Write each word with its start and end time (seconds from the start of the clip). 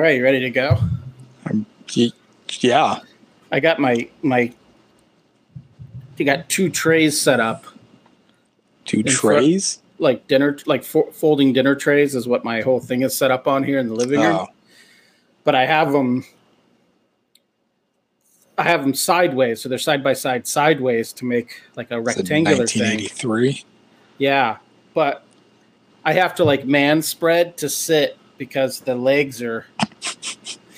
All 0.00 0.04
right, 0.04 0.16
you 0.16 0.24
ready 0.24 0.40
to 0.40 0.48
go? 0.48 0.78
Ye- 1.90 2.14
Yeah. 2.60 3.00
I 3.52 3.60
got 3.60 3.78
my 3.78 4.08
my. 4.22 4.50
You 6.16 6.24
got 6.24 6.48
two 6.48 6.70
trays 6.70 7.20
set 7.20 7.38
up, 7.38 7.66
Two 8.86 9.02
front- 9.02 9.10
trays. 9.44 9.82
like 9.98 10.26
dinner, 10.26 10.56
like 10.64 10.84
fo- 10.84 11.10
folding 11.12 11.52
dinner 11.52 11.74
trays 11.74 12.14
is 12.14 12.26
what 12.26 12.46
my 12.46 12.62
whole 12.62 12.80
thing 12.80 13.02
is 13.02 13.14
set 13.14 13.30
up 13.30 13.46
on 13.46 13.62
here 13.62 13.78
in 13.78 13.88
the 13.88 13.94
living 13.94 14.20
room. 14.22 14.36
Oh, 14.40 14.46
But 15.44 15.54
I 15.54 15.66
have 15.66 15.92
them. 15.92 16.24
I 18.56 18.62
have 18.62 18.80
them 18.80 18.94
sideways, 18.94 19.60
so 19.60 19.68
they're 19.68 19.76
side 19.76 20.02
by 20.02 20.14
side, 20.14 20.46
sideways 20.46 21.12
to 21.12 21.26
make 21.26 21.60
like 21.76 21.90
a 21.90 21.98
it's 21.98 22.16
a 22.16 22.20
rectangular 22.22 22.66
thing. 22.66 22.84
1983. 23.00 23.64
Yeah, 24.16 24.56
but 24.94 25.24
I 26.06 26.14
have 26.14 26.34
to 26.36 26.44
like 26.44 26.64
man 26.64 27.02
spread 27.02 27.58
to 27.58 27.68
sit 27.68 28.16
because 28.40 28.80
the 28.80 28.94
legs 28.94 29.42
are, 29.42 29.66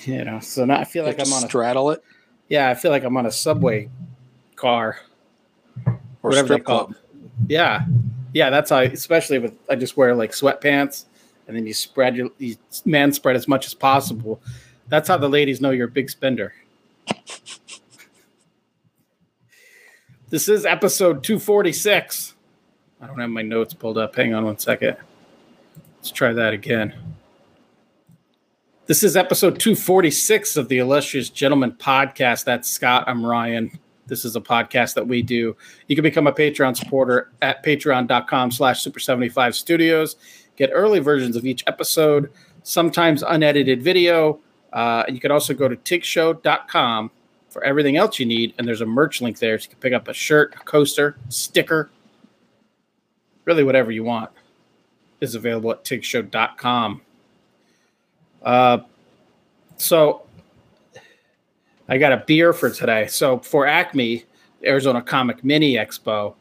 you 0.03 0.25
know. 0.25 0.39
So 0.41 0.65
now 0.65 0.79
I 0.79 0.83
feel 0.83 1.05
like 1.05 1.19
I'm 1.19 1.31
on 1.31 1.45
a 1.45 1.47
straddle 1.47 1.91
it 1.91 2.03
yeah, 2.53 2.69
I 2.69 2.75
feel 2.75 2.91
like 2.91 3.03
I'm 3.03 3.17
on 3.17 3.25
a 3.25 3.31
subway 3.31 3.89
car. 4.55 4.99
or 5.87 5.99
whatever 6.21 6.49
they 6.49 6.59
call 6.59 6.85
club. 6.85 6.95
Yeah, 7.47 7.85
yeah, 8.33 8.51
that's 8.51 8.69
how. 8.69 8.81
Especially 8.81 9.39
with 9.39 9.53
I 9.69 9.75
just 9.75 9.97
wear 9.97 10.13
like 10.15 10.31
sweatpants, 10.31 11.05
and 11.47 11.57
then 11.57 11.65
you 11.65 11.73
spread 11.73 12.15
your 12.15 12.29
you 12.37 12.55
man 12.85 13.11
spread 13.11 13.35
as 13.35 13.47
much 13.47 13.65
as 13.65 13.73
possible. 13.73 14.41
That's 14.87 15.07
how 15.07 15.17
the 15.17 15.29
ladies 15.29 15.61
know 15.61 15.71
you're 15.71 15.87
a 15.87 15.91
big 15.91 16.09
spender. 16.09 16.53
This 20.29 20.47
is 20.47 20.65
episode 20.65 21.23
246. 21.23 22.35
I 23.01 23.07
don't 23.07 23.19
have 23.19 23.29
my 23.29 23.41
notes 23.41 23.73
pulled 23.73 23.97
up. 23.97 24.15
Hang 24.15 24.33
on 24.33 24.45
one 24.45 24.57
second. 24.57 24.97
Let's 25.97 26.11
try 26.11 26.33
that 26.33 26.53
again. 26.53 26.93
This 28.85 29.01
is 29.01 29.15
episode 29.15 29.61
246 29.61 30.57
of 30.57 30.67
the 30.67 30.79
Illustrious 30.79 31.29
Gentleman 31.29 31.71
podcast. 31.71 32.43
That's 32.43 32.69
Scott. 32.69 33.05
I'm 33.07 33.25
Ryan. 33.25 33.71
This 34.07 34.25
is 34.25 34.35
a 34.35 34.41
podcast 34.41 34.95
that 34.95 35.07
we 35.07 35.21
do. 35.21 35.55
You 35.87 35.95
can 35.95 36.03
become 36.03 36.27
a 36.27 36.33
Patreon 36.33 36.75
supporter 36.75 37.31
at 37.41 37.63
patreon.com 37.63 38.51
slash 38.51 38.81
super 38.81 38.99
75 38.99 39.55
studios. 39.55 40.17
Get 40.57 40.69
early 40.73 40.99
versions 40.99 41.37
of 41.37 41.45
each 41.45 41.63
episode, 41.65 42.29
sometimes 42.63 43.23
unedited 43.23 43.81
video. 43.81 44.41
Uh, 44.73 45.05
and 45.07 45.15
you 45.15 45.21
can 45.21 45.31
also 45.31 45.53
go 45.53 45.69
to 45.69 45.77
tigshow.com 45.77 47.09
for 47.47 47.63
everything 47.63 47.95
else 47.95 48.19
you 48.19 48.25
need. 48.25 48.53
And 48.57 48.67
there's 48.67 48.81
a 48.81 48.85
merch 48.85 49.21
link 49.21 49.39
there. 49.39 49.57
So 49.59 49.63
you 49.63 49.69
can 49.69 49.79
pick 49.79 49.93
up 49.93 50.09
a 50.09 50.13
shirt, 50.13 50.55
a 50.59 50.63
coaster, 50.65 51.15
sticker, 51.29 51.89
really 53.45 53.63
whatever 53.63 53.91
you 53.91 54.03
want 54.03 54.29
is 55.21 55.35
available 55.35 55.71
at 55.71 55.85
tigshow.com. 55.85 57.01
Uh, 58.43 58.79
so 59.77 60.25
I 61.87 61.97
got 61.97 62.11
a 62.11 62.23
beer 62.25 62.53
for 62.53 62.69
today. 62.69 63.07
So 63.07 63.39
for 63.39 63.67
Acme, 63.67 64.25
Arizona 64.65 65.01
Comic 65.01 65.43
Mini 65.43 65.75
Expo, 65.75 66.35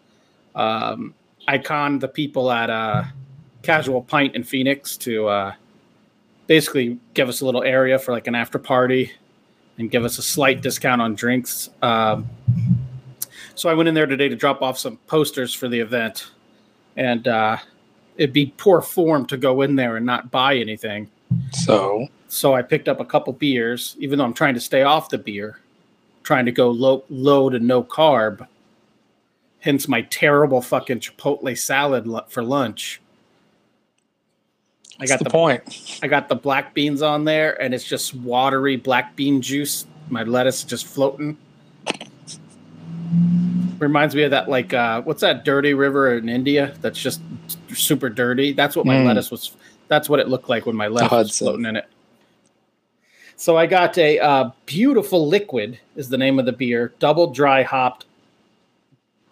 um, 0.54 1.14
I 1.48 1.58
conned 1.58 2.00
the 2.00 2.08
people 2.08 2.50
at 2.50 2.70
uh, 2.70 3.04
Casual 3.62 4.02
Pint 4.02 4.34
in 4.34 4.44
Phoenix 4.44 4.96
to 4.98 5.28
uh, 5.28 5.54
basically 6.46 6.98
give 7.14 7.28
us 7.28 7.40
a 7.40 7.44
little 7.44 7.62
area 7.62 7.98
for 7.98 8.12
like 8.12 8.26
an 8.26 8.34
after 8.34 8.58
party 8.58 9.12
and 9.78 9.90
give 9.90 10.04
us 10.04 10.18
a 10.18 10.22
slight 10.22 10.60
discount 10.60 11.00
on 11.00 11.14
drinks. 11.14 11.70
Um, 11.80 12.28
so 13.54 13.68
I 13.68 13.74
went 13.74 13.88
in 13.88 13.94
there 13.94 14.06
today 14.06 14.28
to 14.28 14.36
drop 14.36 14.62
off 14.62 14.78
some 14.78 14.98
posters 15.06 15.54
for 15.54 15.68
the 15.68 15.80
event, 15.80 16.30
and 16.96 17.26
uh, 17.26 17.56
it'd 18.16 18.32
be 18.32 18.52
poor 18.56 18.80
form 18.80 19.26
to 19.26 19.36
go 19.36 19.62
in 19.62 19.76
there 19.76 19.96
and 19.96 20.06
not 20.06 20.30
buy 20.30 20.56
anything. 20.56 21.10
So 21.52 22.08
So 22.28 22.54
I 22.54 22.62
picked 22.62 22.88
up 22.88 23.00
a 23.00 23.04
couple 23.04 23.32
beers, 23.32 23.96
even 23.98 24.18
though 24.18 24.24
I'm 24.24 24.34
trying 24.34 24.54
to 24.54 24.60
stay 24.60 24.82
off 24.82 25.10
the 25.10 25.18
beer, 25.18 25.58
trying 26.22 26.46
to 26.46 26.52
go 26.52 26.70
low, 26.70 27.04
low 27.10 27.50
to 27.50 27.58
no 27.58 27.82
carb. 27.82 28.46
Hence 29.60 29.86
my 29.86 30.02
terrible 30.02 30.60
fucking 30.60 31.00
Chipotle 31.00 31.56
salad 31.56 32.08
for 32.28 32.42
lunch. 32.42 33.00
I 34.98 35.06
got 35.06 35.18
the, 35.18 35.24
the, 35.24 35.30
point? 35.30 35.98
I 36.02 36.08
got 36.08 36.28
the 36.28 36.34
black 36.34 36.74
beans 36.74 37.02
on 37.02 37.24
there, 37.24 37.60
and 37.60 37.74
it's 37.74 37.84
just 37.84 38.14
watery 38.14 38.76
black 38.76 39.16
bean 39.16 39.40
juice. 39.40 39.86
My 40.10 40.22
lettuce 40.22 40.64
just 40.64 40.86
floating. 40.86 41.36
Reminds 43.78 44.14
me 44.14 44.22
of 44.22 44.30
that, 44.30 44.48
like, 44.48 44.72
uh, 44.72 45.02
what's 45.02 45.20
that 45.22 45.44
dirty 45.44 45.74
river 45.74 46.16
in 46.16 46.28
India 46.28 46.74
that's 46.80 46.98
just 46.98 47.20
super 47.72 48.08
dirty? 48.08 48.52
That's 48.52 48.76
what 48.76 48.86
my 48.86 48.96
Mm. 48.96 49.06
lettuce 49.06 49.30
was. 49.30 49.56
That's 49.92 50.08
what 50.08 50.20
it 50.20 50.28
looked 50.28 50.48
like 50.48 50.64
when 50.64 50.74
my 50.74 50.86
lettuce 50.86 51.12
was 51.12 51.38
floating 51.38 51.66
in 51.66 51.76
it. 51.76 51.86
So 53.36 53.58
I 53.58 53.66
got 53.66 53.98
a 53.98 54.18
uh, 54.18 54.50
beautiful 54.64 55.28
liquid 55.28 55.78
is 55.96 56.08
the 56.08 56.16
name 56.16 56.38
of 56.38 56.46
the 56.46 56.52
beer, 56.52 56.94
double 56.98 57.30
dry 57.30 57.62
hopped, 57.62 58.06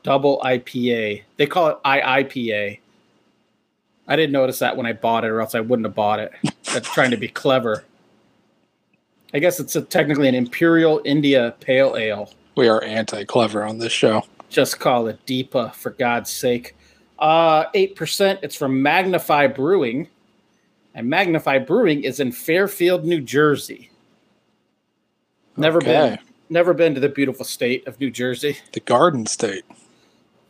double 0.02 0.38
IPA. 0.44 1.22
They 1.38 1.46
call 1.46 1.68
it 1.68 1.78
IIPA. 1.82 2.78
I 4.06 4.16
didn't 4.16 4.32
notice 4.32 4.58
that 4.58 4.76
when 4.76 4.84
I 4.84 4.92
bought 4.92 5.24
it, 5.24 5.28
or 5.28 5.40
else 5.40 5.54
I 5.54 5.60
wouldn't 5.60 5.86
have 5.86 5.94
bought 5.94 6.20
it. 6.20 6.30
That's 6.70 6.92
trying 6.92 7.12
to 7.12 7.16
be 7.16 7.28
clever. 7.28 7.86
I 9.32 9.38
guess 9.38 9.60
it's 9.60 9.76
a, 9.76 9.80
technically 9.80 10.28
an 10.28 10.34
Imperial 10.34 11.00
India 11.06 11.54
Pale 11.60 11.96
Ale. 11.96 12.30
We 12.54 12.68
are 12.68 12.84
anti-clever 12.84 13.64
on 13.64 13.78
this 13.78 13.92
show. 13.92 14.24
Just 14.50 14.78
call 14.78 15.06
it 15.06 15.24
Deepa, 15.24 15.72
for 15.72 15.88
God's 15.92 16.30
sake. 16.30 16.76
Uh, 17.18 17.70
8%. 17.70 18.40
It's 18.42 18.56
from 18.56 18.82
Magnify 18.82 19.46
Brewing. 19.46 20.08
And 20.94 21.08
Magnify 21.08 21.58
Brewing 21.58 22.02
is 22.04 22.18
in 22.20 22.32
Fairfield, 22.32 23.04
New 23.04 23.20
Jersey. 23.20 23.90
Never 25.56 25.78
Okay. 25.78 26.16
been. 26.16 26.18
Never 26.48 26.74
been 26.74 26.94
to 26.94 27.00
the 27.00 27.08
beautiful 27.08 27.44
state 27.44 27.86
of 27.86 28.00
New 28.00 28.10
Jersey. 28.10 28.58
The 28.72 28.80
Garden 28.80 29.26
State, 29.26 29.64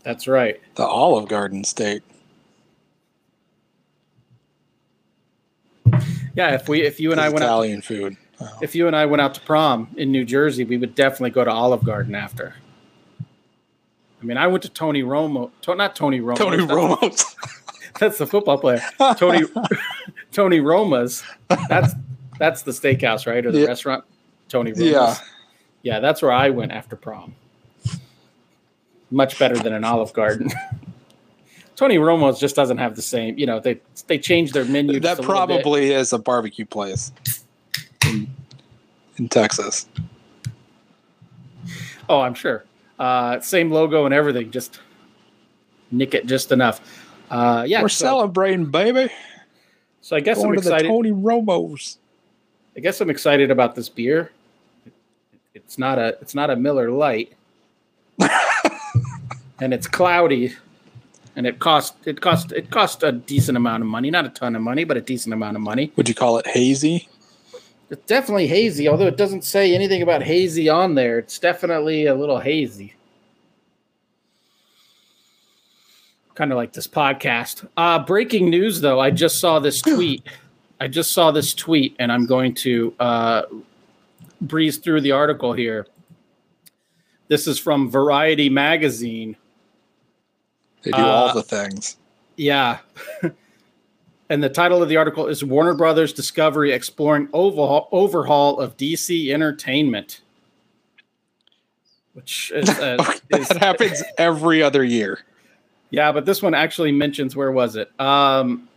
That's 0.02 0.26
right. 0.26 0.58
the 0.76 0.86
Olive 0.86 1.28
Garden 1.28 1.62
State. 1.64 2.02
Yeah, 6.34 6.54
if 6.54 6.68
we 6.68 6.82
if 6.82 7.00
you 7.00 7.12
and 7.12 7.20
I 7.20 7.28
went 7.28 7.42
out 7.42 7.48
Italian 7.48 7.82
food. 7.82 8.16
Oh. 8.40 8.48
if 8.62 8.74
you 8.74 8.86
and 8.86 8.96
I 8.96 9.04
went 9.04 9.20
out 9.20 9.34
to 9.34 9.40
prom 9.42 9.88
in 9.96 10.10
New 10.10 10.24
Jersey, 10.24 10.64
we 10.64 10.78
would 10.78 10.94
definitely 10.94 11.30
go 11.30 11.44
to 11.44 11.50
Olive 11.50 11.84
Garden 11.84 12.14
after. 12.14 12.54
I 13.20 14.24
mean, 14.24 14.36
I 14.38 14.46
went 14.46 14.62
to 14.62 14.68
Tony 14.70 15.02
Romo, 15.02 15.50
to, 15.62 15.74
not 15.74 15.96
Tony 15.96 16.20
Romo. 16.20 16.36
Tony 16.36 16.58
Romo. 16.58 17.34
That's 17.98 18.18
the 18.18 18.26
football 18.26 18.58
player. 18.58 18.80
Tony 19.16 19.42
Tony 20.32 20.60
Roma's. 20.60 21.22
That's 21.68 21.94
that's 22.38 22.62
the 22.62 22.70
steakhouse, 22.72 23.26
right, 23.26 23.44
or 23.44 23.52
the 23.52 23.60
Yeah. 23.60 23.66
restaurant? 23.66 24.04
Tony 24.48 24.72
Roma's. 24.72 24.90
Yeah. 24.90 25.16
yeah, 25.82 26.00
that's 26.00 26.22
where 26.22 26.32
I 26.32 26.50
went 26.50 26.72
after 26.72 26.96
prom. 26.96 27.34
Much 29.10 29.38
better 29.38 29.56
than 29.56 29.72
an 29.72 29.84
Olive 29.84 30.12
Garden. 30.12 30.50
Tony 31.76 31.98
Romo's 31.98 32.38
just 32.38 32.54
doesn't 32.54 32.78
have 32.78 32.94
the 32.94 33.02
same. 33.02 33.38
You 33.38 33.46
know, 33.46 33.58
they 33.58 33.80
they 34.06 34.18
changed 34.18 34.54
their 34.54 34.64
menu. 34.66 35.00
that 35.00 35.18
a 35.18 35.22
little 35.22 35.24
bit. 35.24 35.62
probably 35.62 35.92
is 35.92 36.12
a 36.12 36.18
barbecue 36.18 36.66
place 36.66 37.10
in, 38.04 38.28
in 39.16 39.28
Texas. 39.28 39.88
Oh, 42.08 42.20
I'm 42.20 42.34
sure. 42.34 42.64
Uh, 42.98 43.40
same 43.40 43.70
logo 43.70 44.04
and 44.04 44.12
everything. 44.12 44.50
Just 44.50 44.80
nick 45.90 46.14
it 46.14 46.26
just 46.26 46.52
enough. 46.52 46.80
Uh, 47.30 47.64
yeah. 47.66 47.80
We're 47.80 47.88
so, 47.88 48.04
celebrating, 48.04 48.66
baby. 48.70 49.10
So 50.00 50.16
I 50.16 50.20
guess 50.20 50.38
I'm 50.38 50.44
Going 50.44 50.56
to 50.56 50.60
the 50.62 50.70
excited. 50.70 50.88
Tony 50.88 51.12
Romo's. 51.12 51.98
I 52.76 52.80
guess 52.80 53.00
I'm 53.00 53.10
excited 53.10 53.50
about 53.50 53.74
this 53.74 53.88
beer. 53.88 54.30
It's 55.54 55.78
not 55.78 55.98
a 55.98 56.16
it's 56.20 56.34
not 56.34 56.50
a 56.50 56.56
Miller 56.56 56.90
Light, 56.90 57.32
and 59.60 59.74
it's 59.74 59.86
cloudy, 59.86 60.54
and 61.34 61.46
it 61.46 61.58
cost 61.58 61.94
it 62.06 62.20
cost 62.20 62.52
it 62.52 62.70
cost 62.70 63.02
a 63.02 63.12
decent 63.12 63.56
amount 63.56 63.82
of 63.82 63.88
money, 63.88 64.10
not 64.10 64.24
a 64.24 64.30
ton 64.30 64.54
of 64.54 64.62
money, 64.62 64.84
but 64.84 64.96
a 64.96 65.00
decent 65.00 65.34
amount 65.34 65.56
of 65.56 65.62
money. 65.62 65.92
Would 65.96 66.08
you 66.08 66.14
call 66.14 66.38
it 66.38 66.46
hazy? 66.46 67.08
It's 67.90 68.06
definitely 68.06 68.46
hazy, 68.46 68.88
although 68.88 69.08
it 69.08 69.16
doesn't 69.16 69.42
say 69.42 69.74
anything 69.74 70.00
about 70.00 70.22
hazy 70.22 70.68
on 70.68 70.94
there. 70.94 71.18
It's 71.18 71.40
definitely 71.40 72.06
a 72.06 72.14
little 72.14 72.38
hazy. 72.38 72.94
Kind 76.34 76.52
of 76.52 76.56
like 76.56 76.72
this 76.72 76.86
podcast. 76.86 77.68
Uh, 77.76 77.98
breaking 78.04 78.50
news, 78.50 78.80
though. 78.80 79.00
I 79.00 79.10
just 79.10 79.40
saw 79.40 79.58
this 79.58 79.82
tweet. 79.82 80.22
I 80.80 80.88
just 80.88 81.12
saw 81.12 81.30
this 81.30 81.52
tweet, 81.52 81.94
and 81.98 82.10
I'm 82.10 82.24
going 82.24 82.54
to 82.56 82.94
uh, 82.98 83.42
breeze 84.40 84.78
through 84.78 85.02
the 85.02 85.12
article 85.12 85.52
here. 85.52 85.86
This 87.28 87.46
is 87.46 87.58
from 87.58 87.90
Variety 87.90 88.48
Magazine. 88.48 89.36
They 90.82 90.92
do 90.92 90.98
Uh, 90.98 91.06
all 91.06 91.34
the 91.34 91.42
things. 91.42 91.96
Yeah. 92.36 92.78
and 94.30 94.42
the 94.42 94.48
title 94.48 94.82
of 94.82 94.88
the 94.88 94.96
article 94.96 95.26
is 95.26 95.44
Warner 95.44 95.74
Brothers 95.74 96.12
Discovery 96.12 96.72
Exploring 96.72 97.28
Overhaul, 97.32 97.88
Overhaul 97.92 98.58
of 98.58 98.76
DC 98.76 99.30
Entertainment. 99.30 100.22
Which 102.14 102.50
is, 102.54 102.68
uh, 102.70 102.96
is 103.30 103.48
that 103.48 103.58
happens 103.58 104.02
every 104.16 104.62
other 104.62 104.82
year. 104.82 105.20
Yeah, 105.90 106.12
but 106.12 106.24
this 106.24 106.42
one 106.42 106.54
actually 106.54 106.92
mentions 106.92 107.36
where 107.36 107.52
was 107.52 107.76
it? 107.76 107.90
Um, 108.00 108.68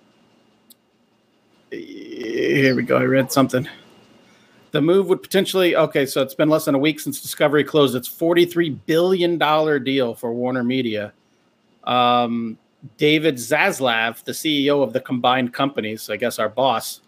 here 1.71 2.75
we 2.75 2.83
go. 2.83 2.97
I 2.97 3.03
read 3.03 3.31
something. 3.31 3.67
The 4.71 4.81
move 4.81 5.07
would 5.07 5.21
potentially 5.21 5.75
okay, 5.75 6.05
so 6.05 6.21
it's 6.21 6.33
been 6.33 6.49
less 6.49 6.65
than 6.65 6.73
a 6.75 6.79
week 6.79 6.99
since 6.99 7.21
Discovery 7.21 7.63
closed 7.63 7.95
its 7.95 8.09
$43 8.09 8.79
billion 8.87 9.37
deal 9.83 10.15
for 10.15 10.33
Warner 10.33 10.63
Media. 10.63 11.13
Um, 11.83 12.57
David 12.97 13.35
Zaslav, 13.35 14.23
the 14.23 14.31
CEO 14.31 14.83
of 14.83 14.93
the 14.93 14.99
combined 14.99 15.53
companies, 15.53 16.09
I 16.09 16.17
guess 16.17 16.39
our 16.39 16.49
boss, 16.49 17.01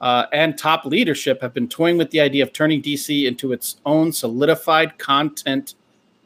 uh, 0.00 0.26
and 0.32 0.58
top 0.58 0.84
leadership 0.84 1.40
have 1.42 1.54
been 1.54 1.68
toying 1.68 1.96
with 1.96 2.10
the 2.10 2.20
idea 2.20 2.42
of 2.42 2.52
turning 2.52 2.82
DC 2.82 3.26
into 3.26 3.52
its 3.52 3.76
own 3.86 4.12
solidified 4.12 4.98
content 4.98 5.74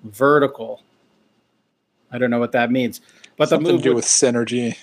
vertical. 0.05 0.83
I 2.11 2.19
don't 2.19 2.31
know 2.31 2.39
what 2.39 2.53
that 2.53 2.71
means, 2.71 3.01
but 3.37 3.49
Something 3.49 3.67
the 3.67 3.73
move 3.75 3.81
to 3.83 3.85
do 3.85 3.91
would- 3.91 3.97
with 3.97 4.05
synergy. 4.05 4.77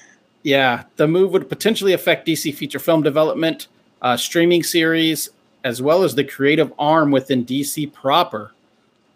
yeah, 0.43 0.83
the 0.97 1.07
move 1.07 1.31
would 1.31 1.49
potentially 1.49 1.93
affect 1.93 2.27
DC 2.27 2.51
feature 2.53 2.79
film 2.79 3.01
development, 3.03 3.67
uh, 4.01 4.17
streaming 4.17 4.63
series, 4.63 5.29
as 5.63 5.81
well 5.81 6.03
as 6.03 6.15
the 6.15 6.23
creative 6.23 6.71
arm 6.77 7.09
within 7.11 7.43
DC 7.45 7.87
proper, 7.93 8.51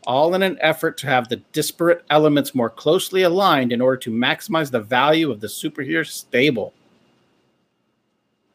all 0.05 0.33
in 0.33 0.41
an 0.41 0.57
effort 0.61 0.97
to 0.99 1.07
have 1.07 1.27
the 1.27 1.35
disparate 1.51 2.03
elements 2.09 2.55
more 2.55 2.69
closely 2.69 3.23
aligned 3.23 3.71
in 3.73 3.81
order 3.81 3.97
to 3.97 4.09
maximize 4.11 4.71
the 4.71 4.79
value 4.79 5.29
of 5.29 5.41
the 5.41 5.47
superhero 5.47 6.07
stable. 6.07 6.73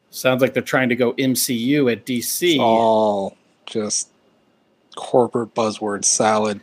Sounds 0.09 0.41
like 0.41 0.53
they're 0.53 0.63
trying 0.63 0.89
to 0.89 0.95
go 0.95 1.13
MCU 1.13 1.91
at 1.91 2.05
DC. 2.05 2.51
It's 2.53 2.59
all 2.59 3.37
just 3.65 4.09
corporate 4.95 5.53
buzzword 5.55 6.05
salad. 6.05 6.59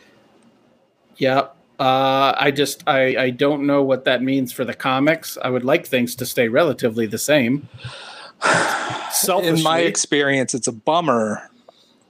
Yep. 1.16 1.56
Uh, 1.80 2.34
I 2.36 2.50
just 2.50 2.84
I, 2.86 3.16
I 3.16 3.30
don't 3.30 3.66
know 3.66 3.82
what 3.82 4.04
that 4.04 4.22
means 4.22 4.52
for 4.52 4.66
the 4.66 4.74
comics. 4.74 5.38
I 5.40 5.48
would 5.48 5.64
like 5.64 5.86
things 5.86 6.14
to 6.16 6.26
stay 6.26 6.46
relatively 6.48 7.06
the 7.06 7.16
same. 7.16 7.68
Selfishly, 9.10 9.58
In 9.58 9.62
my 9.62 9.80
experience, 9.80 10.52
it's 10.54 10.68
a 10.68 10.72
bummer 10.72 11.50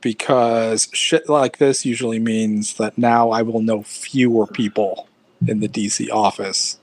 because 0.01 0.89
shit 0.93 1.29
like 1.29 1.59
this 1.59 1.87
usually 1.87 2.19
means 2.19 2.75
that 2.75 2.99
now 2.99 3.31
I 3.31 3.43
will 3.43 3.63
know 3.63 3.83
fewer 3.83 4.49
people 4.49 5.09
in 5.47 5.61
the 5.61 5.69
DC 5.69 6.11
office. 6.11 6.79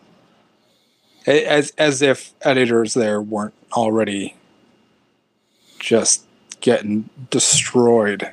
As 1.25 1.71
as 1.77 2.01
if 2.01 2.33
editors 2.43 2.93
there 2.93 3.21
weren't 3.21 3.53
already 3.73 4.33
just 5.77 6.23
getting 6.61 7.09
destroyed 7.31 8.31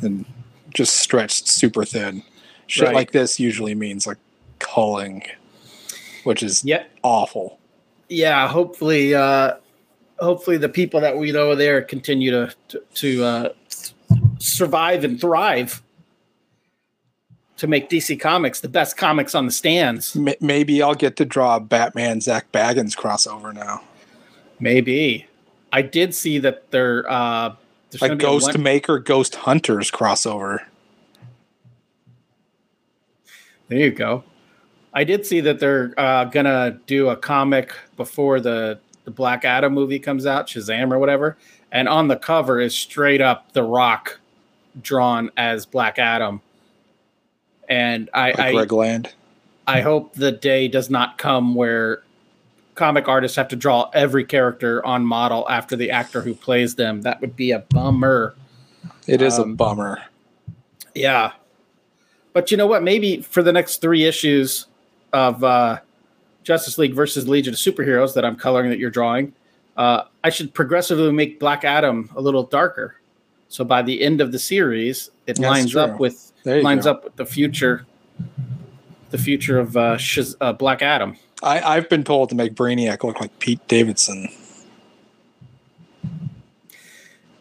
and 0.00 0.24
just 0.72 0.96
stretched 0.96 1.48
super 1.48 1.84
thin. 1.84 2.22
Shit 2.70 2.84
Right. 2.86 2.94
like 2.94 3.10
this 3.12 3.40
usually 3.40 3.74
means 3.74 4.06
like 4.06 4.18
culling, 4.60 5.24
which 6.24 6.40
is 6.42 6.64
yeah, 6.64 6.84
awful. 7.02 7.58
yeah. 8.08 8.46
Hopefully, 8.48 9.12
uh, 9.14 9.54
hopefully 10.20 10.56
the 10.56 10.68
people 10.68 11.00
that 11.00 11.16
we 11.18 11.32
know 11.32 11.54
there 11.56 11.82
continue 11.82 12.30
to 12.30 12.54
to, 12.68 12.82
to 12.94 13.24
uh, 13.24 13.48
survive 14.38 15.02
and 15.02 15.20
thrive 15.20 15.82
to 17.56 17.66
make 17.66 17.90
DC 17.90 18.18
Comics 18.20 18.60
the 18.60 18.68
best 18.68 18.96
comics 18.96 19.34
on 19.34 19.46
the 19.46 19.52
stands. 19.52 20.16
Maybe 20.40 20.80
I'll 20.82 20.94
get 20.94 21.16
to 21.16 21.24
draw 21.24 21.56
a 21.56 21.60
Batman 21.60 22.20
Zak 22.20 22.52
Bagans 22.52 22.96
crossover 22.96 23.52
now. 23.52 23.82
Maybe 24.60 25.26
I 25.72 25.82
did 25.82 26.14
see 26.14 26.38
that 26.38 26.70
there 26.70 27.10
uh, 27.10 27.54
there's 27.90 28.00
Like 28.00 28.10
gonna 28.10 28.16
be 28.18 28.24
a 28.24 28.28
Ghost 28.28 28.54
one- 28.54 28.62
Maker, 28.62 28.98
Ghost 29.00 29.34
Hunters 29.34 29.90
crossover. 29.90 30.60
There 33.70 33.78
you 33.78 33.92
go. 33.92 34.24
I 34.92 35.04
did 35.04 35.24
see 35.24 35.40
that 35.40 35.60
they're 35.60 35.94
uh, 35.96 36.24
gonna 36.24 36.80
do 36.86 37.08
a 37.08 37.16
comic 37.16 37.72
before 37.96 38.40
the 38.40 38.80
the 39.04 39.12
Black 39.12 39.44
Adam 39.44 39.72
movie 39.72 40.00
comes 40.00 40.26
out, 40.26 40.48
Shazam 40.48 40.92
or 40.92 40.98
whatever, 40.98 41.38
and 41.72 41.88
on 41.88 42.08
the 42.08 42.16
cover 42.16 42.60
is 42.60 42.74
straight 42.74 43.20
up 43.20 43.52
The 43.52 43.62
Rock 43.62 44.18
drawn 44.82 45.30
as 45.36 45.66
Black 45.66 45.98
Adam. 45.98 46.42
And 47.68 48.10
I 48.12 48.30
Like 48.32 48.40
I, 48.40 48.52
Greg 48.52 48.72
Land. 48.72 49.14
I 49.66 49.80
hope 49.82 50.14
the 50.14 50.32
day 50.32 50.66
does 50.66 50.90
not 50.90 51.16
come 51.16 51.54
where 51.54 52.02
comic 52.74 53.06
artists 53.06 53.36
have 53.36 53.48
to 53.48 53.56
draw 53.56 53.88
every 53.94 54.24
character 54.24 54.84
on 54.84 55.06
model 55.06 55.48
after 55.48 55.76
the 55.76 55.92
actor 55.92 56.22
who 56.22 56.34
plays 56.34 56.74
them. 56.74 57.02
That 57.02 57.20
would 57.20 57.36
be 57.36 57.52
a 57.52 57.60
bummer. 57.60 58.34
It 59.06 59.22
is 59.22 59.38
um, 59.38 59.52
a 59.52 59.54
bummer. 59.54 60.02
Yeah. 60.94 61.32
But 62.32 62.50
you 62.50 62.56
know 62.56 62.66
what? 62.66 62.82
Maybe 62.82 63.20
for 63.20 63.42
the 63.42 63.52
next 63.52 63.80
three 63.80 64.04
issues 64.04 64.66
of 65.12 65.42
uh, 65.42 65.80
Justice 66.44 66.78
League 66.78 66.94
versus 66.94 67.28
Legion 67.28 67.54
of 67.54 67.58
Superheroes 67.58 68.14
that 68.14 68.24
I'm 68.24 68.36
coloring 68.36 68.70
that 68.70 68.78
you're 68.78 68.90
drawing, 68.90 69.32
uh, 69.76 70.04
I 70.22 70.30
should 70.30 70.54
progressively 70.54 71.12
make 71.12 71.40
Black 71.40 71.64
Adam 71.64 72.10
a 72.14 72.20
little 72.20 72.44
darker. 72.44 72.96
So 73.48 73.64
by 73.64 73.82
the 73.82 74.00
end 74.02 74.20
of 74.20 74.30
the 74.30 74.38
series, 74.38 75.10
it 75.26 75.36
That's 75.36 75.40
lines 75.40 75.70
true. 75.72 75.80
up 75.80 75.98
with 75.98 76.32
lines 76.44 76.84
go. 76.84 76.92
up 76.92 77.04
with 77.04 77.16
the 77.16 77.26
future, 77.26 77.84
the 79.10 79.18
future 79.18 79.58
of 79.58 79.76
uh, 79.76 79.98
uh, 80.40 80.52
Black 80.52 80.82
Adam. 80.82 81.16
I, 81.42 81.60
I've 81.60 81.88
been 81.88 82.04
told 82.04 82.28
to 82.28 82.34
make 82.34 82.54
Brainiac 82.54 83.02
look 83.02 83.20
like 83.20 83.36
Pete 83.40 83.66
Davidson. 83.66 84.28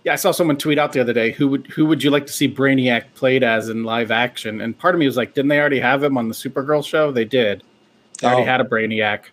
Yeah, 0.06 0.14
I 0.14 0.16
saw 0.16 0.32
someone 0.32 0.58
tweet 0.58 0.78
out 0.80 0.94
the 0.94 1.02
other 1.02 1.12
day 1.14 1.32
who 1.32 1.48
would 1.50 1.68
who 1.68 1.86
would 1.86 2.02
you 2.04 2.10
like 2.10 2.26
to 2.28 2.34
see 2.34 2.48
Brainiac 2.48 3.14
played 3.16 3.44
as 3.44 3.68
in 3.70 3.84
live 3.84 4.12
action? 4.12 4.62
And 4.62 4.78
part 4.78 4.96
of 4.96 5.00
me 5.00 5.06
was 5.06 5.18
like, 5.18 5.34
didn't 5.34 5.50
they 5.50 5.60
already 5.60 5.80
have 5.80 6.02
him 6.04 6.18
on 6.18 6.28
the 6.30 6.34
Supergirl 6.34 6.86
show? 6.86 7.12
They 7.12 7.26
did. 7.26 7.64
They 8.22 8.28
already 8.28 8.44
Oh. 8.44 8.46
had 8.46 8.62
a 8.62 8.64
Brainiac. 8.64 9.26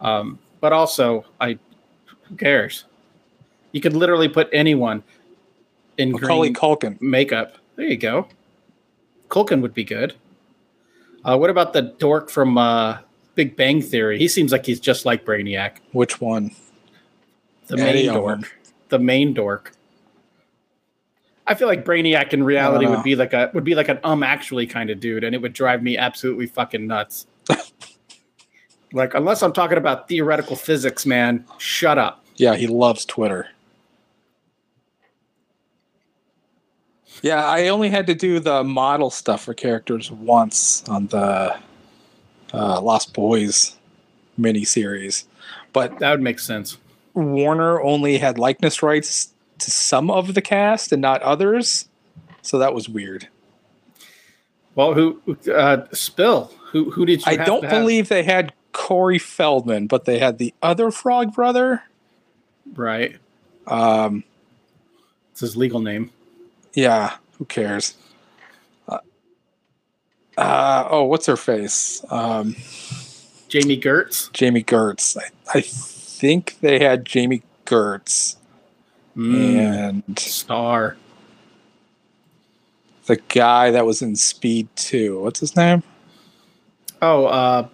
Um, 0.00 0.38
but 0.60 0.72
also, 0.72 1.24
I 1.40 1.58
who 2.28 2.36
cares? 2.36 2.84
You 3.72 3.80
could 3.80 3.94
literally 3.94 4.28
put 4.28 4.48
anyone 4.52 5.02
in 5.98 6.12
Macaulay 6.12 6.50
green 6.50 6.54
Culkin. 6.54 7.00
makeup. 7.00 7.56
There 7.76 7.86
you 7.86 7.96
go. 7.96 8.28
Culkin 9.28 9.60
would 9.60 9.74
be 9.74 9.84
good. 9.84 10.14
Uh, 11.24 11.36
what 11.36 11.50
about 11.50 11.72
the 11.72 11.82
dork 11.82 12.30
from 12.30 12.56
uh, 12.56 12.98
Big 13.34 13.56
Bang 13.56 13.82
Theory? 13.82 14.18
He 14.18 14.28
seems 14.28 14.52
like 14.52 14.64
he's 14.66 14.78
just 14.80 15.04
like 15.04 15.24
Brainiac. 15.24 15.78
Which 15.92 16.20
one? 16.20 16.52
The 17.66 17.78
Any 17.78 18.06
main 18.06 18.14
dork. 18.14 18.40
them. 18.40 18.50
The 18.88 18.98
main 19.00 19.34
dork. 19.34 19.72
I 21.46 21.54
feel 21.54 21.68
like 21.68 21.84
Brainiac 21.84 22.32
in 22.32 22.42
reality 22.42 22.86
would 22.86 23.02
be 23.02 23.14
like 23.14 23.32
a 23.32 23.50
would 23.54 23.64
be 23.64 23.74
like 23.74 23.88
an 23.88 24.00
um 24.02 24.22
actually 24.22 24.66
kind 24.66 24.90
of 24.90 24.98
dude, 24.98 25.22
and 25.22 25.34
it 25.34 25.40
would 25.40 25.52
drive 25.52 25.82
me 25.82 25.96
absolutely 25.96 26.46
fucking 26.46 26.86
nuts. 26.86 27.26
like 28.92 29.14
unless 29.14 29.42
I'm 29.42 29.52
talking 29.52 29.78
about 29.78 30.08
theoretical 30.08 30.56
physics, 30.56 31.06
man, 31.06 31.44
shut 31.58 31.98
up. 31.98 32.24
Yeah, 32.36 32.56
he 32.56 32.66
loves 32.66 33.04
Twitter. 33.04 33.48
Yeah, 37.22 37.44
I 37.46 37.68
only 37.68 37.88
had 37.88 38.06
to 38.08 38.14
do 38.14 38.40
the 38.40 38.62
model 38.62 39.10
stuff 39.10 39.44
for 39.44 39.54
characters 39.54 40.10
once 40.10 40.86
on 40.88 41.06
the 41.06 41.56
uh, 42.52 42.80
Lost 42.80 43.14
Boys 43.14 43.76
miniseries, 44.38 45.24
but 45.72 45.98
That 45.98 46.10
would 46.10 46.20
make 46.20 46.38
sense. 46.38 46.76
Warner 47.14 47.80
only 47.80 48.18
had 48.18 48.38
likeness 48.38 48.82
rights 48.82 49.32
to 49.58 49.70
some 49.70 50.10
of 50.10 50.34
the 50.34 50.42
cast 50.42 50.92
and 50.92 51.00
not 51.02 51.22
others, 51.22 51.88
so 52.42 52.58
that 52.58 52.74
was 52.74 52.88
weird. 52.88 53.28
Well, 54.74 54.94
who 54.94 55.20
uh, 55.52 55.84
Spill? 55.92 56.52
Who 56.72 56.90
who 56.90 57.06
did 57.06 57.24
you? 57.24 57.32
I 57.32 57.36
don't 57.36 57.68
believe 57.68 58.08
they 58.08 58.22
had 58.22 58.52
Corey 58.72 59.18
Feldman, 59.18 59.86
but 59.86 60.04
they 60.04 60.18
had 60.18 60.38
the 60.38 60.52
other 60.62 60.90
Frog 60.90 61.34
brother. 61.34 61.82
right. 62.74 63.16
Um, 63.66 64.22
It's 65.32 65.40
his 65.40 65.56
legal 65.56 65.80
name. 65.80 66.10
Yeah, 66.74 67.16
who 67.38 67.46
cares? 67.46 67.94
Uh, 68.86 68.98
uh, 70.36 70.86
oh, 70.90 71.04
what's 71.04 71.26
her 71.26 71.36
face? 71.36 72.04
Um, 72.10 72.54
Jami 73.48 73.80
Gertz. 73.80 74.30
Jami 74.32 74.62
Gertz. 74.62 75.16
I, 75.16 75.58
I 75.58 75.60
think 75.62 76.58
they 76.60 76.78
had 76.78 77.06
Jami 77.06 77.42
Gertz 77.64 78.36
Mm, 79.16 80.04
and 80.06 80.18
Star. 80.18 80.96
the 83.06 83.16
guy 83.28 83.70
that 83.70 83.86
was 83.86 84.02
in 84.02 84.14
Speed 84.16 84.68
2. 84.76 85.20
What's 85.22 85.40
his 85.40 85.56
name? 85.56 85.82
Oh, 87.00 87.26
uh, 87.26 87.68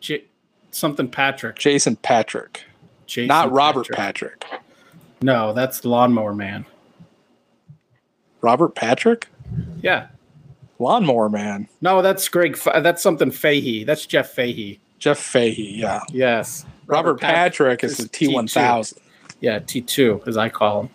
J- 0.00 0.24
something 0.70 1.08
Patrick. 1.08 1.56
Jason 1.58 1.96
Patric. 1.96 2.64
Jason 3.06 3.28
Not 3.28 3.52
Robert 3.52 3.88
Patrick. 3.92 4.44
No, 5.22 5.52
that's 5.52 5.84
Lawnmower 5.84 6.34
Man. 6.34 6.66
Robert 8.42 8.74
Patrick? 8.74 9.28
Yeah. 9.80 10.08
Lawnmower 10.78 11.28
Man. 11.30 11.68
No, 11.80 12.02
that's 12.02 12.28
Greg. 12.28 12.56
Fa- 12.56 12.80
That's 12.82 13.02
something 13.02 13.30
Fahey. 13.30 13.84
That's 13.84 14.04
Jeff 14.04 14.30
Fahey. 14.32 14.80
Jeff 14.98 15.18
Fahey, 15.18 15.76
yeah. 15.76 16.00
Yes. 16.10 16.66
Robert, 16.86 17.20
Pat- 17.20 17.34
Patrick 17.34 17.84
is 17.84 17.96
the 17.96 18.08
T1000. 18.08 18.98
Yeah, 19.40 19.58
T2, 19.58 20.26
as 20.26 20.36
I 20.36 20.48
call 20.48 20.82
him. 20.82 20.90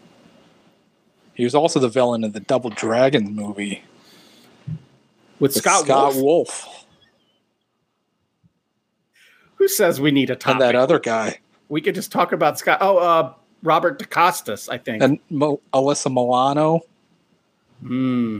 He 1.34 1.44
was 1.44 1.56
also 1.56 1.80
the 1.80 1.88
villain 1.90 2.24
in 2.24 2.32
the 2.32 2.40
Double 2.40 2.70
Dragons 2.70 3.30
movie 3.30 3.84
With, 4.68 4.74
with 5.40 5.56
Scott, 5.56 5.86
Scott 5.86 6.16
Wolf. 6.16 6.66
Wolf 6.66 6.86
Who 9.56 9.68
says 9.68 10.02
we 10.02 10.12
need 10.12 10.30
a 10.30 10.36
topic? 10.36 10.54
and 10.54 10.62
that 10.62 10.76
other 10.76 11.00
guy. 11.00 11.40
we 11.70 11.80
could 11.82 11.96
just 11.96 12.12
talk 12.12 12.32
about 12.34 12.60
Scott. 12.60 12.80
Oh, 12.82 12.98
uh, 12.98 13.34
Robert 13.64 14.00
DeCostas, 14.00 14.70
I 14.72 14.78
think. 14.78 15.04
And 15.04 15.20
Mo- 15.30 15.62
Alyssa 15.74 16.12
Milano. 16.12 16.82
Hmm. 17.82 18.40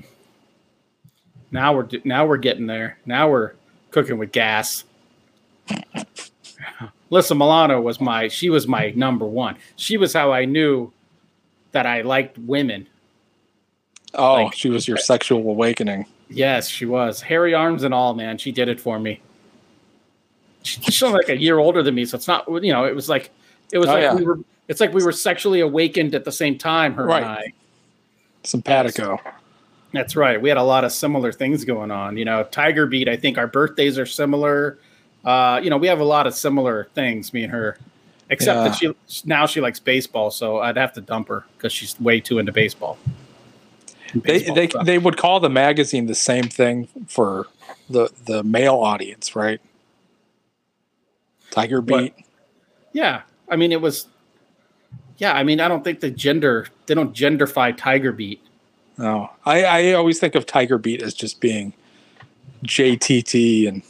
Now 1.52 1.74
we're 1.76 1.88
now 2.04 2.26
we're 2.26 2.38
getting 2.38 2.68
there. 2.68 2.98
Now 3.06 3.30
we're 3.30 3.54
cooking 3.92 4.18
with 4.18 4.32
gas. 4.32 4.84
Alyssa 7.12 7.32
Milano 7.36 7.82
was 7.82 8.00
my 8.00 8.28
she 8.28 8.50
was 8.50 8.68
my 8.68 8.92
number 8.96 9.26
one. 9.26 9.56
She 9.76 9.98
was 9.98 10.14
how 10.14 10.32
I 10.32 10.46
knew 10.46 10.92
that 11.72 11.86
I 11.86 12.02
liked 12.02 12.38
women. 12.38 12.88
Oh, 14.14 14.44
Like- 14.46 14.54
she 14.56 14.70
was 14.70 14.88
your 14.88 14.98
sexual 14.98 15.40
awakening. 15.50 16.06
Yes, 16.30 16.68
she 16.68 16.86
was. 16.86 17.22
Hairy 17.22 17.54
arms 17.56 17.84
and 17.84 17.94
all, 17.94 18.14
man. 18.14 18.38
She 18.38 18.52
did 18.52 18.68
it 18.70 18.80
for 18.80 19.00
me. 19.00 19.20
She- 20.64 20.82
She's 20.82 21.02
only 21.04 21.18
like 21.20 21.30
a 21.30 21.38
year 21.38 21.58
older 21.58 21.82
than 21.82 21.96
me, 21.96 22.06
so 22.06 22.16
it's 22.18 22.28
not 22.28 22.46
you 22.64 22.72
know, 22.74 22.86
it 22.86 22.96
was 22.96 23.10
like 23.10 23.32
it 23.72 23.78
was 23.80 23.88
Oh, 23.90 23.94
like 23.94 24.02
yeah. 24.04 24.14
we 24.16 24.24
were 24.26 24.40
it's 24.68 24.80
like 24.80 24.94
we 24.94 25.04
were 25.04 25.12
sexually 25.12 25.62
awakened 25.62 26.14
at 26.14 26.26
the 26.26 26.32
same 26.32 26.58
time, 26.58 26.94
her 26.94 27.06
Right. 27.06 27.24
and 27.24 27.32
I. 27.32 27.54
Simpatico. 28.44 29.20
That's 29.94 30.16
right. 30.16 30.40
We 30.40 30.50
had 30.50 30.58
a 30.60 30.64
lot 30.64 30.84
of 30.84 30.92
similar 30.92 31.32
things 31.32 31.66
going 31.66 31.90
on. 31.90 32.16
You 32.18 32.26
know, 32.26 32.44
Tiger 32.44 32.86
Beat, 32.86 33.10
I 33.10 33.16
think 33.18 33.38
our 33.40 33.48
birthdays 33.48 33.98
are 33.98 34.06
similar. 34.06 34.78
Uh, 35.26 35.60
you 35.64 35.70
know, 35.70 35.78
we 35.78 35.88
have 35.88 36.00
a 36.00 36.06
lot 36.06 36.28
of 36.28 36.34
similar 36.34 36.88
things, 36.94 37.34
me 37.34 37.44
and 37.44 37.52
her. 37.52 37.78
Except 38.32 38.58
that 38.64 38.76
she 38.76 39.26
now 39.26 39.48
she 39.48 39.60
likes 39.60 39.80
baseball, 39.80 40.30
so 40.30 40.60
I'd 40.60 40.78
have 40.78 40.94
to 40.94 41.02
dump 41.02 41.30
her 41.30 41.46
because 41.58 41.74
she's 41.74 42.00
way 42.00 42.20
too 42.20 42.38
into 42.38 42.52
baseball. 42.52 43.00
They 44.14 44.20
Baseball 44.20 44.56
they 44.56 44.68
stuff. 44.68 44.86
they 44.86 44.98
would 45.00 45.18
call 45.18 45.40
the 45.40 45.50
magazine 45.50 46.06
the 46.06 46.14
same 46.14 46.44
thing 46.44 46.88
for 47.08 47.48
the 47.90 48.10
the 48.26 48.44
male 48.44 48.76
audience, 48.76 49.36
right? 49.36 49.60
Tiger 51.50 51.82
What? 51.82 52.16
Beat. 52.16 52.26
yeah. 52.94 53.22
I 53.50 53.56
mean, 53.56 53.72
it 53.72 53.82
was. 53.82 54.08
Yeah, 55.18 55.34
I 55.34 55.44
mean, 55.44 55.60
I 55.60 55.68
don't 55.68 55.84
think 55.84 56.00
the 56.00 56.12
gender 56.12 56.68
they 56.86 56.94
don't 56.94 57.14
genderfy 57.16 57.76
Tiger 57.76 58.12
Beat. 58.12 58.42
No, 59.00 59.32
I 59.44 59.64
I 59.64 59.94
always 59.94 60.20
think 60.20 60.36
of 60.36 60.46
Tiger 60.46 60.78
Beat 60.78 61.02
as 61.02 61.16
just 61.16 61.42
being 61.42 61.74
JTT 62.64 63.68
and 63.68 63.82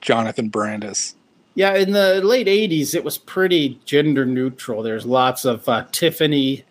Jonathan 0.00 0.48
Brandis. 0.48 1.14
Yeah, 1.54 1.74
in 1.74 1.92
the 1.92 2.20
late 2.22 2.46
'80s, 2.46 2.94
it 2.94 3.02
was 3.02 3.18
pretty 3.18 3.80
gender 3.84 4.24
neutral. 4.24 4.82
There's 4.82 5.04
lots 5.04 5.44
of 5.44 5.68
uh, 5.68 5.86
Tiffany, 5.90 6.64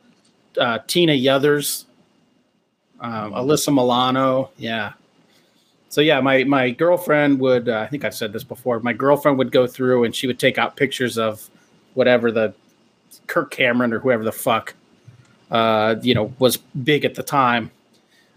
uh, 0.58 0.80
Tina 0.88 1.14
Yothers, 1.14 1.86
um, 3.02 3.34
Alyssa 3.34 3.74
Milano. 3.74 4.52
Yeah. 4.58 4.94
So 5.90 6.02
yeah, 6.02 6.22
my 6.22 6.44
my 6.46 6.70
girlfriend 6.72 7.40
would. 7.40 7.70
Uh, 7.70 7.80
I 7.80 7.88
think 7.88 8.06
I've 8.06 8.16
said 8.16 8.34
this 8.34 8.44
before. 8.44 8.80
My 8.80 8.94
girlfriend 8.94 9.38
would 9.38 9.52
go 9.52 9.68
through 9.68 10.04
and 10.04 10.16
she 10.16 10.28
would 10.28 10.40
take 10.40 10.58
out 10.58 10.76
pictures 10.76 11.18
of 11.18 11.50
whatever 11.94 12.32
the 12.32 12.54
Kirk 13.28 13.52
Cameron 13.52 13.94
or 13.94 14.00
whoever 14.00 14.24
the 14.24 14.32
fuck, 14.32 14.76
uh, 15.52 15.96
you 16.02 16.14
know, 16.14 16.34
was 16.40 16.58
big 16.58 17.06
at 17.06 17.16
the 17.16 17.24
time. 17.24 17.72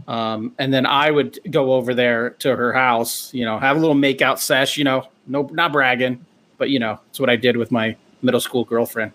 Um, 0.08 0.54
and 0.58 0.72
then 0.72 0.86
I 0.86 1.10
would 1.10 1.38
go 1.50 1.72
over 1.74 1.94
there 1.94 2.30
to 2.30 2.54
her 2.56 2.72
house, 2.72 3.32
you 3.34 3.44
know, 3.44 3.58
have 3.58 3.76
a 3.76 3.80
little 3.80 3.94
makeout 3.94 4.38
sesh, 4.38 4.76
you 4.76 4.84
know, 4.84 5.06
no, 5.26 5.42
not 5.52 5.72
bragging, 5.72 6.24
but 6.58 6.70
you 6.70 6.78
know, 6.78 6.98
it's 7.10 7.20
what 7.20 7.30
I 7.30 7.36
did 7.36 7.56
with 7.56 7.70
my 7.70 7.96
middle 8.22 8.40
school 8.40 8.64
girlfriend. 8.64 9.12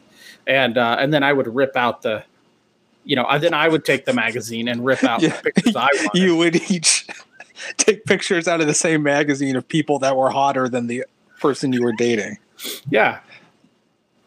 And, 0.48 0.78
uh, 0.78 0.98
and 1.00 1.14
then 1.14 1.24
I 1.24 1.34
would 1.34 1.54
rip 1.54 1.76
out 1.76 2.02
the, 2.02 2.24
you 3.04 3.16
know, 3.16 3.26
then 3.40 3.54
I 3.54 3.68
would 3.68 3.86
take 3.86 4.06
the 4.06 4.14
magazine 4.14 4.68
and 4.68 4.84
rip 4.86 5.04
out 5.04 5.22
Yeah. 5.22 5.30
the 5.30 5.52
pictures 5.52 5.76
I 5.76 5.82
wanted. 5.94 6.10
You 6.22 6.38
would 6.38 6.56
each 6.72 7.08
take 7.78 8.06
pictures 8.06 8.48
out 8.48 8.62
of 8.62 8.68
the 8.68 8.74
same 8.74 9.04
magazine 9.04 9.56
of 9.56 9.68
people 9.68 10.00
that 10.00 10.16
were 10.18 10.30
hotter 10.30 10.68
than 10.70 10.88
the 10.88 11.06
person 11.40 11.72
you 11.74 11.84
were 11.84 11.94
dating. 11.94 12.38
Yeah. 12.90 13.20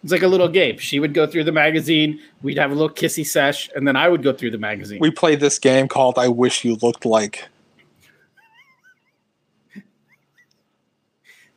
It's 0.02 0.12
like 0.12 0.22
a 0.22 0.28
little 0.28 0.48
game. 0.48 0.78
She 0.78 1.00
would 1.00 1.12
go 1.12 1.26
through 1.26 1.44
the 1.44 1.52
magazine. 1.52 2.20
We'd 2.42 2.58
have 2.58 2.70
a 2.70 2.74
little 2.74 2.94
kissy 2.94 3.26
sesh, 3.26 3.68
and 3.74 3.86
then 3.86 3.96
I 3.96 4.08
would 4.08 4.22
go 4.22 4.32
through 4.32 4.52
the 4.52 4.58
magazine. 4.58 5.00
We 5.00 5.10
played 5.10 5.40
this 5.40 5.58
game 5.58 5.88
called 5.88 6.18
I 6.18 6.28
Wish 6.28 6.64
You 6.64 6.76
Looked 6.76 7.04
Like. 7.04 7.48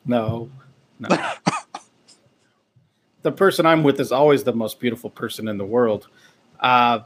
no, 0.06 0.50
no. 1.00 1.10
the 3.22 3.32
person 3.32 3.66
I'm 3.66 3.84
with 3.84 4.00
is 4.00 4.12
always 4.12 4.44
the 4.44 4.54
most 4.54 4.80
beautiful 4.80 5.10
person 5.10 5.48
in 5.48 5.58
the 5.58 5.66
world. 5.66 6.08
Uh, 6.60 7.00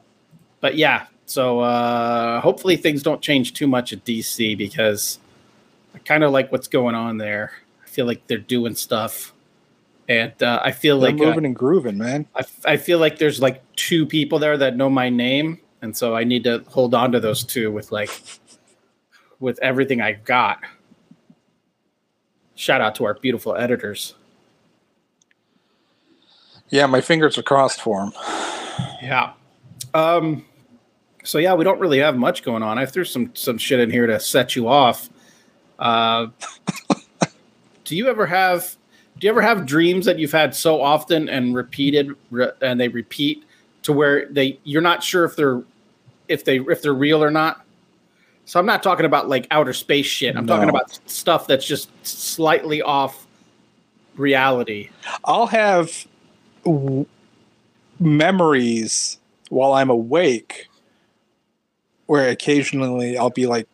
but 0.61 0.75
yeah, 0.75 1.07
so 1.25 1.59
uh, 1.59 2.41
hopefully 2.41 2.77
things 2.77 3.03
don't 3.03 3.21
change 3.21 3.53
too 3.53 3.67
much 3.67 3.93
at 3.93 4.05
DC 4.05 4.57
because 4.57 5.19
I 5.93 5.99
kind 5.99 6.23
of 6.23 6.31
like 6.31 6.51
what's 6.51 6.67
going 6.67 6.95
on 6.95 7.17
there. 7.17 7.51
I 7.83 7.87
feel 7.87 8.05
like 8.05 8.25
they're 8.27 8.37
doing 8.37 8.75
stuff, 8.75 9.33
and 10.07 10.43
uh, 10.43 10.61
I 10.63 10.71
feel 10.71 10.99
They're 10.99 11.11
like 11.11 11.21
uh, 11.21 11.25
moving 11.25 11.45
and 11.45 11.55
grooving, 11.55 11.97
man. 11.97 12.27
I 12.65 12.77
feel 12.77 12.99
like 12.99 13.17
there's 13.17 13.41
like 13.41 13.63
two 13.75 14.05
people 14.05 14.39
there 14.39 14.57
that 14.57 14.77
know 14.77 14.89
my 14.89 15.09
name, 15.09 15.59
and 15.81 15.95
so 15.95 16.15
I 16.15 16.23
need 16.23 16.43
to 16.43 16.63
hold 16.67 16.93
on 16.93 17.11
to 17.11 17.19
those 17.19 17.43
two 17.43 17.71
with 17.71 17.91
like 17.91 18.11
with 19.39 19.59
everything 19.61 20.01
I 20.01 20.13
got. 20.13 20.59
Shout 22.55 22.81
out 22.81 22.95
to 22.95 23.05
our 23.05 23.15
beautiful 23.15 23.55
editors. 23.55 24.15
Yeah, 26.69 26.85
my 26.85 27.01
fingers 27.01 27.37
are 27.37 27.43
crossed 27.43 27.81
for 27.81 28.03
him. 28.03 28.13
Yeah. 29.01 29.33
Um. 29.93 30.45
So 31.23 31.39
yeah, 31.39 31.55
we 31.55 31.63
don't 31.63 31.79
really 31.79 31.99
have 31.99 32.15
much 32.15 32.43
going 32.43 32.61
on. 32.61 32.77
I 32.77 32.85
threw 32.85 33.05
some 33.05 33.31
some 33.33 33.57
shit 33.57 33.79
in 33.79 33.89
here 33.89 34.05
to 34.05 34.19
set 34.19 34.55
you 34.55 34.67
off. 34.67 35.09
Uh, 35.79 36.27
do 37.83 37.95
you 37.95 38.07
ever 38.07 38.27
have? 38.27 38.77
Do 39.17 39.27
you 39.27 39.31
ever 39.31 39.41
have 39.41 39.65
dreams 39.65 40.05
that 40.05 40.19
you've 40.19 40.31
had 40.31 40.53
so 40.53 40.81
often 40.81 41.29
and 41.29 41.55
repeated, 41.55 42.11
re- 42.31 42.51
and 42.61 42.79
they 42.79 42.89
repeat 42.89 43.43
to 43.83 43.93
where 43.93 44.27
they 44.29 44.59
you're 44.63 44.81
not 44.81 45.03
sure 45.03 45.25
if 45.25 45.35
they're 45.35 45.61
if 46.27 46.43
they 46.43 46.59
if 46.59 46.81
they're 46.81 46.93
real 46.93 47.23
or 47.23 47.31
not? 47.31 47.65
So 48.45 48.59
I'm 48.59 48.65
not 48.65 48.83
talking 48.83 49.05
about 49.05 49.27
like 49.27 49.47
outer 49.51 49.73
space 49.73 50.05
shit. 50.05 50.35
I'm 50.35 50.45
talking 50.45 50.69
about 50.69 50.99
stuff 51.09 51.47
that's 51.47 51.65
just 51.65 51.89
slightly 52.05 52.81
off 52.81 53.25
reality. 54.17 54.89
I'll 55.23 55.47
have 55.47 56.05
w- 56.63 57.07
memories 57.99 59.19
while 59.49 59.73
I'm 59.73 59.89
awake 59.89 60.67
where 62.05 62.29
occasionally 62.29 63.17
I'll 63.17 63.31
be 63.31 63.47
like, 63.47 63.67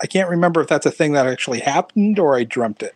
I 0.00 0.06
can't 0.06 0.30
remember 0.30 0.62
if 0.62 0.68
that's 0.68 0.86
a 0.86 0.90
thing 0.90 1.12
that 1.12 1.26
actually 1.26 1.60
happened 1.60 2.18
or 2.18 2.34
I 2.34 2.44
dreamt 2.44 2.82
it. 2.82 2.94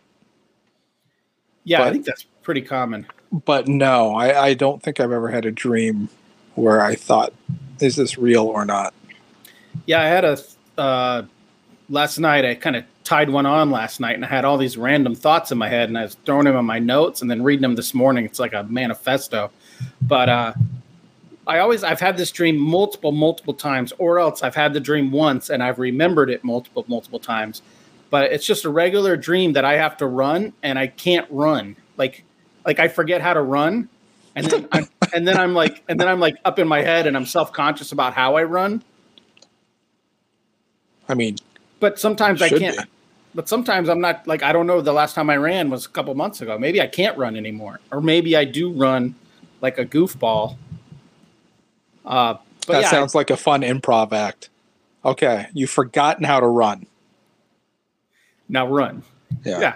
Yeah, 1.71 1.83
I 1.83 1.91
think 1.91 2.05
that's 2.05 2.25
pretty 2.41 2.61
common. 2.61 3.05
But 3.31 3.67
no, 3.67 4.13
I, 4.13 4.47
I 4.47 4.53
don't 4.53 4.83
think 4.83 4.99
I've 4.99 5.11
ever 5.11 5.29
had 5.29 5.45
a 5.45 5.51
dream 5.51 6.09
where 6.55 6.81
I 6.81 6.95
thought, 6.95 7.33
is 7.79 7.95
this 7.95 8.17
real 8.17 8.45
or 8.45 8.65
not? 8.65 8.93
Yeah, 9.85 10.01
I 10.01 10.05
had 10.05 10.25
a 10.25 10.37
uh, 10.77 11.23
last 11.89 12.19
night. 12.19 12.45
I 12.45 12.55
kind 12.55 12.75
of 12.75 12.83
tied 13.03 13.29
one 13.29 13.45
on 13.45 13.71
last 13.71 13.99
night, 13.99 14.15
and 14.15 14.25
I 14.25 14.27
had 14.27 14.43
all 14.43 14.57
these 14.57 14.77
random 14.77 15.15
thoughts 15.15 15.51
in 15.51 15.57
my 15.57 15.69
head, 15.69 15.89
and 15.89 15.97
I 15.97 16.03
was 16.03 16.15
throwing 16.25 16.45
them 16.45 16.57
in 16.57 16.65
my 16.65 16.79
notes, 16.79 17.21
and 17.21 17.31
then 17.31 17.41
reading 17.41 17.61
them 17.61 17.75
this 17.75 17.93
morning. 17.93 18.25
It's 18.25 18.39
like 18.39 18.53
a 18.53 18.63
manifesto. 18.63 19.49
But 20.01 20.29
uh, 20.29 20.53
I 21.47 21.59
always 21.59 21.83
I've 21.83 21.99
had 21.99 22.17
this 22.17 22.31
dream 22.31 22.57
multiple, 22.57 23.11
multiple 23.11 23.53
times, 23.53 23.93
or 23.97 24.19
else 24.19 24.43
I've 24.43 24.55
had 24.55 24.73
the 24.73 24.79
dream 24.79 25.11
once 25.11 25.49
and 25.49 25.63
I've 25.63 25.79
remembered 25.79 26.29
it 26.29 26.43
multiple, 26.43 26.85
multiple 26.87 27.19
times. 27.19 27.61
But 28.11 28.31
it's 28.31 28.45
just 28.45 28.65
a 28.65 28.69
regular 28.69 29.17
dream 29.17 29.53
that 29.53 29.65
I 29.65 29.77
have 29.77 29.97
to 29.97 30.05
run, 30.05 30.53
and 30.61 30.77
I 30.77 30.87
can't 30.87 31.25
run. 31.31 31.77
Like, 31.97 32.23
like 32.65 32.77
I 32.77 32.87
forget 32.89 33.21
how 33.21 33.33
to 33.33 33.41
run, 33.41 33.89
and 34.35 34.45
then 34.45 34.67
I'm, 34.71 34.87
and 35.15 35.27
then 35.27 35.37
I'm 35.37 35.55
like, 35.55 35.83
and 35.89 35.99
then 35.99 36.07
I'm 36.07 36.19
like 36.19 36.35
up 36.45 36.59
in 36.59 36.67
my 36.67 36.81
head, 36.81 37.07
and 37.07 37.17
I'm 37.17 37.25
self 37.25 37.51
conscious 37.51 37.91
about 37.91 38.13
how 38.13 38.35
I 38.35 38.43
run. 38.43 38.83
I 41.09 41.13
mean, 41.13 41.37
but 41.79 41.97
sometimes 41.97 42.41
I 42.41 42.49
can't. 42.49 42.77
be. 42.77 42.83
But 43.33 43.47
sometimes 43.47 43.87
I'm 43.87 44.01
not 44.01 44.27
like 44.27 44.43
I 44.43 44.51
don't 44.51 44.67
know. 44.67 44.81
The 44.81 44.93
last 44.93 45.15
time 45.15 45.29
I 45.29 45.37
ran 45.37 45.69
was 45.69 45.85
a 45.85 45.89
couple 45.89 46.13
months 46.13 46.41
ago. 46.41 46.59
Maybe 46.59 46.81
I 46.81 46.87
can't 46.87 47.17
run 47.17 47.37
anymore, 47.37 47.79
or 47.91 48.01
maybe 48.01 48.35
I 48.35 48.43
do 48.43 48.71
run 48.71 49.15
like 49.61 49.77
a 49.77 49.85
goofball. 49.85 50.57
Uh, 52.05 52.35
but 52.67 52.73
that 52.73 52.81
yeah, 52.81 52.89
sounds 52.89 53.15
like 53.15 53.29
a 53.29 53.37
fun 53.37 53.61
improv 53.61 54.11
act. 54.11 54.49
Okay, 55.05 55.47
you've 55.53 55.69
forgotten 55.69 56.25
how 56.25 56.41
to 56.41 56.47
run. 56.47 56.87
Now 58.51 58.67
run. 58.67 59.01
Yeah. 59.43 59.59
Yeah. 59.59 59.75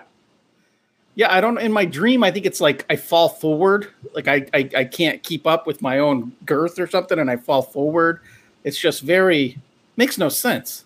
Yeah, 1.18 1.34
I 1.34 1.40
don't. 1.40 1.58
In 1.58 1.72
my 1.72 1.86
dream, 1.86 2.24
I 2.26 2.32
think 2.32 2.46
it's 2.46 2.60
like 2.60 2.86
I 2.90 2.98
fall 2.98 3.30
forward, 3.30 3.88
like 4.14 4.28
I, 4.28 4.46
I 4.54 4.70
I 4.76 4.84
can't 4.84 5.24
keep 5.24 5.48
up 5.48 5.66
with 5.66 5.82
my 5.82 6.00
own 6.00 6.34
girth 6.46 6.78
or 6.78 6.88
something, 6.88 7.18
and 7.18 7.32
I 7.32 7.38
fall 7.38 7.62
forward. 7.62 8.20
It's 8.66 8.78
just 8.78 9.02
very 9.02 9.58
makes 9.96 10.18
no 10.18 10.28
sense. 10.28 10.84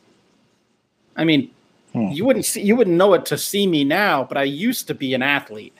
I 1.17 1.23
mean, 1.25 1.49
Hmm. 1.93 2.09
you 2.11 2.23
wouldn't 2.25 2.45
see, 2.45 2.61
you 2.61 2.75
wouldn't 2.75 2.95
know 2.95 3.15
it 3.15 3.25
to 3.25 3.37
see 3.39 3.65
me 3.65 3.83
now, 3.83 4.23
but 4.23 4.37
I 4.37 4.43
used 4.43 4.85
to 4.89 4.93
be 4.93 5.15
an 5.15 5.23
athlete. 5.23 5.73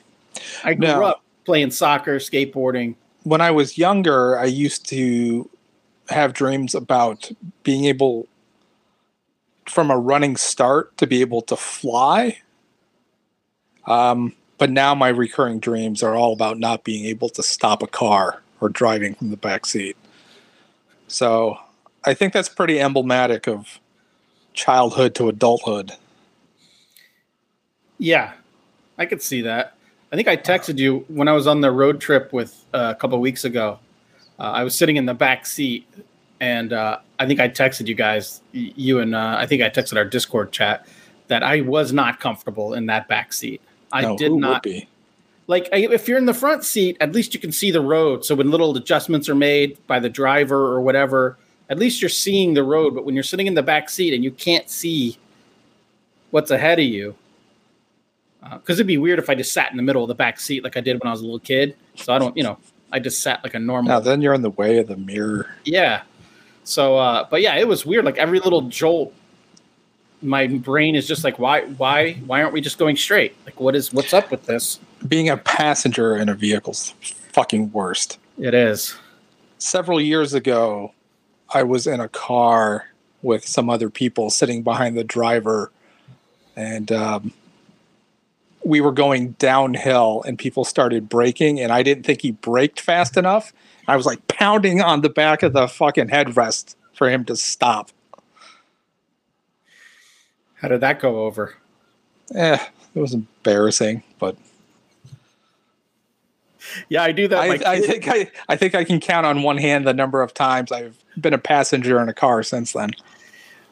I 0.64 0.74
grew 0.74 0.88
No. 0.88 1.04
up 1.04 1.22
playing 1.44 1.70
soccer, 1.70 2.16
skateboarding. 2.18 2.96
when 3.22 3.40
I 3.40 3.52
was 3.52 3.78
younger, 3.78 4.36
I 4.36 4.46
used 4.46 4.88
to 4.88 5.48
have 6.08 6.32
dreams 6.32 6.74
about 6.74 7.30
being 7.62 7.84
able, 7.84 8.26
from 9.70 9.90
a 9.90 9.98
running 9.98 10.36
start, 10.36 10.96
to 10.98 11.06
be 11.06 11.20
able 11.20 11.42
to 11.42 11.56
fly. 11.56 12.38
Um, 13.86 14.34
but 14.58 14.70
now 14.70 14.94
my 14.94 15.08
recurring 15.08 15.58
dreams 15.58 16.02
are 16.02 16.14
all 16.14 16.32
about 16.32 16.58
not 16.58 16.84
being 16.84 17.06
able 17.06 17.28
to 17.30 17.42
stop 17.42 17.82
a 17.82 17.86
car 17.86 18.42
or 18.60 18.68
driving 18.68 19.14
from 19.14 19.30
the 19.30 19.36
back 19.36 19.64
seat. 19.64 19.96
So 21.08 21.58
I 22.04 22.14
think 22.14 22.32
that's 22.32 22.48
pretty 22.48 22.80
emblematic 22.80 23.48
of 23.48 23.80
childhood 24.52 25.14
to 25.16 25.28
adulthood. 25.28 25.92
Yeah, 27.98 28.32
I 28.98 29.06
could 29.06 29.22
see 29.22 29.42
that. 29.42 29.74
I 30.12 30.16
think 30.16 30.28
I 30.28 30.36
texted 30.36 30.78
you 30.78 31.04
when 31.08 31.28
I 31.28 31.32
was 31.32 31.46
on 31.46 31.60
the 31.60 31.70
road 31.70 32.00
trip 32.00 32.32
with 32.32 32.64
uh, 32.74 32.92
a 32.96 33.00
couple 33.00 33.20
weeks 33.20 33.44
ago. 33.44 33.78
Uh, 34.38 34.42
I 34.42 34.64
was 34.64 34.74
sitting 34.74 34.96
in 34.96 35.06
the 35.06 35.14
back 35.14 35.46
seat, 35.46 35.86
and 36.40 36.72
uh, 36.72 36.98
I 37.18 37.26
think 37.26 37.38
I 37.40 37.48
texted 37.48 37.86
you 37.86 37.94
guys, 37.94 38.40
you 38.52 38.98
and 39.00 39.14
uh, 39.14 39.36
I 39.38 39.46
think 39.46 39.62
I 39.62 39.68
texted 39.70 39.96
our 39.96 40.04
Discord 40.04 40.52
chat 40.52 40.86
that 41.28 41.42
I 41.42 41.60
was 41.60 41.92
not 41.92 42.18
comfortable 42.18 42.74
in 42.74 42.86
that 42.86 43.06
back 43.08 43.32
seat. 43.32 43.60
I 43.92 44.02
No, 44.02 44.16
did 44.16 44.32
not 44.32 44.62
be? 44.62 44.88
like 45.46 45.68
if 45.72 46.08
you're 46.08 46.18
in 46.18 46.26
the 46.26 46.34
front 46.34 46.64
seat, 46.64 46.96
at 47.00 47.12
least 47.12 47.34
you 47.34 47.40
can 47.40 47.52
see 47.52 47.70
the 47.70 47.80
road. 47.80 48.24
So 48.24 48.34
when 48.34 48.50
little 48.50 48.76
adjustments 48.76 49.28
are 49.28 49.34
made 49.34 49.84
by 49.86 49.98
the 49.98 50.08
driver 50.08 50.72
or 50.72 50.80
whatever, 50.80 51.36
at 51.68 51.78
least 51.78 52.00
you're 52.00 52.08
seeing 52.08 52.54
the 52.54 52.62
road. 52.64 52.94
But 52.94 53.04
when 53.04 53.14
you're 53.14 53.24
sitting 53.24 53.46
in 53.46 53.54
the 53.54 53.62
back 53.62 53.90
seat 53.90 54.14
and 54.14 54.22
you 54.24 54.30
can't 54.30 54.70
see 54.70 55.18
what's 56.30 56.50
ahead 56.52 56.78
of 56.78 56.84
you, 56.84 57.16
because 58.40 58.78
it'd 58.78 58.86
be 58.86 58.96
weird 58.96 59.18
if 59.18 59.28
I 59.28 59.34
just 59.34 59.52
sat 59.52 59.70
in 59.72 59.76
the 59.76 59.82
middle 59.82 60.02
of 60.02 60.08
the 60.08 60.14
back 60.14 60.40
seat 60.40 60.64
like 60.64 60.76
I 60.76 60.80
did 60.80 61.00
when 61.02 61.08
I 61.08 61.10
was 61.10 61.20
a 61.20 61.24
little 61.24 61.40
kid. 61.40 61.76
So 61.96 62.12
I 62.14 62.18
don't, 62.18 62.36
you 62.36 62.42
know, 62.42 62.56
I 62.92 62.98
just 63.00 63.20
sat 63.20 63.42
like 63.44 63.54
a 63.54 63.58
normal. 63.58 63.88
Now 63.88 64.00
then 64.00 64.22
you're 64.22 64.34
in 64.34 64.42
the 64.42 64.50
way 64.50 64.78
of 64.78 64.86
the 64.86 64.96
mirror. 64.96 65.54
Yeah. 65.64 66.02
So, 66.70 66.96
uh, 66.96 67.26
but 67.28 67.42
yeah, 67.42 67.56
it 67.56 67.66
was 67.66 67.84
weird. 67.84 68.04
Like 68.04 68.16
every 68.16 68.38
little 68.38 68.62
jolt, 68.62 69.12
my 70.22 70.46
brain 70.46 70.94
is 70.94 71.08
just 71.08 71.24
like, 71.24 71.36
why, 71.38 71.62
why, 71.62 72.12
why 72.26 72.42
aren't 72.42 72.52
we 72.52 72.60
just 72.60 72.78
going 72.78 72.96
straight? 72.96 73.34
Like, 73.44 73.58
what 73.58 73.74
is, 73.74 73.92
what's 73.92 74.14
up 74.14 74.30
with 74.30 74.46
this? 74.46 74.78
Being 75.08 75.28
a 75.28 75.36
passenger 75.36 76.14
in 76.14 76.28
a 76.28 76.34
vehicle's 76.34 76.94
fucking 77.32 77.72
worst. 77.72 78.18
It 78.38 78.54
is. 78.54 78.94
several 79.60 80.00
years 80.00 80.34
ago, 80.34 80.92
I 81.50 81.62
was 81.62 81.86
in 81.86 82.00
a 82.00 82.08
car 82.08 82.86
with 83.22 83.46
some 83.46 83.68
other 83.70 83.90
people 83.90 84.30
sitting 84.30 84.62
behind 84.62 84.96
the 84.96 85.04
driver, 85.04 85.70
and 86.56 86.90
um, 86.90 87.32
we 88.64 88.80
were 88.80 88.92
going 88.92 89.32
downhill, 89.32 90.22
and 90.26 90.38
people 90.38 90.64
started 90.64 91.08
braking, 91.08 91.60
and 91.60 91.72
I 91.72 91.82
didn't 91.82 92.04
think 92.04 92.22
he 92.22 92.32
braked 92.32 92.80
fast 92.80 93.16
enough. 93.16 93.52
I 93.90 93.96
was 93.96 94.06
like 94.06 94.24
pounding 94.28 94.80
on 94.80 95.00
the 95.00 95.08
back 95.08 95.42
of 95.42 95.52
the 95.52 95.66
fucking 95.66 96.10
headrest 96.10 96.76
for 96.94 97.10
him 97.10 97.24
to 97.24 97.34
stop. 97.34 97.90
How 100.54 100.68
did 100.68 100.80
that 100.82 101.00
go 101.00 101.24
over? 101.24 101.56
Eh, 102.32 102.64
it 102.94 103.00
was 103.00 103.14
embarrassing, 103.14 104.04
but 104.20 104.36
Yeah, 106.88 107.02
I 107.02 107.10
do 107.10 107.26
that. 107.26 107.40
I, 107.40 107.58
I 107.66 107.80
think 107.80 108.06
I, 108.06 108.30
I 108.48 108.54
think 108.54 108.76
I 108.76 108.84
can 108.84 109.00
count 109.00 109.26
on 109.26 109.42
one 109.42 109.58
hand 109.58 109.88
the 109.88 109.94
number 109.94 110.22
of 110.22 110.34
times 110.34 110.70
I've 110.70 110.96
been 111.20 111.34
a 111.34 111.38
passenger 111.38 112.00
in 112.00 112.08
a 112.08 112.14
car 112.14 112.44
since 112.44 112.74
then. 112.74 112.90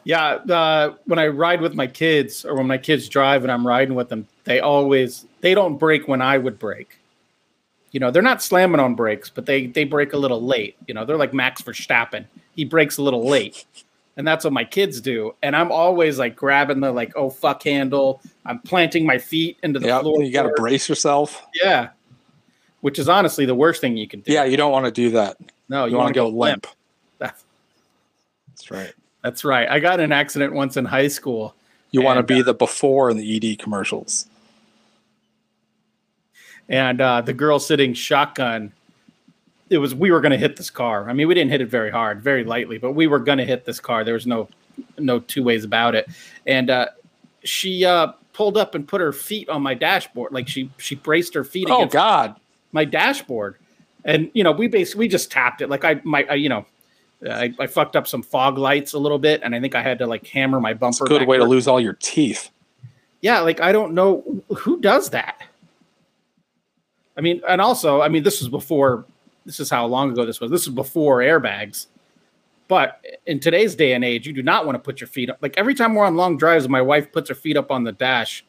yeah, 0.03 0.31
uh, 0.33 0.95
when 1.05 1.19
I 1.19 1.27
ride 1.27 1.61
with 1.61 1.75
my 1.75 1.87
kids 1.87 2.43
or 2.43 2.57
when 2.57 2.67
my 2.67 2.77
kids 2.77 3.07
drive 3.07 3.43
and 3.43 3.51
I'm 3.53 3.65
riding 3.65 3.95
with 3.95 4.09
them, 4.09 4.27
they 4.43 4.59
always 4.59 5.25
they 5.39 5.53
don't 5.53 5.77
brake 5.77 6.09
when 6.09 6.21
I 6.21 6.37
would 6.37 6.59
brake. 6.59 6.98
You 7.91 7.99
know, 7.99 8.11
they're 8.11 8.21
not 8.21 8.41
slamming 8.43 8.79
on 8.79 8.95
brakes, 8.95 9.29
but 9.29 9.45
they 9.45 9.65
they 9.67 9.83
brake 9.83 10.13
a 10.13 10.17
little 10.17 10.41
late. 10.41 10.75
You 10.87 10.93
know, 10.93 11.05
they're 11.05 11.17
like 11.17 11.33
Max 11.33 11.61
Verstappen. 11.61 12.25
He 12.55 12.65
brakes 12.65 12.97
a 12.97 13.01
little 13.03 13.27
late. 13.27 13.65
And 14.17 14.27
that's 14.27 14.43
what 14.43 14.51
my 14.51 14.65
kids 14.65 14.99
do. 14.99 15.33
And 15.41 15.55
I'm 15.55 15.71
always 15.71 16.19
like 16.19 16.35
grabbing 16.35 16.81
the 16.81 16.91
like, 16.91 17.13
oh 17.15 17.29
fuck 17.29 17.63
handle. 17.63 18.21
I'm 18.45 18.59
planting 18.59 19.05
my 19.05 19.17
feet 19.17 19.57
into 19.63 19.79
the 19.79 19.87
Yeah, 19.87 20.01
floor. 20.01 20.21
you 20.21 20.31
got 20.33 20.43
to 20.43 20.53
brace 20.57 20.89
yourself. 20.89 21.45
Yeah. 21.63 21.89
Which 22.81 22.99
is 22.99 23.07
honestly 23.07 23.45
the 23.45 23.55
worst 23.55 23.79
thing 23.81 23.95
you 23.95 24.07
can 24.09 24.19
do. 24.19 24.33
Yeah, 24.33 24.43
you 24.43 24.57
don't 24.57 24.71
want 24.73 24.85
to 24.85 24.91
do 24.91 25.11
that. 25.11 25.37
No, 25.69 25.85
You, 25.85 25.95
want 25.95 26.09
to 26.09 26.13
go 26.13 26.27
limp. 26.27 26.67
That's, 27.17 27.43
That's 28.49 28.71
right. 28.71 28.93
that's 29.23 29.45
right. 29.45 29.69
I 29.69 29.79
got 29.79 29.99
an 30.01 30.11
accident 30.11 30.53
once 30.53 30.75
in 30.77 30.83
high 30.85 31.07
school. 31.07 31.55
You 31.91 32.01
want 32.01 32.17
to 32.17 32.23
be 32.23 32.41
uh, 32.41 32.43
the 32.43 32.53
before 32.53 33.09
in 33.09 33.17
the 33.17 33.51
ED 33.51 33.59
commercials. 33.59 34.25
And 36.69 37.01
uh, 37.01 37.21
the 37.21 37.33
girl 37.33 37.59
sitting 37.59 37.93
shotgun. 37.93 38.71
It 39.69 39.77
was 39.77 39.93
we 39.93 40.09
were 40.11 40.21
going 40.21 40.31
to 40.31 40.37
hit 40.37 40.55
this 40.55 40.69
car. 40.69 41.09
I 41.09 41.13
mean, 41.13 41.27
we 41.27 41.33
didn't 41.35 41.51
hit 41.51 41.61
it 41.61 41.67
very 41.67 41.91
hard, 41.91 42.21
very 42.21 42.43
lightly, 42.43 42.77
but 42.79 42.93
we 42.93 43.05
were 43.07 43.19
going 43.19 43.37
to 43.37 43.45
hit 43.45 43.65
this 43.65 43.79
car. 43.79 44.03
There 44.03 44.15
was 44.15 44.25
no 44.25 44.47
no 44.97 45.19
two 45.19 45.43
ways 45.43 45.63
about 45.63 45.93
it. 45.93 46.07
And 46.47 46.69
uh, 46.71 46.87
she 47.43 47.85
uh, 47.85 48.13
pulled 48.33 48.57
up 48.57 48.73
and 48.73 48.87
put 48.87 48.99
her 49.01 49.11
feet 49.13 49.47
on 49.49 49.61
my 49.61 49.73
dashboard, 49.75 50.31
like 50.31 50.47
she 50.47 50.71
she 50.77 50.95
braced 50.95 51.33
her 51.35 51.43
feet 51.43 51.67
Oh 51.69 51.85
God! 51.85 52.35
my 52.71 52.83
dashboard. 52.85 53.57
And 54.05 54.31
you 54.33 54.43
know, 54.43 54.51
we 54.51 54.67
basically 54.67 54.99
we 55.01 55.07
just 55.07 55.29
tapped 55.31 55.61
it. 55.61 55.69
Like 55.69 55.83
I 55.85 56.01
my 56.03 56.25
I, 56.29 56.35
you 56.35 56.49
know. 56.49 56.65
I, 57.29 57.53
I 57.59 57.67
fucked 57.67 57.97
up 57.97 58.07
some 58.07 58.23
fog 58.23 58.57
lights 58.57 58.93
a 58.93 58.97
little 58.97 59.19
bit, 59.19 59.41
and 59.43 59.53
I 59.53 59.59
think 59.59 59.75
I 59.75 59.81
had 59.81 59.99
to 59.99 60.07
like 60.07 60.25
hammer 60.25 60.61
my 60.61 60.71
It's 60.71 60.79
bumper. 60.79 61.03
a 61.03 61.07
good 61.09 61.27
way 61.27 61.35
to 61.35 61.43
lose 61.43 61.67
all 61.67 61.81
your 61.81 61.97
teeth. 61.99 62.49
Yeah, 63.19 63.41
like 63.41 63.59
I 63.59 63.73
don't 63.73 63.93
know 63.93 64.41
who 64.55 64.79
does 64.79 65.09
that. 65.09 65.43
I 67.19 67.21
mean, 67.21 67.41
and 67.45 67.59
also, 67.59 68.01
I 68.01 68.07
mean, 68.07 68.23
this 68.23 68.39
was 68.39 68.47
before. 68.47 69.03
This 69.45 69.59
is 69.59 69.69
how 69.69 69.85
long 69.85 70.09
ago 70.11 70.25
this 70.25 70.39
was. 70.39 70.49
This 70.49 70.65
was 70.65 70.73
before 70.73 71.17
airbags. 71.17 71.87
But 72.69 73.03
in 73.25 73.41
today's 73.41 73.75
day 73.75 73.91
and 73.91 74.05
age, 74.05 74.25
you 74.25 74.31
do 74.31 74.41
not 74.41 74.65
want 74.65 74.75
to 74.75 74.79
put 74.79 75.01
your 75.01 75.09
feet 75.09 75.29
up. 75.29 75.37
Like 75.41 75.57
every 75.57 75.75
time 75.75 75.95
we're 75.95 76.05
on 76.05 76.15
long 76.15 76.37
drives, 76.37 76.69
my 76.69 76.81
wife 76.81 77.11
puts 77.11 77.27
her 77.27 77.35
feet 77.35 77.57
up 77.57 77.71
on 77.71 77.83
the 77.83 77.91
dash. 77.91 78.45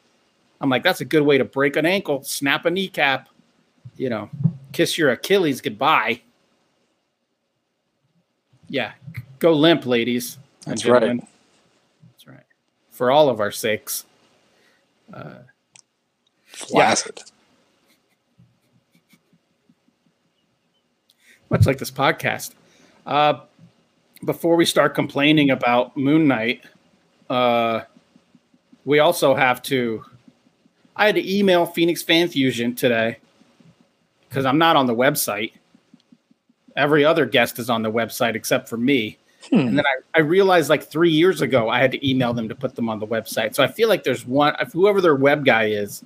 I'm 0.61 0.69
like, 0.69 0.83
that's 0.83 1.01
a 1.01 1.05
good 1.05 1.23
way 1.23 1.37
to 1.37 1.43
break 1.43 1.75
an 1.75 1.85
ankle, 1.85 2.23
snap 2.23 2.65
a 2.65 2.71
kneecap, 2.71 3.27
you 3.97 4.09
know, 4.09 4.29
kiss 4.71 4.97
your 4.97 5.09
Achilles 5.09 5.59
goodbye. 5.59 6.21
Yeah, 8.69 8.93
go 9.39 9.51
limp, 9.51 9.85
ladies. 9.85 10.37
That's 10.65 10.85
right. 10.85 11.19
That's 12.13 12.25
right. 12.25 12.45
For 12.91 13.11
all 13.11 13.27
of 13.27 13.41
our 13.41 13.51
sakes. 13.51 14.05
Uh, 15.13 15.39
Flaccid. 16.45 17.21
Much 21.51 21.67
like 21.67 21.77
this 21.77 21.91
podcast. 21.91 22.51
Uh, 23.05 23.41
before 24.25 24.55
we 24.55 24.65
start 24.65 24.95
complaining 24.95 25.51
about 25.51 25.95
Moon 25.97 26.27
Knight, 26.27 26.63
uh, 27.29 27.81
we 28.85 28.99
also 28.99 29.35
have 29.35 29.61
to. 29.63 30.03
I 30.95 31.05
had 31.05 31.15
to 31.15 31.37
email 31.37 31.65
Phoenix 31.65 32.01
Fan 32.01 32.27
Fusion 32.27 32.75
today 32.75 33.17
because 34.27 34.45
I'm 34.45 34.57
not 34.57 34.75
on 34.75 34.87
the 34.87 34.95
website. 34.95 35.53
Every 36.75 37.03
other 37.03 37.25
guest 37.25 37.59
is 37.59 37.69
on 37.69 37.81
the 37.81 37.91
website 37.91 38.35
except 38.35 38.69
for 38.69 38.77
me. 38.77 39.17
Hmm. 39.49 39.55
And 39.59 39.77
then 39.77 39.85
I, 39.85 40.19
I 40.19 40.21
realized 40.21 40.69
like 40.69 40.83
three 40.83 41.09
years 41.09 41.41
ago 41.41 41.69
I 41.69 41.79
had 41.79 41.91
to 41.91 42.09
email 42.09 42.33
them 42.33 42.47
to 42.49 42.55
put 42.55 42.75
them 42.75 42.89
on 42.89 42.99
the 42.99 43.07
website. 43.07 43.55
So 43.55 43.63
I 43.63 43.67
feel 43.67 43.89
like 43.89 44.03
there's 44.03 44.25
one, 44.25 44.55
whoever 44.71 45.01
their 45.01 45.15
web 45.15 45.43
guy 45.43 45.65
is 45.65 46.03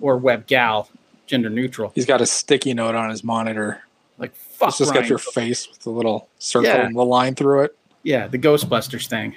or 0.00 0.16
web 0.16 0.46
gal, 0.46 0.88
gender 1.26 1.50
neutral, 1.50 1.92
He's 1.94 2.06
got 2.06 2.20
a 2.20 2.26
sticky 2.26 2.74
note 2.74 2.94
on 2.94 3.10
his 3.10 3.22
monitor. 3.22 3.82
like 4.18 4.34
fuck. 4.64 4.68
It's 4.70 4.78
just 4.78 4.92
got 4.92 5.00
Ryan. 5.00 5.08
your 5.08 5.18
face 5.18 5.68
with 5.68 5.80
the 5.80 5.90
little 5.90 6.28
circle 6.38 6.68
Yeah. 6.70 6.86
and 6.86 6.96
the 6.96 7.04
line 7.04 7.34
through 7.34 7.62
it. 7.62 7.76
Yeah, 8.02 8.26
the 8.26 8.38
Ghostbusters 8.38 9.06
thing. 9.08 9.34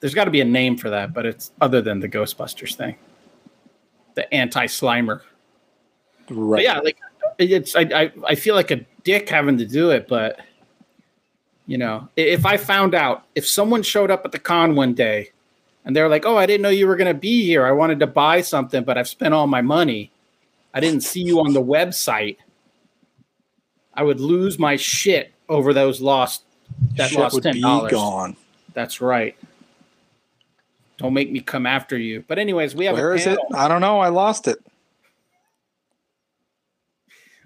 There's 0.00 0.14
got 0.14 0.24
to 0.24 0.30
be 0.30 0.40
a 0.40 0.44
name 0.46 0.76
for 0.78 0.88
that, 0.90 1.12
but 1.12 1.26
it's 1.26 1.52
other 1.60 1.82
than 1.82 2.00
the 2.00 2.08
Ghostbusters 2.08 2.74
thing. 2.74 2.96
The 4.14 4.32
anti 4.32 4.66
Slimer. 4.66 5.20
But 6.26 6.34
Right. 6.36 6.62
yeah, 6.64 6.78
like 6.78 6.96
it's 7.38 7.76
I, 7.76 7.80
I 7.94 8.12
I 8.26 8.34
feel 8.34 8.54
like 8.54 8.70
a 8.70 8.84
dick 9.04 9.28
having 9.28 9.58
to 9.58 9.66
do 9.66 9.90
it, 9.90 10.08
but 10.08 10.40
you 11.66 11.76
know, 11.78 12.08
if 12.16 12.46
I 12.46 12.56
found 12.56 12.94
out 12.94 13.24
if 13.34 13.46
someone 13.46 13.82
showed 13.82 14.10
up 14.10 14.24
at 14.24 14.32
the 14.32 14.38
con 14.38 14.74
one 14.74 14.94
day 14.94 15.30
and 15.84 15.94
they're 15.94 16.08
like, 16.08 16.24
"Oh, 16.26 16.36
I 16.36 16.46
didn't 16.46 16.62
know 16.62 16.68
you 16.70 16.86
were 16.86 16.96
going 16.96 17.12
to 17.12 17.18
be 17.18 17.44
here. 17.44 17.64
I 17.66 17.72
wanted 17.72 18.00
to 18.00 18.06
buy 18.06 18.40
something, 18.40 18.82
but 18.84 18.96
I've 18.98 19.08
spent 19.08 19.34
all 19.34 19.46
my 19.46 19.60
money. 19.62 20.10
I 20.74 20.80
didn't 20.80 21.02
see 21.02 21.22
you 21.22 21.40
on 21.40 21.52
the 21.52 21.62
website." 21.62 22.36
I 24.00 24.02
would 24.02 24.18
lose 24.18 24.58
my 24.58 24.76
shit 24.76 25.30
over 25.50 25.74
those 25.74 26.00
lost 26.00 26.44
that 26.96 27.10
Shit 27.10 27.18
lost 27.18 27.42
ten 27.42 27.60
dollars. 27.60 27.92
gone. 27.92 28.34
That's 28.72 29.02
right. 29.02 29.36
Don't 30.96 31.12
make 31.12 31.30
me 31.30 31.40
come 31.40 31.66
after 31.66 31.98
you. 31.98 32.24
But 32.26 32.38
anyways, 32.38 32.74
we 32.74 32.86
have 32.86 32.94
Where 32.96 33.12
a 33.12 33.16
is 33.16 33.26
it? 33.26 33.38
I 33.54 33.68
don't 33.68 33.82
know. 33.82 34.00
I 34.00 34.08
lost 34.08 34.48
it. 34.48 34.56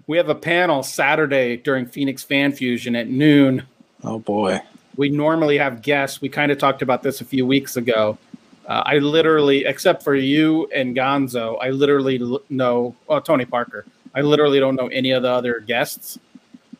We 0.07 0.15
have 0.15 0.29
a 0.29 0.35
panel 0.35 0.81
Saturday 0.81 1.57
during 1.57 1.87
Phoenix 1.87 2.23
Fan 2.23 2.53
Fusion 2.53 2.95
at 2.95 3.09
noon. 3.09 3.63
Oh 4.05 4.19
boy. 4.19 4.61
We 4.95 5.09
normally 5.09 5.57
have 5.57 5.81
guests. 5.81 6.21
We 6.21 6.29
kind 6.29 6.53
of 6.53 6.57
talked 6.57 6.81
about 6.81 7.03
this 7.03 7.19
a 7.19 7.25
few 7.25 7.45
weeks 7.45 7.75
ago. 7.75 8.17
Uh, 8.65 8.81
I 8.85 8.99
literally, 8.99 9.65
except 9.65 10.03
for 10.03 10.15
you 10.15 10.69
and 10.73 10.95
Gonzo, 10.95 11.57
I 11.61 11.71
literally 11.71 12.39
know, 12.47 12.95
well, 13.07 13.19
Tony 13.19 13.43
Parker. 13.43 13.83
I 14.13 14.21
literally 14.21 14.61
don't 14.61 14.75
know 14.75 14.87
any 14.87 15.11
of 15.11 15.21
the 15.23 15.29
other 15.29 15.59
guests. 15.59 16.17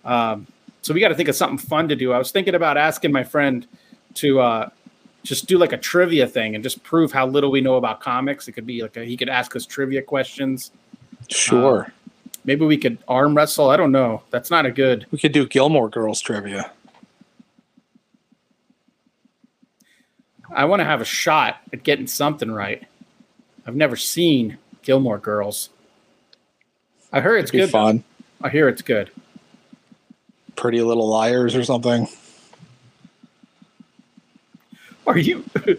Um, 0.06 0.48
so 0.82 0.94
we 0.94 1.00
got 1.00 1.10
to 1.10 1.16
think 1.16 1.30
of 1.30 1.36
something 1.36 1.58
fun 1.58 1.90
to 1.90 1.96
do. 1.96 2.14
I 2.14 2.18
was 2.18 2.32
thinking 2.32 2.56
about 2.56 2.78
asking 2.78 3.12
my 3.12 3.24
friend 3.24 3.68
to 4.16 4.40
uh, 4.40 4.70
just 5.24 5.48
do 5.48 5.58
like 5.58 5.74
a 5.74 5.78
trivia 5.78 6.28
thing 6.28 6.56
and 6.56 6.64
just 6.64 6.84
prove 6.84 7.12
how 7.12 7.26
little 7.26 7.52
we 7.52 7.60
know 7.60 7.76
about 7.76 8.00
comics. 8.00 8.48
It 8.48 8.52
could 8.52 8.68
be 8.68 8.82
like 8.82 8.96
a, 8.96 9.04
he 9.04 9.18
could 9.18 9.30
ask 9.30 9.56
us 9.56 9.66
trivia 9.66 10.02
questions. 10.02 10.72
Sure. 11.30 11.92
Maybe 12.44 12.64
we 12.66 12.78
could 12.78 13.00
arm 13.08 13.36
wrestle. 13.36 13.72
I 13.72 13.78
don't 13.78 13.92
know. 13.92 14.22
That's 14.30 14.52
not 14.52 14.68
a 14.68 14.72
good. 14.72 15.08
We 15.10 15.18
could 15.18 15.32
do 15.32 15.48
Gilmore 15.48 15.90
Girls 15.90 16.22
trivia. 16.22 16.72
I 20.54 20.66
want 20.66 20.80
to 20.82 20.86
have 20.86 21.02
a 21.02 21.06
shot 21.06 21.58
at 21.74 21.84
getting 21.84 22.06
something 22.08 22.52
right. 22.52 22.84
I've 23.66 23.76
never 23.76 23.96
seen 23.96 24.60
Gilmore 24.84 25.18
Girls. 25.18 25.70
I 27.12 27.22
heard 27.22 27.38
it's 27.40 27.50
It'd 27.50 27.62
good. 27.68 27.72
fun. 27.72 28.04
I 28.42 28.50
hear 28.50 28.70
it's 28.70 28.84
good. 28.84 29.10
Pretty 30.56 30.82
Little 30.82 31.08
Liars 31.08 31.56
or 31.56 31.64
something. 31.64 32.08
Are 35.08 35.18
you? 35.18 35.44
do 35.66 35.78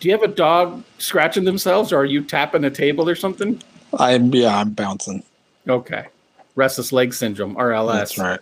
you 0.00 0.12
have 0.12 0.22
a 0.22 0.28
dog 0.28 0.84
scratching 0.98 1.44
themselves, 1.44 1.92
or 1.92 1.98
are 1.98 2.04
you 2.04 2.22
tapping 2.22 2.62
the 2.62 2.70
table 2.70 3.08
or 3.08 3.14
something? 3.14 3.60
I'm 3.98 4.32
yeah, 4.34 4.58
I'm 4.58 4.72
bouncing. 4.72 5.22
Okay, 5.68 6.06
restless 6.54 6.92
leg 6.92 7.14
syndrome 7.14 7.56
(RLS). 7.56 7.92
That's 7.94 8.18
right. 8.18 8.40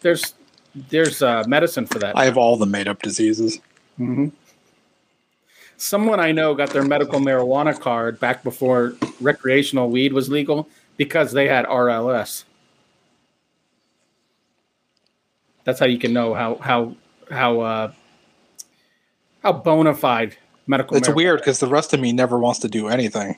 There's 0.00 0.34
there's 0.74 1.22
uh, 1.22 1.44
medicine 1.46 1.86
for 1.86 1.98
that. 1.98 2.16
I 2.16 2.24
have 2.24 2.36
all 2.36 2.56
the 2.56 2.66
made 2.66 2.88
up 2.88 3.02
diseases. 3.02 3.58
hmm 3.96 4.28
Someone 5.80 6.18
I 6.18 6.32
know 6.32 6.54
got 6.56 6.70
their 6.70 6.82
medical 6.82 7.20
marijuana 7.20 7.78
card 7.78 8.18
back 8.18 8.42
before 8.42 8.94
recreational 9.20 9.88
weed 9.88 10.12
was 10.12 10.28
legal 10.28 10.68
because 10.96 11.30
they 11.30 11.46
had 11.46 11.66
RLS. 11.66 12.42
That's 15.68 15.80
how 15.80 15.84
you 15.84 15.98
can 15.98 16.14
know 16.14 16.32
how 16.32 16.54
how 16.54 16.96
how 17.30 17.60
uh, 17.60 17.92
how 19.42 19.52
bona 19.52 19.94
fide 19.94 20.34
medical. 20.66 20.96
It's 20.96 21.06
marijuana- 21.10 21.14
weird 21.14 21.40
because 21.40 21.58
the 21.60 21.66
rest 21.66 21.92
of 21.92 22.00
me 22.00 22.10
never 22.10 22.38
wants 22.38 22.60
to 22.60 22.68
do 22.68 22.88
anything. 22.88 23.36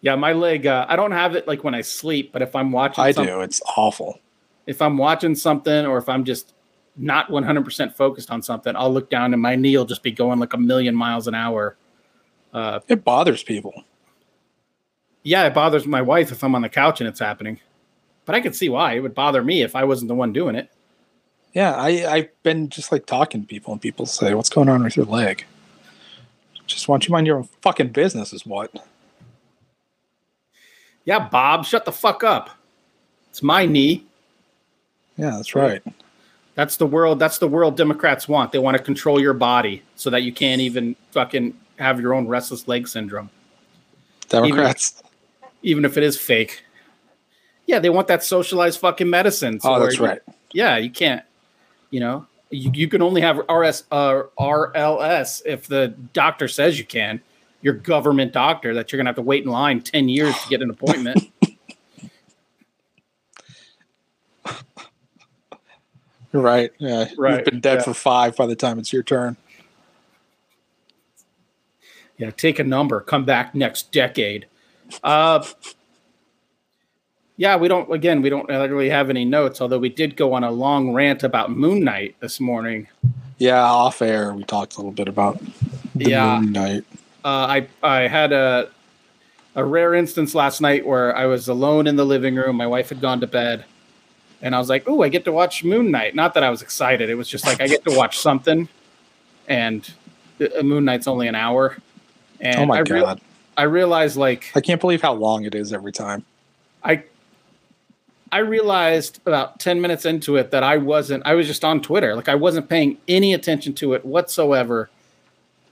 Yeah, 0.00 0.14
my 0.16 0.32
leg. 0.32 0.66
Uh, 0.66 0.86
I 0.88 0.96
don't 0.96 1.12
have 1.12 1.36
it 1.36 1.46
like 1.46 1.62
when 1.62 1.74
I 1.74 1.82
sleep, 1.82 2.32
but 2.32 2.40
if 2.40 2.56
I'm 2.56 2.72
watching, 2.72 3.04
I 3.04 3.12
do. 3.12 3.42
It's 3.42 3.60
awful. 3.76 4.20
If 4.66 4.80
I'm 4.80 4.96
watching 4.96 5.34
something, 5.34 5.84
or 5.84 5.98
if 5.98 6.08
I'm 6.08 6.24
just 6.24 6.54
not 6.96 7.28
100% 7.28 7.92
focused 7.92 8.30
on 8.30 8.40
something, 8.40 8.74
I'll 8.74 8.90
look 8.90 9.10
down 9.10 9.34
and 9.34 9.42
my 9.42 9.54
knee 9.54 9.76
will 9.76 9.84
just 9.84 10.02
be 10.02 10.12
going 10.12 10.38
like 10.38 10.54
a 10.54 10.58
million 10.58 10.94
miles 10.96 11.28
an 11.28 11.34
hour. 11.34 11.76
Uh, 12.54 12.80
It 12.88 13.04
bothers 13.04 13.42
people. 13.42 13.84
yeah, 15.24 15.46
it 15.46 15.52
bothers 15.52 15.86
my 15.86 16.00
wife 16.00 16.32
if 16.32 16.42
I'm 16.42 16.54
on 16.54 16.62
the 16.62 16.70
couch 16.70 17.02
and 17.02 17.08
it's 17.08 17.20
happening, 17.20 17.60
but 18.24 18.34
I 18.34 18.40
can 18.40 18.52
see 18.52 18.68
why 18.68 18.94
it 18.94 19.00
would 19.00 19.14
bother 19.14 19.42
me 19.42 19.62
if 19.62 19.76
I 19.76 19.84
wasn't 19.84 20.08
the 20.08 20.14
one 20.14 20.32
doing 20.32 20.56
it. 20.56 20.70
Yeah, 21.52 21.74
I, 21.74 22.06
I've 22.06 22.42
been 22.42 22.68
just 22.68 22.90
like 22.90 23.06
talking 23.06 23.42
to 23.42 23.46
people, 23.46 23.72
and 23.72 23.80
people 23.80 24.06
say, 24.06 24.34
"What's 24.34 24.48
going 24.48 24.68
on 24.68 24.82
with 24.82 24.96
your 24.96 25.06
leg?" 25.06 25.44
Just 26.66 26.88
want 26.88 27.06
you 27.06 27.12
mind 27.12 27.26
your 27.26 27.38
own 27.38 27.48
fucking 27.62 27.88
business, 27.88 28.32
is 28.32 28.46
what. 28.46 28.72
Yeah, 31.04 31.28
Bob, 31.28 31.64
shut 31.66 31.84
the 31.84 31.92
fuck 31.92 32.24
up. 32.24 32.50
It's 33.30 33.42
my 33.42 33.66
knee. 33.66 34.06
Yeah, 35.16 35.30
that's 35.30 35.54
right. 35.54 35.82
That's 36.54 36.76
the 36.76 36.86
world. 36.86 37.18
That's 37.18 37.38
the 37.38 37.48
world 37.48 37.76
Democrats 37.76 38.28
want. 38.28 38.52
They 38.52 38.58
want 38.58 38.76
to 38.76 38.82
control 38.82 39.20
your 39.20 39.34
body 39.34 39.82
so 39.96 40.10
that 40.10 40.22
you 40.22 40.32
can't 40.32 40.60
even 40.60 40.96
fucking 41.10 41.56
have 41.78 42.00
your 42.00 42.14
own 42.14 42.26
restless 42.26 42.66
leg 42.66 42.88
syndrome. 42.88 43.30
Democrats. 44.28 45.02
even 45.62 45.84
if 45.84 45.96
it 45.96 46.02
is 46.02 46.18
fake. 46.18 46.63
Yeah, 47.66 47.78
they 47.78 47.90
want 47.90 48.08
that 48.08 48.22
socialized 48.22 48.78
fucking 48.80 49.08
medicine. 49.08 49.58
oh, 49.64 49.72
where 49.72 49.80
that's 49.80 49.98
you- 49.98 50.04
right. 50.04 50.20
Yeah, 50.52 50.76
you 50.76 50.90
can't. 50.90 51.22
You 51.90 52.00
know, 52.00 52.26
you, 52.50 52.70
you 52.74 52.88
can 52.88 53.02
only 53.02 53.20
have 53.20 53.38
RS 53.48 53.84
uh, 53.90 54.22
RLS 54.38 55.42
if 55.44 55.66
the 55.66 55.88
doctor 56.12 56.48
says 56.48 56.78
you 56.78 56.84
can. 56.84 57.20
Your 57.62 57.74
government 57.74 58.32
doctor 58.32 58.74
that 58.74 58.92
you're 58.92 58.98
gonna 58.98 59.08
have 59.08 59.16
to 59.16 59.22
wait 59.22 59.44
in 59.44 59.50
line 59.50 59.80
ten 59.80 60.08
years 60.08 60.34
to 60.42 60.48
get 60.48 60.60
an 60.62 60.70
appointment. 60.70 61.30
Right. 66.32 66.72
Yeah, 66.78 67.06
Right, 67.16 67.36
You've 67.36 67.44
been 67.44 67.60
dead 67.60 67.78
yeah. 67.78 67.84
for 67.84 67.94
five 67.94 68.36
by 68.36 68.46
the 68.46 68.56
time 68.56 68.78
it's 68.80 68.92
your 68.92 69.04
turn. 69.04 69.36
yeah, 72.18 72.30
take 72.30 72.58
a 72.58 72.64
number. 72.64 73.00
Come 73.00 73.24
back 73.24 73.54
next 73.54 73.92
decade. 73.92 74.46
Uh, 75.04 75.44
yeah, 77.36 77.56
we 77.56 77.68
don't. 77.68 77.90
Again, 77.92 78.22
we 78.22 78.30
don't 78.30 78.48
really 78.48 78.88
have 78.90 79.10
any 79.10 79.24
notes. 79.24 79.60
Although 79.60 79.78
we 79.78 79.88
did 79.88 80.16
go 80.16 80.32
on 80.32 80.44
a 80.44 80.50
long 80.50 80.92
rant 80.92 81.22
about 81.22 81.50
Moon 81.50 81.82
Knight 81.84 82.16
this 82.20 82.40
morning. 82.40 82.86
Yeah, 83.38 83.60
off 83.62 84.00
air 84.02 84.32
we 84.32 84.44
talked 84.44 84.74
a 84.74 84.76
little 84.78 84.92
bit 84.92 85.08
about 85.08 85.40
the 85.94 86.10
Yeah. 86.10 86.38
Moon 86.38 86.52
Knight. 86.52 86.84
uh, 87.24 87.28
I 87.28 87.66
I 87.82 88.06
had 88.08 88.32
a 88.32 88.68
a 89.56 89.64
rare 89.64 89.94
instance 89.94 90.34
last 90.34 90.60
night 90.60 90.86
where 90.86 91.16
I 91.16 91.26
was 91.26 91.48
alone 91.48 91.86
in 91.86 91.96
the 91.96 92.04
living 92.04 92.34
room. 92.36 92.56
My 92.56 92.66
wife 92.66 92.88
had 92.88 93.00
gone 93.00 93.20
to 93.20 93.26
bed, 93.26 93.64
and 94.42 94.54
I 94.54 94.58
was 94.58 94.68
like, 94.68 94.84
"Oh, 94.88 95.02
I 95.02 95.08
get 95.08 95.24
to 95.26 95.32
watch 95.32 95.64
Moon 95.64 95.90
Knight." 95.90 96.14
Not 96.14 96.34
that 96.34 96.42
I 96.42 96.50
was 96.50 96.62
excited. 96.62 97.10
It 97.10 97.14
was 97.16 97.28
just 97.28 97.46
like 97.46 97.60
I 97.60 97.66
get 97.66 97.84
to 97.84 97.96
watch 97.96 98.18
something, 98.18 98.68
and 99.48 99.88
uh, 100.40 100.62
Moon 100.62 100.84
Knight's 100.84 101.06
only 101.08 101.26
an 101.28 101.34
hour. 101.34 101.76
And 102.40 102.60
oh 102.60 102.66
my 102.66 102.80
I 102.80 102.82
god, 102.82 103.20
I 103.56 103.62
realized 103.64 104.16
like 104.16 104.50
I 104.54 104.60
can't 104.60 104.80
believe 104.80 105.02
how 105.02 105.12
long 105.12 105.44
it 105.44 105.54
is 105.54 105.72
every 105.72 105.92
time. 105.92 106.24
I 106.82 107.02
I 108.34 108.38
realized 108.38 109.20
about 109.26 109.60
10 109.60 109.80
minutes 109.80 110.04
into 110.04 110.34
it 110.34 110.50
that 110.50 110.64
I 110.64 110.76
wasn't 110.76 111.24
I 111.24 111.34
was 111.34 111.46
just 111.46 111.64
on 111.64 111.80
Twitter. 111.80 112.16
Like 112.16 112.28
I 112.28 112.34
wasn't 112.34 112.68
paying 112.68 112.98
any 113.06 113.32
attention 113.32 113.74
to 113.74 113.92
it 113.92 114.04
whatsoever. 114.04 114.90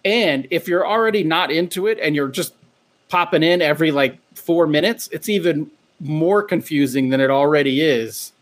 And 0.05 0.46
if 0.48 0.68
you're 0.68 0.87
already 0.87 1.25
not 1.25 1.51
into 1.51 1.88
it 1.88 1.98
and 2.01 2.14
you're 2.14 2.29
just 2.29 2.55
popping 3.09 3.42
in 3.42 3.61
every 3.61 3.90
like 3.90 4.16
4 4.37 4.68
minutes, 4.68 5.09
it's 5.11 5.29
even 5.29 5.72
more 5.98 6.40
confusing 6.40 7.09
than 7.09 7.20
it 7.20 7.31
already 7.31 7.81
is. 7.81 8.33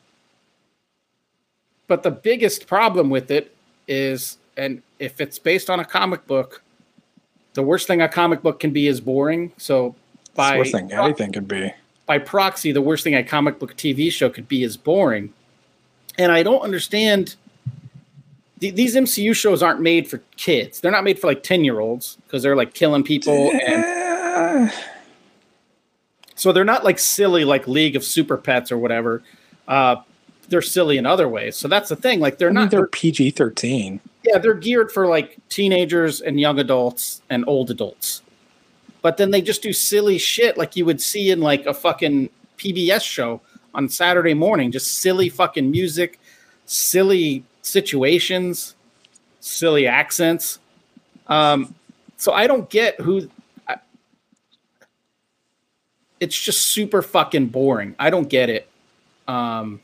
But 1.87 2.03
the 2.03 2.11
biggest 2.11 2.67
problem 2.67 3.09
with 3.09 3.31
it 3.31 3.57
is 3.89 4.37
and 4.55 4.83
if 4.99 5.23
it's 5.23 5.39
based 5.39 5.71
on 5.71 5.81
a 5.81 5.85
comic 5.87 6.27
book, 6.27 6.63
the 7.55 7.63
worst 7.63 7.87
thing 7.87 8.03
a 8.03 8.09
comic 8.09 8.43
book 8.43 8.61
can 8.61 8.71
be 8.71 8.87
is 8.87 9.01
boring. 9.01 9.55
So 9.57 9.95
It's 10.21 10.29
by 10.35 10.53
the 10.53 10.59
worst 10.59 10.73
thing 10.73 10.93
anything 10.93 11.33
can 11.33 11.47
be. 11.47 11.73
By 12.11 12.19
proxy, 12.19 12.73
the 12.73 12.83
worst 12.83 13.05
thing 13.05 13.15
a 13.15 13.23
comic 13.23 13.61
book 13.61 13.77
TV 13.77 14.11
show 14.11 14.29
could 14.29 14.49
be 14.49 14.65
is 14.65 14.77
boring. 14.77 15.33
And 16.19 16.33
I 16.33 16.43
don't 16.43 16.61
understand. 16.63 17.37
th- 18.61 18.75
These 18.75 18.97
MCU 18.97 19.33
shows 19.33 19.63
aren't 19.63 19.81
made 19.81 20.09
for 20.11 20.21
kids. 20.37 20.81
They're 20.81 20.91
not 20.91 21.05
made 21.05 21.21
for 21.21 21.29
like 21.29 21.45
10 21.45 21.63
year 21.63 21.79
olds 21.79 22.19
because 22.27 22.43
they're 22.43 22.57
like 22.57 22.75
killing 22.75 23.05
people. 23.05 23.53
And 23.65 24.73
so 26.35 26.51
they're 26.51 26.65
not 26.65 26.83
like 26.85 26.99
silly 26.99 27.45
like 27.45 27.69
League 27.69 27.95
of 27.95 28.03
Super 28.03 28.37
Pets 28.37 28.73
or 28.73 28.79
whatever. 28.79 29.23
Uh, 29.69 29.95
they're 30.49 30.63
silly 30.63 30.99
in 30.99 31.07
other 31.07 31.29
ways. 31.29 31.55
So 31.55 31.69
that's 31.69 31.91
the 31.91 31.97
thing. 31.97 32.19
Like 32.19 32.39
they're 32.39 32.49
I 32.49 32.53
mean, 32.53 32.63
not, 32.63 32.71
they're 32.73 32.89
PG 32.89 33.31
thirteen. 33.33 34.01
yeah, 34.25 34.39
they're 34.39 34.55
geared 34.55 34.91
for 34.91 35.07
like 35.07 35.37
teenagers 35.49 36.21
and 36.21 36.41
young 36.41 36.59
adults 36.59 37.23
and 37.31 37.45
old 37.47 37.71
adults. 37.71 38.23
But 39.03 39.17
then 39.17 39.31
they 39.31 39.41
just 39.41 39.63
do 39.63 39.73
silly 39.73 40.19
shit 40.19 40.57
like 40.57 40.77
you 40.77 40.85
would 40.85 41.01
see 41.01 41.31
in 41.31 41.41
like 41.41 41.67
a 41.67 41.75
fucking 41.75 42.31
PBS 42.59 43.03
show 43.03 43.41
on 43.75 43.89
Saturday 43.89 44.35
morning, 44.35 44.71
just 44.71 44.99
silly 44.99 45.29
fucking 45.29 45.71
music, 45.71 46.19
silly 46.67 47.45
situations, 47.63 48.75
silly 49.41 49.87
accents. 49.87 50.59
Um, 51.27 51.75
so 52.17 52.33
I 52.33 52.47
don't 52.47 52.69
get 52.69 53.01
who. 53.01 53.31
I, 53.67 53.77
it's 56.19 56.39
just 56.39 56.67
super 56.69 57.03
fucking 57.03 57.47
boring. 57.47 57.95
I 57.99 58.11
don't 58.11 58.29
get 58.29 58.51
it. 58.51 58.69
Um, 59.27 59.81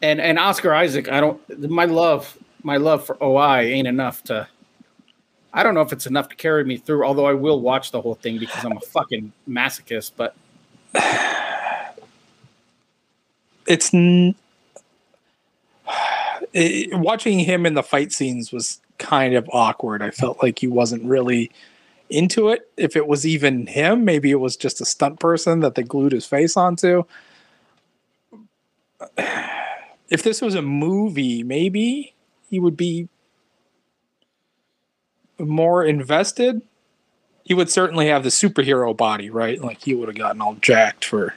and 0.00 0.20
and 0.20 0.38
Oscar 0.38 0.74
Isaac, 0.74 1.10
I 1.10 1.20
don't. 1.20 1.70
My 1.70 1.86
love, 1.86 2.36
my 2.62 2.76
love 2.76 3.04
for 3.04 3.22
OI 3.22 3.62
ain't 3.62 3.88
enough 3.88 4.22
to. 4.24 4.48
I 5.54 5.62
don't 5.62 5.74
know 5.74 5.82
if 5.82 5.92
it's 5.92 6.06
enough 6.06 6.28
to 6.30 6.36
carry 6.36 6.64
me 6.64 6.76
through. 6.78 7.04
Although 7.04 7.26
I 7.26 7.34
will 7.34 7.60
watch 7.60 7.90
the 7.90 8.00
whole 8.00 8.14
thing 8.14 8.38
because 8.38 8.64
I'm 8.64 8.76
a 8.76 8.80
fucking 8.80 9.32
masochist. 9.48 10.12
But 10.16 10.34
It's 13.66 13.92
n- 13.94 14.34
it, 16.52 16.96
watching 16.98 17.38
him 17.38 17.66
in 17.66 17.74
the 17.74 17.82
fight 17.82 18.12
scenes 18.12 18.52
was 18.52 18.80
kind 18.98 19.34
of 19.34 19.48
awkward. 19.52 20.02
I 20.02 20.10
felt 20.10 20.42
like 20.42 20.58
he 20.58 20.68
wasn't 20.68 21.04
really 21.04 21.50
into 22.10 22.48
it. 22.48 22.70
If 22.76 22.96
it 22.96 23.06
was 23.06 23.26
even 23.26 23.66
him, 23.66 24.04
maybe 24.04 24.30
it 24.30 24.40
was 24.40 24.56
just 24.56 24.80
a 24.80 24.84
stunt 24.84 25.20
person 25.20 25.60
that 25.60 25.74
they 25.74 25.82
glued 25.82 26.12
his 26.12 26.26
face 26.26 26.56
onto. 26.56 27.04
If 30.10 30.24
this 30.24 30.42
was 30.42 30.54
a 30.54 30.60
movie, 30.60 31.42
maybe 31.42 32.12
he 32.50 32.60
would 32.60 32.76
be 32.76 33.08
more 35.42 35.84
invested. 35.84 36.62
He 37.44 37.54
would 37.54 37.70
certainly 37.70 38.06
have 38.08 38.22
the 38.22 38.28
superhero 38.28 38.96
body, 38.96 39.28
right? 39.28 39.60
Like 39.60 39.82
he 39.82 39.94
would 39.94 40.08
have 40.08 40.16
gotten 40.16 40.40
all 40.40 40.54
jacked 40.54 41.04
for 41.04 41.34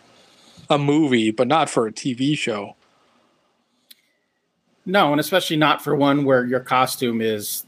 a 0.69 0.77
movie, 0.77 1.31
but 1.31 1.47
not 1.47 1.69
for 1.69 1.87
a 1.87 1.91
TV 1.91 2.37
show. 2.37 2.75
no, 4.85 5.11
and 5.11 5.19
especially 5.19 5.57
not 5.57 5.83
for 5.83 5.95
one 5.95 6.23
where 6.25 6.45
your 6.45 6.59
costume 6.59 7.21
is. 7.21 7.65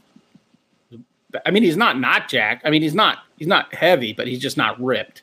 I 1.44 1.50
mean, 1.50 1.62
he's 1.64 1.76
not 1.76 1.98
not 1.98 2.28
Jack. 2.28 2.62
I 2.64 2.70
mean, 2.70 2.82
he's 2.82 2.94
not 2.94 3.18
he's 3.36 3.48
not 3.48 3.74
heavy, 3.74 4.12
but 4.12 4.28
he's 4.28 4.38
just 4.38 4.56
not 4.56 4.80
ripped. 4.80 5.22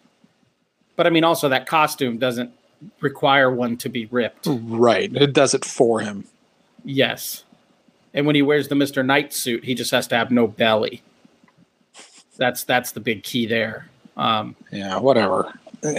But 0.98 1.08
I 1.08 1.10
mean, 1.10 1.24
also 1.24 1.48
that 1.50 1.66
costume 1.68 2.18
doesn't 2.18 2.52
require 3.00 3.50
one 3.50 3.78
to 3.78 3.90
be 3.90 4.06
ripped. 4.08 4.46
Right. 4.48 5.10
It 5.16 5.32
does 5.34 5.54
it 5.54 5.64
for 5.66 6.02
him. 6.02 6.26
Yes. 6.84 7.45
And 8.16 8.26
when 8.26 8.34
he 8.34 8.42
wears 8.42 8.70
the 8.70 8.76
Mr. 8.76 9.06
Knight 9.06 9.34
suit, 9.34 9.66
he 9.66 9.76
just 9.76 9.92
has 9.92 10.08
to 10.08 10.16
have 10.16 10.32
no 10.32 10.48
belly. 10.48 11.04
That's 12.38 12.64
that's 12.64 12.94
the 12.94 13.02
big 13.02 13.24
key 13.24 13.46
there. 13.46 13.90
Um, 14.18 14.56
Yeah, 14.72 14.98
whatever. 14.98 15.54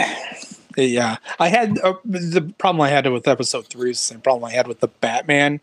Yeah, 0.79 1.17
I 1.41 1.49
had 1.49 1.79
uh, 1.79 1.95
the 2.05 2.53
problem 2.59 2.83
I 2.83 2.91
had 2.91 3.11
with 3.11 3.27
episode 3.27 3.67
three 3.67 3.93
is 3.93 3.99
the 3.99 4.15
same 4.15 4.21
problem 4.21 4.45
I 4.45 4.53
had 4.53 4.69
with 4.69 4.81
the 4.81 4.89
Batman. 4.89 5.61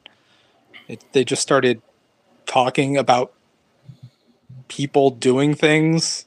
It, 0.87 1.03
they 1.11 1.23
just 1.23 1.43
started 1.43 1.83
talking 2.47 2.97
about 2.97 3.31
people 4.69 5.11
doing 5.11 5.53
things 5.53 6.25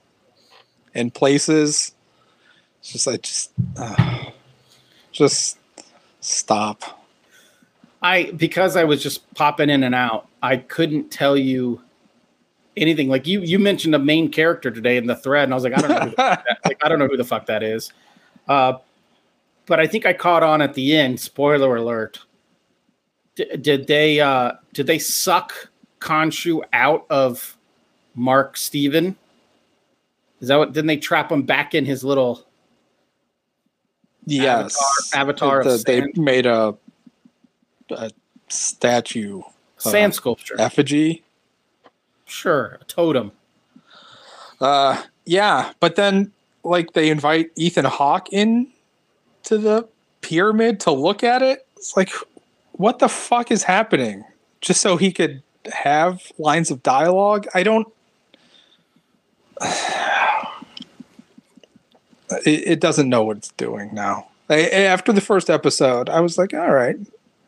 in 0.95 1.11
places. 1.11 1.97
It's 2.79 2.93
just 2.93 3.09
like 3.09 3.23
just, 3.23 3.51
uh, 3.77 4.31
just 5.11 5.59
stop. 6.21 6.96
I 8.03 8.31
because 8.33 8.77
I 8.77 8.85
was 8.85 9.03
just 9.03 9.33
popping 9.35 9.71
in 9.71 9.83
and 9.83 9.95
out, 9.95 10.29
I 10.43 10.59
couldn't 10.59 11.11
tell 11.11 11.37
you 11.37 11.81
anything. 12.77 13.09
Like 13.09 13.27
you 13.27 13.41
you 13.41 13.59
mentioned 13.59 13.95
a 13.95 13.99
main 13.99 14.31
character 14.31 14.71
today 14.71 14.97
in 14.97 15.07
the 15.07 15.17
thread, 15.17 15.45
and 15.45 15.53
I 15.53 15.57
was 15.57 15.65
like, 15.65 15.77
I 15.77 15.81
don't 15.81 15.91
know 15.91 16.01
who 16.01 16.11
the 16.11 16.17
that, 16.17 16.59
like 16.65 16.85
I 16.85 16.89
don't 16.89 16.99
know 16.99 17.07
who 17.09 17.17
the 17.17 17.25
fuck 17.25 17.47
that 17.47 17.63
is. 17.63 17.93
Uh, 18.49 18.75
but 19.67 19.81
I 19.81 19.87
think 19.87 20.07
I 20.07 20.13
caught 20.13 20.43
on 20.43 20.63
at 20.63 20.75
the 20.75 20.97
end. 20.97 21.19
Spoiler 21.19 21.77
alert. 21.77 22.21
D- 23.35 23.57
did 23.57 23.87
they 23.87 24.21
uh, 24.21 24.53
did 24.73 24.87
they 24.87 24.99
suck 24.99 25.53
Khonshu 26.01 26.63
out 26.73 27.07
of 27.11 27.57
Mark 28.15 28.57
Steven? 28.57 29.17
Is 30.41 30.49
that 30.49 30.57
what? 30.59 30.73
Didn't 30.73 30.87
they 30.87 30.99
trap 30.99 31.33
him 31.33 31.43
back 31.43 31.75
in 31.75 31.85
his 31.87 32.05
little 32.05 32.47
Yes, 34.27 34.77
avatar 35.15 35.61
of 35.61 35.65
The- 35.67 35.83
they 35.87 36.21
made 36.21 36.47
a, 36.47 36.75
a 37.91 38.11
statue 38.49 39.43
sand 39.79 40.15
sculpture? 40.15 40.57
effigy. 40.59 41.23
Sure, 42.25 42.79
a 42.81 42.85
totem. 42.85 43.33
Uh, 44.61 45.03
yeah, 45.25 45.73
but 45.81 45.97
then 45.97 46.33
like 46.65 46.93
they 46.93 47.11
invite 47.11 47.51
Ethan 47.57 47.85
Hawke 47.85 48.33
in 48.33 48.69
to 49.45 49.59
the 49.59 49.89
pyramid 50.21 50.81
to 50.81 50.91
look 50.91 51.23
at 51.23 51.43
it. 51.43 51.67
It's 51.77 51.97
like, 51.97 52.11
what 52.73 52.99
the 52.99 53.09
fuck 53.09 53.51
is 53.51 53.63
happening? 53.63 54.25
Just 54.61 54.81
so 54.81 54.97
he 54.97 55.13
could 55.13 55.43
have 55.73 56.21
lines 56.39 56.71
of 56.71 56.83
dialogue. 56.83 57.47
I 57.55 57.63
don't. 57.63 57.89
It, 62.45 62.67
it 62.67 62.81
doesn't 62.81 63.09
know 63.09 63.23
what 63.23 63.37
it's 63.37 63.53
doing 63.53 63.95
now. 63.95 64.27
I, 64.51 64.69
after 64.69 65.13
the 65.13 65.21
first 65.21 65.49
episode, 65.49 66.09
I 66.09 66.19
was 66.19 66.37
like, 66.37 66.53
all 66.53 66.73
right. 66.73 66.97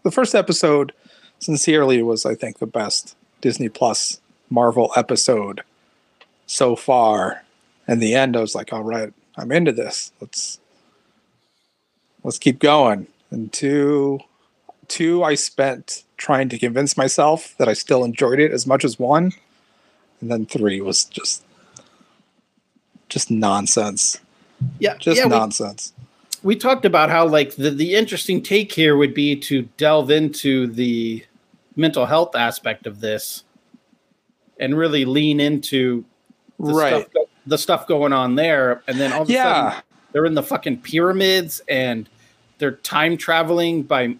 The 0.02 0.10
first 0.10 0.34
episode, 0.34 0.92
sincerely, 1.38 2.02
was 2.02 2.24
I 2.24 2.34
think 2.34 2.58
the 2.58 2.66
best 2.66 3.16
Disney 3.40 3.68
Plus 3.68 4.20
Marvel 4.50 4.92
episode 4.96 5.62
so 6.46 6.76
far. 6.76 7.44
In 7.86 8.00
the 8.00 8.14
end, 8.14 8.36
I 8.36 8.40
was 8.40 8.54
like, 8.54 8.72
all 8.72 8.82
right, 8.82 9.12
I'm 9.36 9.52
into 9.52 9.72
this. 9.72 10.12
Let's 10.20 10.58
let's 12.22 12.38
keep 12.38 12.58
going. 12.58 13.06
And 13.30 13.52
two, 13.52 14.20
two, 14.88 15.22
I 15.22 15.34
spent 15.34 16.04
trying 16.16 16.48
to 16.48 16.58
convince 16.58 16.96
myself 16.96 17.54
that 17.58 17.68
I 17.68 17.72
still 17.72 18.04
enjoyed 18.04 18.40
it 18.40 18.52
as 18.52 18.66
much 18.66 18.84
as 18.84 18.98
one, 18.98 19.32
and 20.20 20.30
then 20.30 20.46
three 20.46 20.80
was 20.80 21.04
just 21.04 21.44
just 23.08 23.30
nonsense, 23.30 24.18
Yeah, 24.78 24.96
just 24.98 25.18
yeah, 25.18 25.26
nonsense. 25.26 25.92
We 26.42 26.56
talked 26.56 26.84
about 26.84 27.10
how 27.10 27.26
like 27.26 27.54
the, 27.56 27.70
the 27.70 27.94
interesting 27.94 28.42
take 28.42 28.72
here 28.72 28.96
would 28.96 29.14
be 29.14 29.36
to 29.36 29.62
delve 29.76 30.10
into 30.10 30.66
the 30.66 31.24
mental 31.76 32.06
health 32.06 32.34
aspect 32.36 32.86
of 32.86 33.00
this 33.00 33.44
and 34.58 34.76
really 34.76 35.04
lean 35.04 35.40
into 35.40 36.04
the 36.58 36.74
right? 36.74 37.06
stuff, 37.10 37.24
the 37.46 37.58
stuff 37.58 37.86
going 37.86 38.12
on 38.12 38.34
there 38.34 38.82
and 38.88 38.98
then 38.98 39.12
all 39.12 39.22
of 39.22 39.30
a 39.30 39.32
Yeah. 39.32 39.70
sudden 39.70 39.82
they're 40.12 40.24
in 40.26 40.34
the 40.34 40.42
fucking 40.42 40.78
pyramids 40.78 41.60
and 41.68 42.08
they're 42.58 42.72
time 42.72 43.16
traveling 43.16 43.82
by 43.82 44.16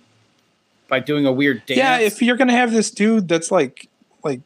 by 0.88 1.00
doing 1.00 1.26
a 1.26 1.32
weird 1.32 1.66
dance 1.66 1.78
Yeah, 1.78 1.98
if 1.98 2.22
you're 2.22 2.36
gonna 2.36 2.52
have 2.52 2.72
this 2.72 2.90
dude 2.90 3.28
that's 3.28 3.50
like 3.50 3.88
like 4.24 4.40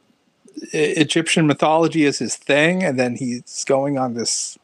Egyptian 0.72 1.46
mythology 1.46 2.04
is 2.04 2.18
his 2.18 2.36
thing, 2.36 2.82
and 2.82 2.98
then 2.98 3.16
he's 3.16 3.64
going 3.64 3.98
on 3.98 4.14
this 4.14 4.58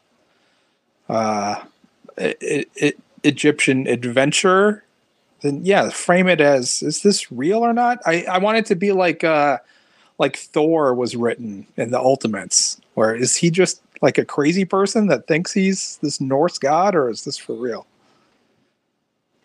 uh, 1.07 1.55
e- 2.19 2.65
e- 2.81 2.93
Egyptian 3.23 3.87
adventure, 3.87 4.83
then 5.41 5.65
yeah, 5.65 5.89
frame 5.89 6.27
it 6.27 6.41
as 6.41 6.81
is 6.83 7.01
this 7.01 7.31
real 7.31 7.59
or 7.59 7.73
not? 7.73 7.99
I 8.05 8.23
I 8.23 8.37
want 8.37 8.57
it 8.57 8.65
to 8.67 8.75
be 8.75 8.91
like 8.91 9.23
uh 9.23 9.57
like 10.17 10.37
Thor 10.37 10.93
was 10.93 11.15
written 11.15 11.65
in 11.77 11.91
the 11.91 11.99
Ultimates, 11.99 12.79
where 12.95 13.15
is 13.15 13.35
he 13.35 13.49
just 13.49 13.81
like 14.01 14.17
a 14.17 14.25
crazy 14.25 14.65
person 14.65 15.07
that 15.07 15.27
thinks 15.27 15.51
he's 15.53 15.97
this 16.01 16.19
Norse 16.21 16.57
god, 16.57 16.95
or 16.95 17.09
is 17.09 17.23
this 17.25 17.37
for 17.37 17.53
real? 17.53 17.85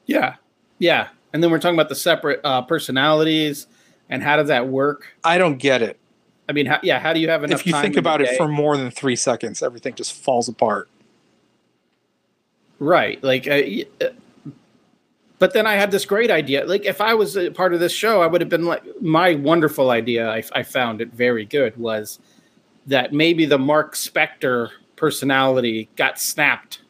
yeah 0.06 0.34
yeah 0.78 1.08
and 1.32 1.42
then 1.42 1.50
we're 1.50 1.58
talking 1.58 1.76
about 1.76 1.88
the 1.88 1.94
separate 1.94 2.40
uh, 2.44 2.62
personalities 2.62 3.66
and 4.08 4.22
how 4.22 4.36
does 4.36 4.48
that 4.48 4.68
work 4.68 5.06
I 5.24 5.38
don't 5.38 5.58
get 5.58 5.82
it. 5.82 5.98
i 6.48 6.52
mean 6.52 6.66
how, 6.66 6.78
yeah 6.82 6.98
how 6.98 7.12
do 7.12 7.20
you 7.20 7.28
have 7.30 7.44
enough 7.44 7.60
if 7.60 7.66
you 7.66 7.72
think 7.72 7.96
about 7.96 8.20
it 8.20 8.36
for 8.36 8.48
more 8.48 8.76
than 8.76 8.90
three 8.90 9.16
seconds, 9.16 9.62
everything 9.62 9.94
just 9.94 10.12
falls 10.12 10.48
apart. 10.48 10.88
Right. 12.78 13.22
Like, 13.22 13.46
uh, 13.46 13.62
uh, 14.00 14.08
but 15.38 15.52
then 15.52 15.66
I 15.66 15.74
had 15.74 15.90
this 15.90 16.04
great 16.06 16.30
idea. 16.30 16.64
Like, 16.64 16.84
if 16.84 17.00
I 17.00 17.14
was 17.14 17.36
a 17.36 17.50
part 17.50 17.74
of 17.74 17.80
this 17.80 17.92
show, 17.92 18.22
I 18.22 18.26
would 18.26 18.40
have 18.40 18.50
been 18.50 18.64
like, 18.66 18.82
my 19.00 19.34
wonderful 19.34 19.90
idea, 19.90 20.28
I, 20.30 20.42
I 20.54 20.62
found 20.62 21.00
it 21.00 21.08
very 21.12 21.44
good, 21.44 21.76
was 21.76 22.18
that 22.86 23.12
maybe 23.12 23.44
the 23.44 23.58
Mark 23.58 23.94
Spector 23.94 24.70
personality 24.96 25.88
got 25.96 26.20
snapped. 26.20 26.82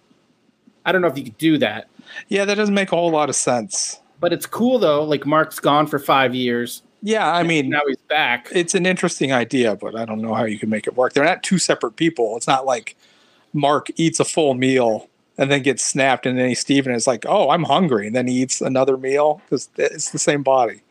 I 0.84 0.92
don't 0.92 1.00
know 1.00 1.08
if 1.08 1.16
you 1.16 1.24
could 1.24 1.38
do 1.38 1.56
that, 1.58 1.88
Yeah, 2.28 2.44
that 2.44 2.56
doesn't 2.56 2.74
make 2.74 2.92
a 2.92 2.96
whole 2.96 3.10
lot 3.10 3.28
of 3.30 3.36
sense. 3.36 4.00
but 4.20 4.32
it's 4.32 4.46
cool 4.46 4.78
though. 4.78 5.02
Like, 5.02 5.24
Mark's 5.26 5.58
gone 5.58 5.86
for 5.86 5.98
five 5.98 6.34
years. 6.34 6.82
Yeah, 7.02 7.30
I 7.30 7.42
mean, 7.42 7.68
now 7.68 7.80
he's 7.86 7.98
back. 8.08 8.48
it's 8.52 8.74
an 8.74 8.86
interesting 8.86 9.32
idea, 9.32 9.76
but 9.76 9.94
I 9.94 10.04
don't 10.06 10.22
know 10.22 10.32
how 10.34 10.44
you 10.44 10.58
can 10.58 10.70
make 10.70 10.86
it 10.86 10.96
work. 10.96 11.12
They're 11.12 11.24
not 11.24 11.42
two 11.42 11.58
separate 11.58 11.96
people. 11.96 12.36
It's 12.36 12.46
not 12.46 12.64
like 12.66 12.96
Mark 13.52 13.88
eats 13.96 14.20
a 14.20 14.24
full 14.24 14.54
meal 14.54 15.08
and 15.38 15.50
then 15.50 15.62
gets 15.62 15.82
snapped, 15.82 16.26
and 16.26 16.38
then 16.38 16.48
he 16.48 16.54
Steven 16.54 16.94
is 16.94 17.06
like, 17.06 17.24
"Oh, 17.26 17.50
I'm 17.50 17.64
hungry," 17.64 18.06
and 18.06 18.14
then 18.16 18.26
he 18.26 18.34
eats 18.42 18.60
another 18.60 18.96
meal 18.96 19.40
because 19.44 19.68
it's 19.76 20.10
the 20.10 20.18
same 20.18 20.42
body. 20.42 20.82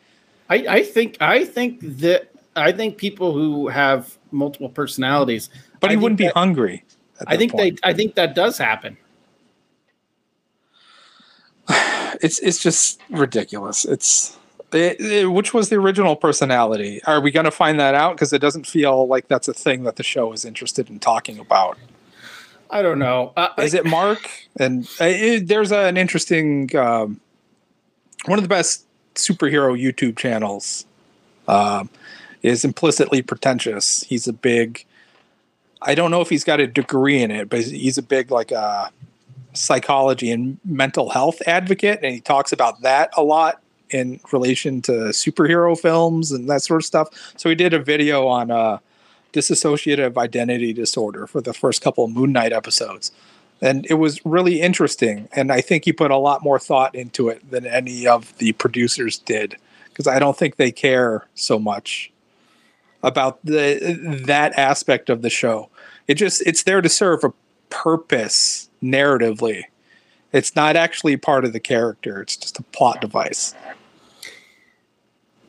I, 0.50 0.56
I 0.68 0.84
think, 0.84 1.18
I 1.22 1.46
think 1.46 1.80
that, 1.82 2.30
I 2.56 2.72
think 2.74 2.98
people 2.98 3.32
who 3.34 3.70
have 3.70 4.18
multiple 4.32 4.70
personalities, 4.70 5.50
But 5.80 5.90
he 5.92 5.98
wouldn't 5.98 6.18
be 6.20 6.26
that- 6.26 6.34
hungry. 6.36 6.84
I 7.28 7.38
think 7.38 7.54
point. 7.54 7.80
they, 7.82 7.90
I 7.90 7.94
think 7.94 8.16
that 8.16 8.36
does 8.36 8.58
happen. 8.58 8.98
it's 12.22 12.40
it's 12.40 12.60
just 12.62 13.00
ridiculous. 13.10 13.86
It's 13.86 14.38
it, 14.74 15.00
it- 15.00 15.26
which 15.32 15.54
was 15.54 15.70
the 15.70 15.76
original 15.78 16.16
personality. 16.16 17.02
Are 17.06 17.22
we 17.22 17.32
going 17.32 17.46
to 17.46 17.52
find 17.52 17.80
that 17.80 17.96
out? 17.96 18.16
Because 18.16 18.34
it 18.34 18.40
doesn't 18.40 18.68
feel 18.68 19.08
like 19.08 19.28
that's 19.28 19.48
a 19.48 19.54
thing 19.54 19.84
that 19.84 19.96
the 19.96 20.04
show 20.04 20.34
is 20.34 20.44
interested 20.46 20.90
in 20.90 21.00
talking 21.00 21.40
about. 21.40 21.78
I 22.74 22.82
don't 22.82 22.98
know. 22.98 23.34
Uh, 23.38 23.50
Is 23.60 23.76
it 23.76 23.86
Mark? 23.86 24.30
And 24.60 24.86
uh, 25.00 25.06
it, 25.06 25.48
there's 25.48 25.72
an 25.72 25.96
interesting 25.96 26.76
um, 26.76 27.22
one 28.26 28.40
of 28.40 28.44
the 28.44 28.50
best 28.50 28.86
superhero 29.14 29.80
YouTube 29.80 30.18
channels 30.18 30.86
um, 31.48 31.90
is 32.42 32.66
implicitly 32.66 33.22
pretentious. 33.22 34.04
He's 34.04 34.28
a 34.28 34.34
big. 34.34 34.86
I 35.84 35.94
don't 35.94 36.10
know 36.10 36.22
if 36.22 36.30
he's 36.30 36.44
got 36.44 36.60
a 36.60 36.66
degree 36.66 37.22
in 37.22 37.30
it, 37.30 37.48
but 37.48 37.62
he's 37.62 38.00
a 38.00 38.02
big 38.02 38.32
like 38.32 38.52
uh, 38.52 38.90
psychology 39.54 40.32
and 40.32 40.58
mental 40.66 41.12
health 41.12 41.44
advocate, 41.46 42.00
and 42.02 42.16
he 42.16 42.22
talks 42.22 42.52
about 42.52 42.82
that 42.82 43.12
a 43.16 43.22
lot 43.22 43.62
in 43.92 44.20
relation 44.32 44.82
to 44.82 44.92
superhero 45.10 45.80
films 45.80 46.32
and 46.32 46.50
that 46.50 46.64
sort 46.64 46.82
of 46.82 46.86
stuff. 46.86 47.34
So 47.38 47.50
he 47.50 47.56
did 47.56 47.76
a 47.76 47.80
video 47.80 48.26
on 48.26 48.50
uh, 48.50 48.80
dissociative 49.34 50.18
identity 50.18 50.74
disorder 50.74 51.28
for 51.28 51.42
the 51.42 51.54
first 51.54 51.82
couple 51.82 52.08
Moon 52.08 52.32
Knight 52.32 52.54
episodes. 52.54 53.12
And 53.62 53.86
it 53.90 53.96
was 53.96 54.24
really 54.26 54.62
interesting. 54.62 55.30
And 55.32 55.52
I 55.52 55.62
think 55.62 55.86
he 55.86 55.94
put 55.94 56.12
a 56.12 56.18
lot 56.18 56.44
more 56.44 56.60
thought 56.60 56.94
into 56.96 57.30
it 57.30 57.50
than 57.50 57.66
any 57.66 58.06
of 58.08 58.38
the 58.38 58.54
producers 58.54 59.18
did. 59.18 59.58
Because 59.90 60.08
I 60.08 60.20
don't 60.20 60.38
think 60.38 60.56
they 60.56 60.72
care 60.72 61.26
so 61.36 61.60
much 61.60 62.12
about 63.04 63.44
the 63.46 64.22
that 64.26 64.58
aspect 64.58 65.10
of 65.10 65.22
the 65.22 65.30
show. 65.30 65.70
It 66.08 66.16
just 66.16 66.42
it's 66.48 66.64
there 66.64 66.82
to 66.82 66.90
serve 66.90 67.24
a 67.24 67.34
purpose 67.70 68.70
narratively. 68.82 69.64
It's 70.32 70.56
not 70.56 70.76
actually 70.76 71.18
part 71.18 71.46
of 71.46 71.54
the 71.54 71.60
character. 71.60 72.22
It's 72.22 72.36
just 72.36 72.58
a 72.60 72.64
plot 72.64 73.02
device. 73.02 73.54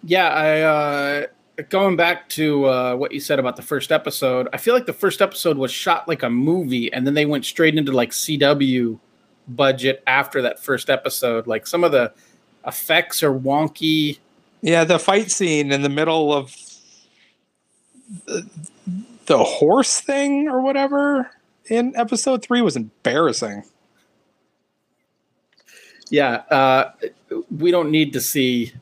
Yeah, 0.02 0.28
I 0.28 0.60
uh 0.60 1.26
going 1.68 1.96
back 1.96 2.28
to 2.30 2.66
uh 2.66 2.96
what 2.96 3.12
you 3.12 3.20
said 3.20 3.38
about 3.38 3.56
the 3.56 3.62
first 3.62 3.92
episode, 3.92 4.48
I 4.52 4.56
feel 4.56 4.74
like 4.74 4.86
the 4.86 4.92
first 4.92 5.22
episode 5.22 5.56
was 5.56 5.70
shot 5.70 6.08
like 6.08 6.22
a 6.22 6.30
movie 6.30 6.92
and 6.92 7.06
then 7.06 7.14
they 7.14 7.26
went 7.26 7.44
straight 7.44 7.76
into 7.76 7.92
like 7.92 8.10
CW 8.10 8.98
budget 9.48 10.02
after 10.06 10.42
that 10.42 10.58
first 10.58 10.90
episode. 10.90 11.46
Like 11.46 11.66
some 11.66 11.84
of 11.84 11.92
the 11.92 12.12
effects 12.66 13.22
are 13.22 13.32
wonky. 13.32 14.18
Yeah, 14.62 14.84
the 14.84 14.98
fight 14.98 15.30
scene 15.30 15.72
in 15.72 15.82
the 15.82 15.88
middle 15.88 16.32
of 16.32 16.54
the, 18.26 18.48
the 19.26 19.38
horse 19.38 20.00
thing 20.00 20.48
or 20.48 20.60
whatever 20.60 21.30
in 21.66 21.94
episode 21.96 22.42
three 22.42 22.62
was 22.62 22.76
embarrassing. 22.76 23.64
Yeah, 26.10 26.42
uh, 26.50 26.92
we 27.50 27.70
don't 27.70 27.90
need 27.90 28.12
to 28.12 28.20
see. 28.20 28.72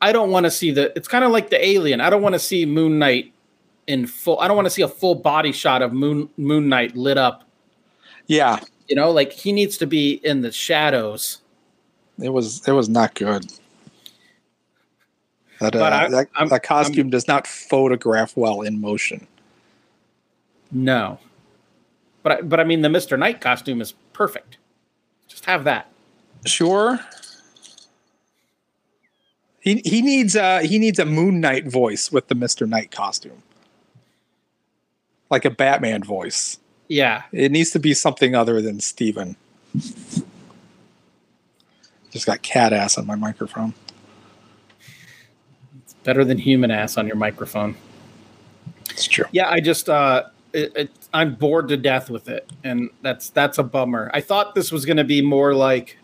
I 0.00 0.12
don't 0.12 0.30
want 0.30 0.44
to 0.44 0.50
see 0.50 0.70
the. 0.70 0.92
It's 0.96 1.08
kind 1.08 1.24
of 1.24 1.30
like 1.30 1.50
the 1.50 1.64
alien. 1.64 2.00
I 2.00 2.08
don't 2.10 2.22
want 2.22 2.34
to 2.34 2.38
see 2.38 2.64
Moon 2.66 2.98
Knight 2.98 3.32
in 3.86 4.06
full. 4.06 4.38
I 4.40 4.46
don't 4.48 4.56
want 4.56 4.66
to 4.66 4.70
see 4.70 4.82
a 4.82 4.88
full 4.88 5.14
body 5.14 5.52
shot 5.52 5.82
of 5.82 5.92
Moon 5.92 6.28
Moon 6.36 6.68
Knight 6.68 6.96
lit 6.96 7.18
up. 7.18 7.44
Yeah, 8.26 8.60
You 8.88 8.94
know, 8.96 9.10
like 9.10 9.32
he 9.32 9.50
needs 9.52 9.76
to 9.78 9.86
be 9.86 10.20
in 10.24 10.40
the 10.42 10.52
shadows. 10.52 11.38
it 12.22 12.28
was 12.30 12.66
it 12.68 12.72
was 12.72 12.88
not 12.88 13.14
good. 13.14 13.44
That, 15.60 15.74
uh, 15.74 15.78
But 15.78 15.92
I- 15.92 16.08
that, 16.08 16.28
I'm- 16.36 16.48
that 16.48 16.62
costume 16.62 17.10
does 17.10 17.26
not 17.28 17.46
photograph 17.46 18.36
well 18.36 18.62
in 18.62 18.80
motion. 18.80 19.26
No, 20.72 21.18
but 22.22 22.32
I, 22.32 22.40
but 22.42 22.60
I 22.60 22.64
mean 22.64 22.82
the 22.82 22.88
Mister 22.88 23.16
Knight 23.16 23.40
costume 23.40 23.80
is 23.80 23.92
perfect. 24.12 24.56
Just 25.28 25.44
have 25.46 25.64
that. 25.64 25.90
Sure. 26.46 26.98
He 29.60 29.82
he 29.84 30.02
needs 30.02 30.36
uh 30.36 30.60
he 30.60 30.78
needs 30.78 30.98
a 30.98 31.04
Moon 31.04 31.40
Knight 31.40 31.66
voice 31.66 32.10
with 32.10 32.28
the 32.28 32.34
Mister 32.34 32.66
Knight 32.66 32.90
costume, 32.90 33.42
like 35.30 35.44
a 35.44 35.50
Batman 35.50 36.02
voice. 36.02 36.58
Yeah, 36.88 37.22
It 37.30 37.52
needs 37.52 37.70
to 37.70 37.78
be 37.78 37.94
something 37.94 38.34
other 38.34 38.60
than 38.60 38.80
Steven. 38.80 39.36
Just 42.10 42.26
got 42.26 42.42
cat 42.42 42.72
ass 42.72 42.98
on 42.98 43.06
my 43.06 43.14
microphone. 43.14 43.72
It's 45.84 45.94
better 46.02 46.24
than 46.24 46.36
human 46.36 46.72
ass 46.72 46.98
on 46.98 47.06
your 47.06 47.14
microphone. 47.14 47.76
It's 48.90 49.06
true. 49.06 49.26
Yeah, 49.30 49.48
I 49.48 49.60
just 49.60 49.88
uh, 49.88 50.24
it, 50.52 50.72
it, 50.74 50.90
I'm 51.14 51.36
bored 51.36 51.68
to 51.68 51.76
death 51.76 52.10
with 52.10 52.28
it, 52.28 52.50
and 52.64 52.90
that's 53.02 53.30
that's 53.30 53.58
a 53.58 53.62
bummer. 53.62 54.10
I 54.12 54.20
thought 54.20 54.56
this 54.56 54.72
was 54.72 54.84
going 54.84 54.96
to 54.96 55.04
be 55.04 55.22
more 55.22 55.54
like 55.54 55.96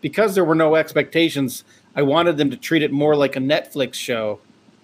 because 0.00 0.34
there 0.34 0.44
were 0.44 0.54
no 0.54 0.76
expectations. 0.76 1.64
I 1.94 2.02
wanted 2.02 2.36
them 2.38 2.50
to 2.50 2.56
treat 2.56 2.82
it 2.82 2.90
more 2.92 3.14
like 3.16 3.36
a 3.36 3.40
Netflix 3.40 3.94
show, 3.94 4.40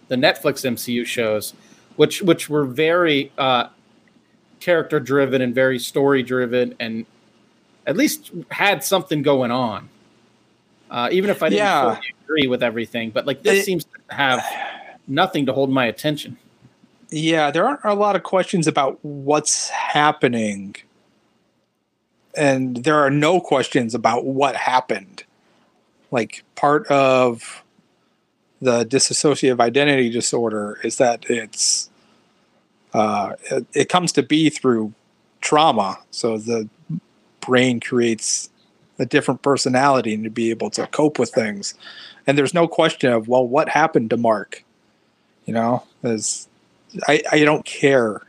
the 0.09 0.17
Netflix 0.17 0.65
MCU 0.65 1.07
shows, 1.07 1.55
which 1.97 2.23
which 2.23 2.49
were 2.51 2.65
very 2.65 3.33
uh, 3.39 3.69
character 4.61 5.01
driven 5.01 5.41
and 5.41 5.55
very 5.55 5.79
story 5.79 6.23
driven, 6.23 6.75
and 6.79 7.07
at 7.87 7.97
least 7.97 8.31
had 8.51 8.85
something 8.85 9.23
going 9.23 9.51
on. 9.51 9.89
Uh, 10.91 11.09
even 11.13 11.31
if 11.31 11.43
I 11.43 11.49
didn't 11.49 11.59
Yeah. 11.65 11.95
fully 11.95 12.15
agree 12.25 12.47
with 12.47 12.63
everything, 12.63 13.11
but 13.11 13.27
like 13.27 13.43
this 13.43 13.61
It- 13.61 13.65
seems 13.65 13.85
to 13.85 14.15
have 14.15 14.45
nothing 15.07 15.47
to 15.47 15.53
hold 15.53 15.71
my 15.71 15.87
attention. 15.87 16.37
Yeah, 17.11 17.51
there 17.51 17.67
aren't 17.67 17.85
a 17.85 17.95
lot 17.95 18.17
of 18.17 18.23
questions 18.23 18.67
about 18.67 18.99
what's 19.03 19.71
happening. 19.71 20.77
And 22.37 22.85
there 22.85 22.97
are 22.97 23.11
no 23.11 23.41
questions 23.41 23.95
about 23.95 24.25
what 24.27 24.55
happened. 24.57 25.25
Like 26.11 26.45
part 26.55 26.87
of 26.89 27.63
the 28.61 28.85
dissociative 28.85 29.61
identity 29.61 30.11
disorder 30.11 30.79
is 30.83 30.97
that 30.97 31.27
it's 31.29 31.91
uh, 32.95 33.35
it, 33.51 33.67
it 33.75 33.89
comes 33.89 34.13
to 34.13 34.23
be 34.23 34.49
through 34.49 34.93
trauma. 35.41 35.99
So 36.11 36.39
the 36.39 36.69
brain 37.41 37.81
creates 37.81 38.51
a 38.99 39.07
different 39.07 39.43
personality 39.43 40.15
and 40.15 40.25
to 40.25 40.31
be 40.31 40.51
able 40.51 40.71
to 40.71 40.87
cope 40.89 41.19
with 41.19 41.31
things. 41.31 41.75
And 42.27 42.37
there's 42.37 42.55
no 42.55 42.67
question 42.67 43.13
of, 43.13 43.29
well, 43.29 43.47
what 43.47 43.69
happened 43.69 44.11
to 44.11 44.17
Mark? 44.17 44.65
You 45.47 45.55
know, 45.55 45.85
there's 46.03 46.49
I, 47.07 47.23
I 47.31 47.45
don't 47.45 47.65
care 47.65 48.23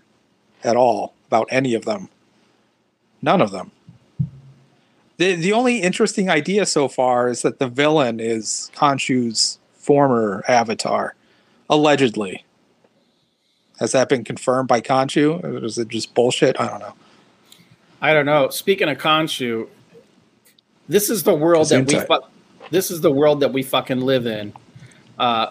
at 0.64 0.76
all 0.76 1.14
about 1.28 1.48
any 1.52 1.74
of 1.74 1.86
them. 1.86 2.10
None 3.22 3.42
of 3.42 3.52
them. 3.52 3.72
The 5.20 5.36
the 5.36 5.52
only 5.52 5.82
interesting 5.82 6.30
idea 6.30 6.66
so 6.66 6.88
far 6.88 7.28
is 7.28 7.42
that 7.42 7.60
the 7.60 7.68
villain 7.68 8.22
is 8.22 8.72
Khonshu's 8.74 9.60
former 9.74 10.46
avatar, 10.48 11.14
allegedly. 11.70 12.46
Has 13.82 13.92
that 13.92 14.08
been 14.08 14.24
confirmed 14.24 14.70
by 14.70 14.80
Khonshu? 14.80 15.44
Or 15.44 15.66
is 15.66 15.78
it 15.78 15.90
just 15.90 16.14
bullshit? 16.14 16.60
I 16.60 16.68
don't 16.68 16.80
know. 16.80 16.94
I 18.02 18.14
don't 18.14 18.26
know. 18.26 18.50
Speaking 18.50 18.88
of 18.88 18.98
Khonshu, 18.98 19.68
this 20.88 21.10
is 21.10 21.24
the 21.24 21.36
world 21.36 21.68
that 21.68 21.86
we 21.86 22.00
fu- 22.00 22.28
this 22.72 22.90
is 22.90 23.02
the 23.02 23.12
world 23.12 23.42
that 23.42 23.52
we 23.52 23.62
fucking 23.62 24.00
live 24.00 24.26
in. 24.26 24.54
Uh 25.18 25.48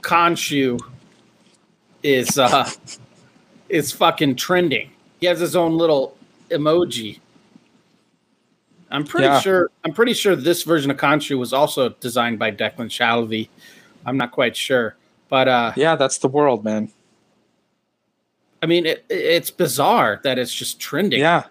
Khonshu 0.00 0.80
is 2.02 2.38
uh 2.38 2.68
is 3.68 3.92
fucking 3.92 4.34
trending. 4.34 4.90
He 5.20 5.26
has 5.26 5.38
his 5.38 5.54
own 5.54 5.78
little 5.78 6.16
emoji. 6.50 7.20
I'm 8.92 9.04
pretty 9.04 9.26
Yeah. 9.26 9.40
sure 9.40 9.70
I'm 9.84 9.92
pretty 9.92 10.12
sure 10.14 10.36
this 10.36 10.62
version 10.62 10.90
of 10.90 10.96
Khonshu 10.98 11.38
was 11.38 11.52
also 11.52 11.88
designed 11.88 12.38
by 12.38 12.50
Declan 12.52 12.88
Shalvey. 12.90 13.48
I'm 14.06 14.16
not 14.16 14.30
quite 14.30 14.54
sure. 14.56 14.94
But 15.28 15.48
uh 15.48 15.72
Yeah, 15.76 15.96
that's 15.96 16.18
the 16.18 16.28
world, 16.28 16.62
man. 16.64 16.90
I 18.62 18.66
mean 18.66 18.86
it, 18.86 19.04
it's 19.08 19.50
bizarre 19.50 20.20
that 20.24 20.38
it's 20.38 20.54
just 20.54 20.78
trending. 20.78 21.20
Yeah. 21.20 21.44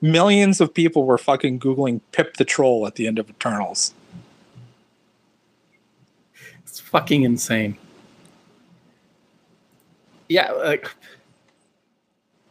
Millions 0.00 0.60
of 0.60 0.74
people 0.74 1.04
were 1.04 1.18
fucking 1.18 1.60
Googling 1.60 2.00
Pip 2.12 2.36
the 2.36 2.44
Troll 2.44 2.86
at 2.86 2.94
the 2.96 3.06
end 3.06 3.18
of 3.18 3.28
Eternals. 3.30 3.94
It's 6.66 6.80
fucking 6.80 7.22
insane. 7.22 7.76
Yeah, 10.28 10.50
like 10.52 10.90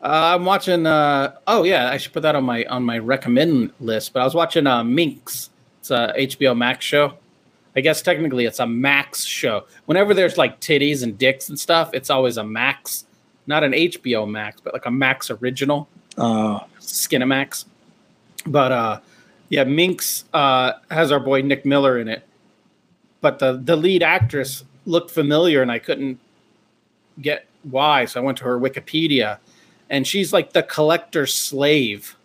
uh, 0.04 0.36
I'm 0.36 0.44
watching. 0.44 0.86
Uh, 0.86 1.36
oh 1.48 1.64
yeah, 1.64 1.90
I 1.90 1.98
should 1.98 2.12
put 2.12 2.24
that 2.24 2.36
on 2.36 2.44
my 2.44 2.66
on 2.66 2.84
my 2.84 2.98
recommend 2.98 3.72
list. 3.80 4.12
But 4.12 4.22
I 4.22 4.26
was 4.26 4.36
watching 4.36 4.68
uh, 4.68 4.84
Minx. 4.84 5.50
It's 5.80 5.92
a 5.92 6.14
HBO 6.18 6.56
Max 6.58 6.84
show. 6.86 7.14
I 7.76 7.82
guess 7.82 8.02
technically 8.02 8.46
it's 8.46 8.60
a 8.60 8.68
Max 8.68 9.24
show. 9.24 9.66
Whenever 9.86 10.14
there's 10.14 10.38
like 10.38 10.60
titties 10.60 11.04
and 11.04 11.18
dicks 11.18 11.48
and 11.48 11.58
stuff, 11.58 11.92
it's 11.94 12.10
always 12.10 12.36
a 12.38 12.44
Max, 12.44 13.06
not 13.48 13.64
an 13.64 13.72
HBO 13.72 14.30
Max, 14.30 14.60
but 14.62 14.74
like 14.74 14.86
a 14.86 14.92
Max 14.92 15.32
original. 15.32 15.88
Uh, 16.18 16.60
Skinamax. 16.80 17.66
But 18.46 18.72
uh 18.74 19.00
yeah, 19.48 19.64
Minx 19.64 20.26
uh 20.34 20.74
has 20.92 21.12
our 21.14 21.20
boy 21.20 21.42
Nick 21.42 21.66
Miller 21.66 21.98
in 21.98 22.10
it. 22.10 22.28
But 23.22 23.40
the 23.40 23.54
the 23.64 23.78
lead 23.78 24.04
actress 24.04 24.66
looked 24.86 25.12
familiar 25.12 25.62
and 25.62 25.72
I 25.72 25.80
couldn't 25.80 26.20
get 27.22 27.48
why. 27.64 28.04
So 28.06 28.20
I 28.20 28.24
went 28.24 28.38
to 28.40 28.44
her 28.44 28.60
Wikipedia 28.60 29.40
and 29.94 30.08
she's 30.08 30.34
like 30.34 30.54
the 30.54 30.64
collector's 30.64 31.34
slave. 31.34 32.18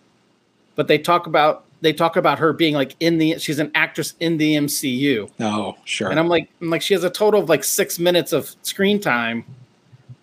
But 0.74 0.88
they 0.88 0.96
talk 0.98 1.26
about 1.26 1.64
they 1.83 1.92
talk 1.92 2.16
about 2.16 2.38
her 2.40 2.52
being 2.52 2.74
like 2.74 2.96
in 2.98 3.18
the 3.18 3.38
she's 3.38 3.59
an 3.59 3.70
actress 3.74 4.14
in 4.18 4.38
the 4.38 4.57
MCU. 4.57 5.31
oh, 5.38 5.76
sure. 5.85 6.11
And 6.11 6.18
I'm 6.18 6.28
like, 6.28 6.48
I'm 6.61 6.70
like, 6.70 6.83
she 6.83 6.94
has 6.94 7.04
a 7.04 7.11
total 7.11 7.42
of 7.42 7.48
like 7.48 7.62
six 7.62 7.98
minutes 7.98 8.33
of 8.33 8.57
screen 8.62 8.98
time. 8.98 9.44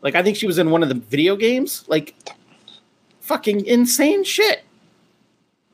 Like, 0.01 0.15
I 0.15 0.23
think 0.23 0.37
she 0.37 0.47
was 0.47 0.57
in 0.57 0.71
one 0.71 0.83
of 0.83 0.89
the 0.89 0.95
video 0.95 1.35
games. 1.35 1.85
Like, 1.87 2.15
fucking 3.21 3.65
insane 3.65 4.23
shit. 4.23 4.63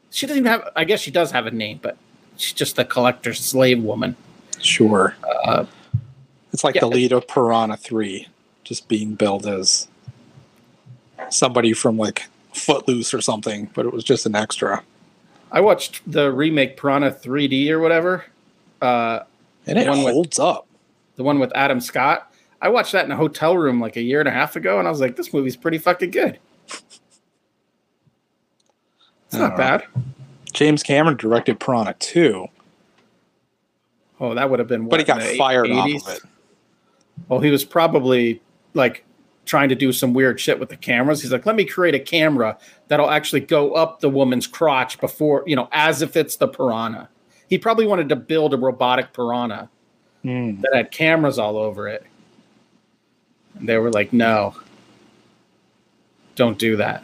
She 0.09 0.27
doesn't 0.27 0.43
even 0.43 0.51
have. 0.51 0.69
I 0.75 0.83
guess 0.83 0.99
she 0.99 1.11
does 1.11 1.31
have 1.31 1.47
a 1.47 1.51
name, 1.51 1.79
but 1.81 1.97
she's 2.35 2.53
just 2.53 2.77
a 2.79 2.85
collector 2.85 3.33
slave 3.33 3.81
woman. 3.81 4.15
Sure. 4.59 5.15
Uh, 5.45 5.65
It's 6.51 6.65
like 6.65 6.75
yeah. 6.75 6.81
the 6.81 6.87
lead 6.87 7.13
of 7.13 7.27
Piranha 7.29 7.77
3, 7.77 8.27
just 8.65 8.89
being 8.89 9.15
billed 9.15 9.47
as 9.47 9.87
somebody 11.29 11.73
from 11.73 11.97
like 11.97 12.23
Footloose 12.53 13.13
or 13.13 13.21
something, 13.21 13.69
but 13.73 13.85
it 13.85 13.93
was 13.93 14.03
just 14.03 14.25
an 14.25 14.35
extra. 14.35 14.83
I 15.51 15.61
watched 15.61 16.01
the 16.09 16.31
remake 16.31 16.77
Piranha 16.77 17.11
3D 17.11 17.69
or 17.69 17.79
whatever. 17.79 18.25
Uh, 18.81 19.19
And 19.67 19.77
it 19.77 19.87
One 19.87 20.03
with- 20.03 20.13
holds 20.13 20.39
up. 20.39 20.67
the 21.17 21.23
one 21.23 21.39
with 21.39 21.51
Adam 21.55 21.79
Scott. 21.81 22.27
I 22.61 22.69
watched 22.69 22.91
that 22.93 23.05
in 23.05 23.11
a 23.11 23.15
hotel 23.15 23.57
room 23.57 23.79
like 23.79 23.95
a 23.95 24.01
year 24.01 24.19
and 24.19 24.27
a 24.29 24.31
half 24.31 24.55
ago, 24.55 24.77
and 24.79 24.87
I 24.87 24.91
was 24.91 24.99
like, 25.01 25.15
this 25.15 25.33
movie's 25.33 25.55
pretty 25.55 25.77
fucking 25.79 26.11
good. 26.11 26.37
It's 29.27 29.33
not 29.33 29.51
know. 29.51 29.57
bad. 29.57 29.83
James 30.53 30.83
Cameron 30.83 31.17
directed 31.17 31.59
Piranha 31.59 31.95
2, 31.99 32.47
Oh, 34.19 34.35
that 34.35 34.51
would 34.51 34.59
have 34.59 34.67
been. 34.67 34.81
One. 34.81 34.89
But 34.89 34.99
he 34.99 35.05
got 35.05 35.23
fired 35.35 35.65
80s? 35.67 35.95
off 35.95 36.07
of 36.09 36.13
it. 36.17 36.21
Well, 37.27 37.39
he 37.39 37.49
was 37.49 37.65
probably 37.65 38.39
like 38.75 39.03
trying 39.51 39.67
to 39.67 39.75
do 39.75 39.91
some 39.91 40.13
weird 40.13 40.39
shit 40.39 40.61
with 40.61 40.69
the 40.69 40.77
cameras. 40.77 41.21
He's 41.21 41.29
like, 41.33 41.45
let 41.45 41.57
me 41.57 41.65
create 41.65 41.93
a 41.93 41.99
camera 41.99 42.57
that'll 42.87 43.09
actually 43.09 43.41
go 43.41 43.73
up 43.73 43.99
the 43.99 44.07
woman's 44.07 44.47
crotch 44.47 44.97
before, 45.01 45.43
you 45.45 45.57
know, 45.57 45.67
as 45.73 46.01
if 46.01 46.15
it's 46.15 46.37
the 46.37 46.47
piranha. 46.47 47.09
He 47.49 47.57
probably 47.57 47.85
wanted 47.85 48.07
to 48.07 48.15
build 48.15 48.53
a 48.53 48.57
robotic 48.57 49.11
piranha 49.11 49.69
Hmm. 50.23 50.61
that 50.61 50.73
had 50.73 50.91
cameras 50.91 51.37
all 51.37 51.57
over 51.57 51.89
it. 51.89 52.05
And 53.59 53.67
they 53.67 53.77
were 53.77 53.91
like, 53.91 54.13
no, 54.13 54.55
don't 56.37 56.57
do 56.57 56.77
that. 56.77 57.03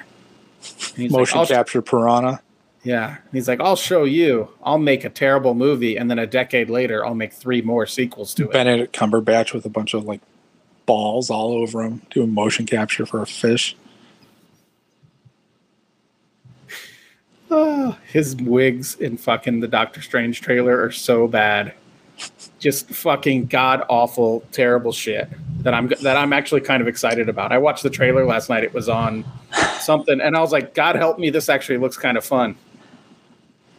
Motion 0.97 1.11
like, 1.11 1.35
"I'll- 1.35 1.45
capture 1.47 1.81
piranha. 1.81 2.39
Yeah. 2.83 3.17
He's 3.33 3.49
like, 3.49 3.59
I'll 3.59 3.75
show 3.75 4.05
you. 4.05 4.47
I'll 4.63 4.77
make 4.77 5.03
a 5.03 5.09
terrible 5.09 5.53
movie. 5.53 5.97
And 5.97 6.09
then 6.09 6.17
a 6.19 6.27
decade 6.27 6.69
later, 6.69 7.05
I'll 7.05 7.13
make 7.13 7.33
three 7.33 7.61
more 7.61 7.85
sequels 7.85 8.33
to 8.35 8.43
it. 8.45 8.53
Benedict 8.53 8.95
Cumberbatch 8.97 9.53
with 9.53 9.65
a 9.65 9.69
bunch 9.69 9.93
of 9.93 10.05
like 10.05 10.21
balls 10.87 11.29
all 11.29 11.53
over 11.53 11.83
him 11.83 12.01
doing 12.09 12.33
motion 12.33 12.65
capture 12.65 13.05
for 13.05 13.21
a 13.21 13.27
fish. 13.27 13.75
Ah, 17.51 17.97
his 18.11 18.35
wigs 18.37 18.95
in 18.95 19.17
fucking 19.17 19.59
the 19.59 19.67
Doctor 19.67 20.01
Strange 20.01 20.41
trailer 20.41 20.81
are 20.81 20.91
so 20.91 21.27
bad. 21.27 21.73
Just 22.57 22.89
fucking 22.89 23.45
god 23.45 23.83
awful, 23.89 24.43
terrible 24.51 24.91
shit 24.91 25.29
that 25.61 25.73
I'm 25.73 25.87
that 26.01 26.17
I'm 26.17 26.33
actually 26.33 26.61
kind 26.61 26.81
of 26.81 26.87
excited 26.87 27.29
about. 27.29 27.51
I 27.51 27.59
watched 27.59 27.83
the 27.83 27.91
trailer 27.91 28.25
last 28.25 28.49
night. 28.49 28.63
It 28.63 28.73
was 28.73 28.89
on 28.89 29.23
something, 29.79 30.19
and 30.19 30.35
I 30.35 30.41
was 30.41 30.51
like, 30.51 30.73
God 30.73 30.95
help 30.95 31.19
me, 31.19 31.29
this 31.29 31.47
actually 31.47 31.77
looks 31.77 31.95
kind 31.95 32.17
of 32.17 32.25
fun. 32.25 32.57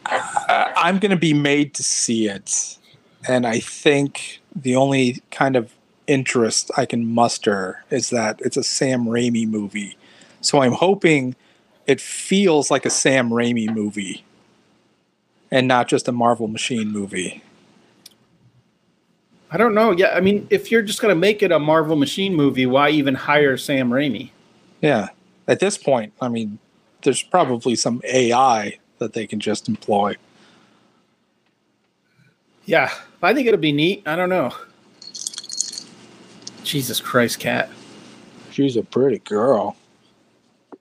I- 0.07 0.73
I'm 0.77 0.99
going 0.99 1.11
to 1.11 1.17
be 1.17 1.35
made 1.35 1.75
to 1.75 1.83
see 1.83 2.29
it. 2.29 2.79
And 3.29 3.47
I 3.47 3.59
think 3.59 4.41
the 4.55 4.77
only 4.77 5.21
kind 5.31 5.57
of 5.57 5.75
interest 6.09 6.73
I 6.77 6.87
can 6.87 7.07
muster 7.07 7.85
is 7.91 8.11
that 8.11 8.41
it's 8.41 8.57
a 8.57 8.65
Sam 8.65 9.05
Raimi 9.05 9.47
movie. 9.47 9.97
So 10.41 10.63
I'm 10.63 10.73
hoping 10.73 11.37
it 11.87 12.01
feels 12.01 12.71
like 12.71 12.85
a 12.85 12.91
Sam 12.91 13.31
Raimi 13.31 13.73
movie 13.73 14.25
and 15.51 15.69
not 15.69 15.87
just 15.89 16.09
a 16.09 16.13
Marvel 16.13 16.49
Machine 16.49 16.91
movie. 16.91 17.43
I 19.51 19.57
don't 19.57 19.75
know. 19.75 19.93
Yeah, 19.93 20.09
I 20.15 20.21
mean, 20.21 20.47
if 20.51 20.71
you're 20.71 20.83
just 20.83 21.01
gonna 21.01 21.15
make 21.15 21.43
it 21.43 21.53
a 21.53 21.59
Marvel 21.59 21.97
Machine 21.97 22.35
movie, 22.35 22.67
why 22.67 22.91
even 22.91 23.15
hire 23.15 23.57
Sam 23.57 23.91
Raimi? 23.91 24.31
Yeah. 24.81 25.09
At 25.47 25.61
this 25.61 25.79
point, 25.79 26.13
I 26.21 26.29
mean, 26.29 26.59
there's 27.03 27.23
probably 27.23 27.75
some 27.75 28.03
AI 28.05 28.79
that 28.99 29.13
they 29.13 29.27
can 29.27 29.41
just 29.41 29.69
employ. 29.69 30.17
Yeah, 32.67 32.93
I 33.23 33.33
think 33.33 33.47
it'll 33.47 33.59
be 33.59 33.73
neat. 33.73 34.03
I 34.05 34.15
don't 34.15 34.29
know. 34.29 34.53
Jesus 36.69 37.01
Christ, 37.01 37.41
cat. 37.41 37.71
She's 38.51 38.77
a 38.77 38.83
pretty 38.83 39.21
girl. 39.21 39.75
I 40.75 40.77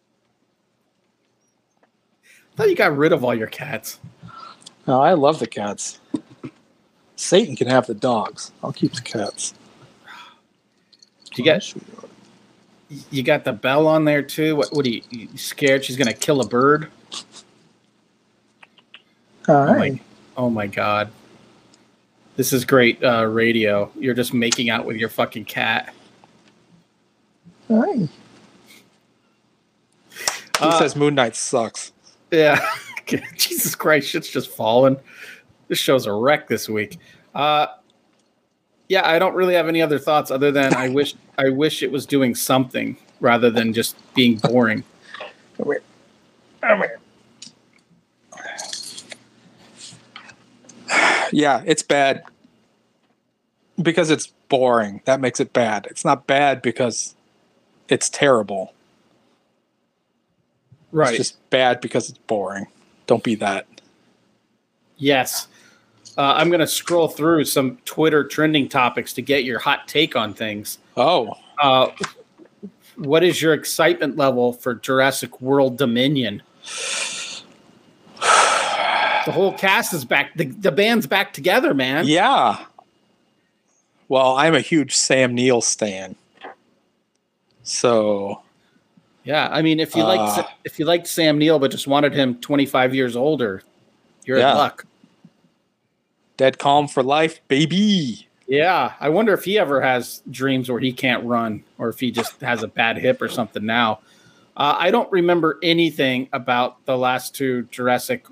thought 2.58 2.70
you 2.70 2.76
got 2.76 2.98
rid 2.98 3.14
of 3.14 3.24
all 3.24 3.34
your 3.34 3.48
cats. 3.48 3.98
No, 4.86 5.02
I 5.02 5.14
love 5.14 5.40
the 5.40 5.48
cats. 5.48 6.02
Satan 7.16 7.56
can 7.56 7.70
have 7.70 7.88
the 7.88 7.94
dogs. 7.94 8.52
I'll 8.62 8.74
keep 8.74 8.96
the 8.96 9.02
cats. 9.02 9.54
You 11.36 11.46
got 11.46 11.74
you 13.10 13.24
got 13.24 13.46
the 13.46 13.54
bell 13.54 13.88
on 13.88 14.04
there 14.04 14.22
too. 14.22 14.58
What? 14.58 14.74
What 14.74 14.86
are 14.86 14.90
you, 14.90 15.04
you 15.10 15.38
scared 15.38 15.86
she's 15.86 15.96
gonna 15.96 16.14
kill 16.14 16.42
a 16.42 16.48
bird? 16.48 16.92
All 19.48 19.56
Oh 19.56 19.80
my, 19.80 20.00
oh 20.36 20.50
my 20.50 20.68
god. 20.68 21.12
This 22.38 22.54
is 22.54 22.64
great 22.66 23.04
uh, 23.04 23.26
radio. 23.26 23.92
You're 24.00 24.14
just 24.14 24.34
making 24.34 24.70
out 24.70 24.86
with 24.86 24.96
your 24.98 25.10
fucking 25.10 25.46
cat. 25.46 25.94
All 27.68 27.82
right. 27.82 28.08
He 30.12 30.18
Uh, 30.62 30.80
says 30.80 30.96
Moon 30.96 31.16
Knight 31.16 31.36
sucks. 31.36 31.92
Yeah. 32.32 32.60
Jesus 33.36 33.74
Christ, 33.76 34.08
shit's 34.10 34.30
just 34.30 34.50
falling. 34.50 34.98
This 35.68 35.80
show's 35.80 36.06
a 36.06 36.14
wreck 36.14 36.48
this 36.48 36.70
week. 36.70 36.98
Uh 37.36 37.68
yeah, 38.90 39.06
I 39.10 39.20
don't 39.20 39.36
really 39.36 39.54
have 39.56 39.68
any 39.68 39.82
other 39.82 40.00
thoughts 40.00 40.32
other 40.32 40.50
than 40.52 40.74
I 40.74 40.88
wish 40.90 41.16
I 41.38 41.50
wish 41.50 41.84
it 41.84 41.92
was 41.92 42.06
doing 42.06 42.36
something 42.36 42.96
rather 43.20 43.50
than 43.50 43.74
just 43.74 43.96
being 44.14 44.38
boring. 44.38 44.84
Yeah, 51.32 51.63
it's 51.65 51.84
bad 51.84 52.23
because 53.82 54.09
it's 54.09 54.28
boring. 54.49 55.01
That 55.05 55.19
makes 55.19 55.39
it 55.39 55.53
bad. 55.53 55.88
It's 55.89 56.05
not 56.05 56.28
bad 56.28 56.61
because 56.61 57.15
it's 57.89 58.09
terrible. 58.09 58.73
Right. 60.91 61.09
It's 61.09 61.17
just 61.17 61.49
bad 61.49 61.82
because 61.82 62.09
it's 62.09 62.17
boring. 62.19 62.67
Don't 63.05 63.23
be 63.23 63.36
that. 63.36 63.67
Yes. 64.97 65.47
Uh, 66.17 66.34
I'm 66.36 66.49
going 66.49 66.61
to 66.61 66.67
scroll 66.67 67.07
through 67.07 67.45
some 67.45 67.78
Twitter 67.86 68.23
trending 68.23 68.67
topics 68.67 69.13
to 69.13 69.21
get 69.21 69.43
your 69.43 69.59
hot 69.59 69.88
take 69.88 70.15
on 70.15 70.34
things. 70.34 70.80
Oh, 70.95 71.36
Uh, 71.61 71.89
what 72.95 73.23
is 73.23 73.41
your 73.41 73.53
excitement 73.53 74.17
level 74.17 74.53
for 74.53 74.73
Jurassic 74.75 75.39
World 75.41 75.78
Dominion? 75.78 76.41
The 79.28 79.34
whole 79.34 79.51
cast 79.51 79.93
is 79.93 80.05
back. 80.05 80.34
The, 80.38 80.45
the 80.45 80.71
band's 80.71 81.05
back 81.05 81.34
together, 81.34 81.73
man. 81.73 82.07
yeah. 82.07 82.63
Well, 84.07 84.38
I'm 84.38 84.55
a 84.55 84.61
huge 84.61 84.95
Sam 84.95 85.36
Neill 85.36 85.59
stan. 85.59 86.15
So, 87.63 88.41
Yeah, 89.25 89.49
I 89.51 89.61
mean, 89.61 89.82
if 89.82 89.93
you 89.97 90.03
Uh, 90.03 90.15
liked 90.15 90.49
if 90.63 90.80
you 90.80 90.86
liked 90.86 91.07
Sam 91.07 91.38
Neill 91.38 91.59
but 91.59 91.71
just 91.71 91.88
wanted 91.88 92.13
him 92.13 92.36
25 92.39 92.95
years 92.95 93.17
older, 93.17 93.63
you're 94.23 94.38
Yeah. 94.39 94.51
in 94.51 94.57
luck. 94.57 94.86
dead 96.38 96.57
calm 96.57 96.88
for 96.88 97.03
life, 97.03 97.41
baby. 97.49 98.28
Yeah, 98.47 98.93
I 99.01 99.09
wonder 99.09 99.34
if 99.34 99.43
he 99.43 99.59
ever 99.59 99.82
has 99.82 100.21
dreams 100.32 100.69
where 100.71 100.80
he 100.80 100.93
can't 100.93 101.25
run, 101.25 101.63
or 101.78 101.89
if 101.89 101.99
he 101.99 102.11
just 102.11 102.39
has 102.39 102.63
a 102.63 102.67
bad 102.69 102.97
hip 102.97 103.21
or 103.21 103.28
something. 103.28 103.65
Now, 103.65 103.99
uh, 104.55 104.75
I 104.80 104.89
don't 104.91 105.11
remember 105.11 105.57
anything 105.61 106.30
about 106.32 106.86
the 106.86 106.95
last 106.97 107.36
two 107.36 107.63
Jurassic 107.71 108.23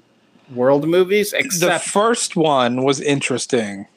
World 0.54 0.88
movies 0.88 1.32
The 1.32 1.80
first 1.80 2.36
one 2.36 2.84
was 2.84 3.02
interesting 3.02 3.88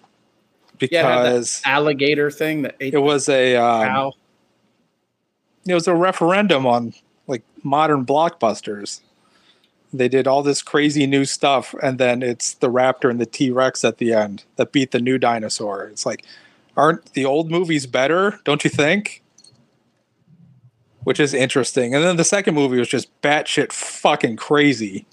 yeah, 0.86 1.24
because 1.24 1.62
alligator 1.64 2.30
thing 2.30 2.62
that 2.62 2.76
it 2.78 2.98
was 2.98 3.28
a 3.28 3.56
um, 3.56 4.12
it 5.66 5.74
was 5.74 5.88
a 5.88 5.94
referendum 5.94 6.66
on 6.66 6.94
like 7.26 7.42
modern 7.62 8.04
blockbusters. 8.04 9.00
They 9.92 10.08
did 10.08 10.26
all 10.26 10.42
this 10.42 10.62
crazy 10.62 11.06
new 11.06 11.24
stuff, 11.24 11.74
and 11.82 11.98
then 11.98 12.22
it's 12.22 12.54
the 12.54 12.70
raptor 12.70 13.10
and 13.10 13.20
the 13.20 13.26
T 13.26 13.50
Rex 13.50 13.84
at 13.84 13.98
the 13.98 14.12
end 14.12 14.44
that 14.56 14.72
beat 14.72 14.90
the 14.90 15.00
new 15.00 15.18
dinosaur. 15.18 15.84
It's 15.84 16.04
like, 16.04 16.24
aren't 16.76 17.12
the 17.14 17.24
old 17.24 17.50
movies 17.50 17.86
better? 17.86 18.40
Don't 18.44 18.64
you 18.64 18.70
think? 18.70 19.22
Which 21.04 21.18
is 21.18 21.32
interesting. 21.32 21.94
And 21.94 22.04
then 22.04 22.16
the 22.16 22.24
second 22.24 22.54
movie 22.54 22.78
was 22.78 22.88
just 22.88 23.08
batshit 23.22 23.72
fucking 23.72 24.36
crazy, 24.36 25.06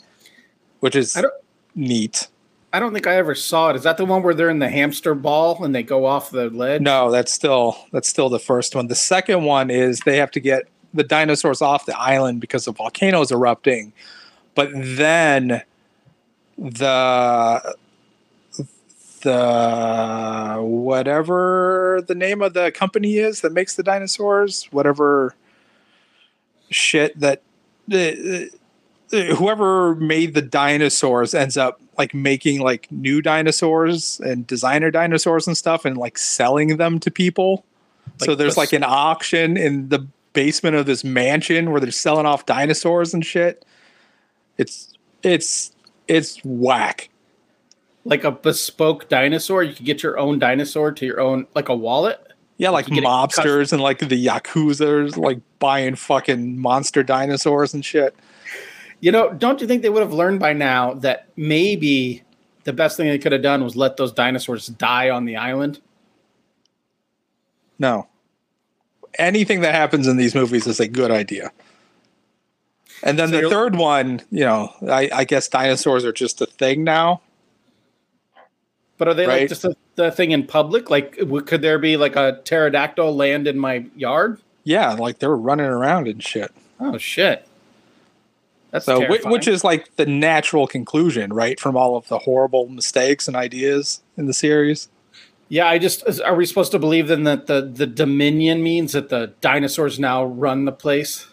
which 0.85 0.95
is 0.95 1.17
I 1.17 1.21
don't- 1.23 1.33
neat. 1.73 2.27
I 2.71 2.79
don't 2.79 2.93
think 2.93 3.07
I 3.07 3.15
ever 3.15 3.33
saw 3.33 3.71
it. 3.71 3.75
Is 3.75 3.81
that 3.81 3.97
the 3.97 4.05
one 4.05 4.21
where 4.21 4.35
they're 4.35 4.51
in 4.51 4.59
the 4.59 4.69
hamster 4.69 5.15
ball 5.15 5.63
and 5.65 5.73
they 5.73 5.81
go 5.81 6.05
off 6.05 6.29
the 6.29 6.51
ledge? 6.51 6.79
No, 6.81 7.09
that's 7.09 7.31
still 7.31 7.75
that's 7.91 8.07
still 8.07 8.29
the 8.29 8.37
first 8.37 8.75
one. 8.75 8.85
The 8.85 8.93
second 8.93 9.45
one 9.45 9.71
is 9.71 10.01
they 10.01 10.17
have 10.17 10.29
to 10.31 10.39
get 10.39 10.67
the 10.93 11.03
dinosaurs 11.03 11.59
off 11.63 11.87
the 11.87 11.97
island 11.97 12.39
because 12.39 12.67
of 12.67 12.77
volcanoes 12.77 13.31
erupting. 13.31 13.93
But 14.53 14.69
then 14.75 15.63
the 16.59 17.75
the 19.21 20.57
whatever 20.61 22.03
the 22.05 22.13
name 22.13 22.43
of 22.43 22.53
the 22.53 22.71
company 22.71 23.17
is 23.17 23.41
that 23.41 23.53
makes 23.53 23.75
the 23.75 23.81
dinosaurs, 23.81 24.67
whatever 24.71 25.33
shit 26.69 27.19
that 27.19 27.41
the 27.87 28.51
whoever 29.11 29.95
made 29.95 30.33
the 30.33 30.41
dinosaurs 30.41 31.33
ends 31.33 31.57
up 31.57 31.79
like 31.97 32.13
making 32.13 32.59
like 32.61 32.91
new 32.91 33.21
dinosaurs 33.21 34.19
and 34.21 34.45
designer 34.47 34.91
dinosaurs 34.91 35.47
and 35.47 35.55
stuff 35.57 35.85
and 35.85 35.97
like 35.97 36.17
selling 36.17 36.77
them 36.77 36.99
to 36.99 37.11
people. 37.11 37.63
so 38.17 38.35
there's 38.35 38.55
the- 38.55 38.59
like 38.61 38.73
an 38.73 38.83
auction 38.83 39.57
in 39.57 39.89
the 39.89 40.07
basement 40.33 40.75
of 40.75 40.85
this 40.85 41.03
mansion 41.03 41.71
where 41.71 41.79
they're 41.79 41.91
selling 41.91 42.25
off 42.25 42.45
dinosaurs 42.45 43.13
and 43.13 43.25
shit. 43.25 43.63
It's 44.57 44.93
it's 45.23 45.71
it's 46.07 46.39
whack. 46.43 47.09
Like 48.03 48.23
a 48.23 48.31
bespoke 48.31 49.09
dinosaur. 49.09 49.63
You 49.63 49.73
could 49.73 49.85
get 49.85 50.03
your 50.03 50.19
own 50.19 50.37
dinosaur 50.37 50.91
to 50.91 51.05
your 51.05 51.19
own, 51.19 51.47
like 51.55 51.69
a 51.69 51.75
wallet. 51.75 52.21
Yeah, 52.57 52.69
like 52.69 52.87
You 52.87 52.95
get 52.95 53.03
it 53.03 53.07
mobsters 53.07 53.73
and 53.73 53.81
like 53.81 53.99
the 53.99 54.25
yakuza's 54.25 55.17
like 55.17 55.39
buying 55.59 55.95
fucking 55.95 56.59
monster 56.59 57.01
dinosaurs 57.03 57.73
and 57.73 57.83
shit. 57.83 58.15
You 59.05 59.11
know, 59.11 59.31
don't 59.31 59.61
you 59.61 59.67
think 59.67 59.83
they 59.83 59.89
would 59.89 60.01
have 60.01 60.13
learned 60.13 60.39
by 60.39 60.53
now 60.53 60.95
that 60.95 61.27
maybe 61.35 62.23
the 62.63 62.73
best 62.73 62.97
thing 62.97 63.07
they 63.07 63.19
could 63.19 63.33
have 63.33 63.43
done 63.43 63.63
was 63.63 63.75
let 63.75 63.97
those 63.97 64.11
dinosaurs 64.11 64.65
die 64.65 65.11
on 65.11 65.25
the 65.25 65.35
island? 65.35 65.79
No. 67.77 68.07
Anything 69.19 69.61
that 69.61 69.75
happens 69.75 70.07
in 70.07 70.17
these 70.17 70.33
movies 70.33 70.65
is 70.65 70.79
a 70.79 70.87
good 70.87 71.11
idea. 71.11 71.51
And 73.03 73.19
then 73.19 73.29
So 73.29 73.41
the 73.41 73.47
third 73.47 73.75
one, 73.75 74.21
you 74.31 74.43
know, 74.43 74.73
I, 74.89 75.07
I 75.13 75.23
guess 75.23 75.49
dinosaurs 75.49 76.03
are 76.03 76.11
just 76.11 76.41
a 76.41 76.47
thing 76.47 76.83
now. 76.83 77.21
But 78.97 79.09
are 79.09 79.13
they 79.13 79.27
like 79.27 79.49
just 79.49 79.65
a, 79.65 79.75
the 79.93 80.09
thing 80.09 80.31
in 80.31 80.47
public? 80.47 80.89
Like, 80.89 81.15
could 81.45 81.61
there 81.61 81.77
be 81.77 81.95
like 81.95 82.15
a 82.15 82.41
pterodactyl 82.43 83.15
land 83.15 83.45
in 83.45 83.59
my 83.59 83.85
yard? 83.95 84.41
Yeah, 84.63 84.93
like 84.93 85.19
they're 85.19 85.37
running 85.37 85.67
around 85.67 86.07
and 86.07 86.23
shit. 86.23 86.51
Oh 86.79 86.97
shit! 86.97 87.47
That's 88.75 88.85
So, 88.85 88.99
terrifying. 88.99 89.31
which 89.31 89.47
is 89.47 89.63
like 89.63 89.95
the 89.95 90.05
natural 90.05 90.67
conclusion, 90.67 91.31
right, 91.31 91.57
from 91.59 91.77
all 91.77 91.95
of 91.95 92.09
the 92.09 92.19
horrible 92.19 92.67
mistakes 92.67 93.25
and 93.29 93.35
ideas 93.37 94.01
in 94.17 94.25
the 94.25 94.33
series. 94.33 94.89
yeah. 95.47 95.65
I 95.67 95.77
just 95.77 96.03
are 96.21 96.35
we 96.35 96.45
supposed 96.45 96.71
to 96.73 96.79
believe 96.79 97.07
then 97.07 97.23
that 97.23 97.47
the 97.47 97.61
the 97.61 97.87
Dominion 97.87 98.61
means 98.61 98.91
that 98.91 99.07
the 99.07 99.31
dinosaurs 99.39 99.97
now 99.97 100.25
run 100.25 100.65
the 100.65 100.73
place? 100.73 101.27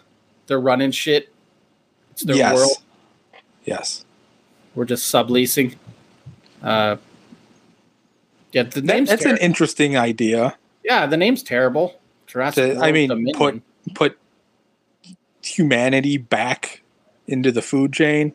They're 0.47 0.61
running 0.61 0.91
shit. 0.91 1.33
It's 2.11 2.23
their 2.23 2.37
yes. 2.37 2.55
world. 2.55 2.77
Yes. 3.65 4.05
We're 4.73 4.85
just 4.85 5.13
subleasing. 5.13 5.75
Uh, 6.61 6.95
yeah, 8.53 8.63
the 8.63 8.79
That- 8.79 8.85
name's 8.85 9.09
that's 9.09 9.23
ter- 9.23 9.31
an 9.31 9.37
interesting 9.39 9.97
idea. 9.97 10.55
yeah, 10.85 11.05
the 11.07 11.17
name's 11.17 11.43
terrible. 11.43 11.99
Jurassic 12.27 12.75
To, 12.77 12.79
I 12.79 12.93
mean, 12.93 13.09
Dominion. 13.09 13.35
put 13.35 13.61
put 13.95 14.17
humanity 15.43 16.15
back 16.17 16.81
into 17.27 17.51
the 17.51 17.61
food 17.61 17.93
chain. 17.93 18.33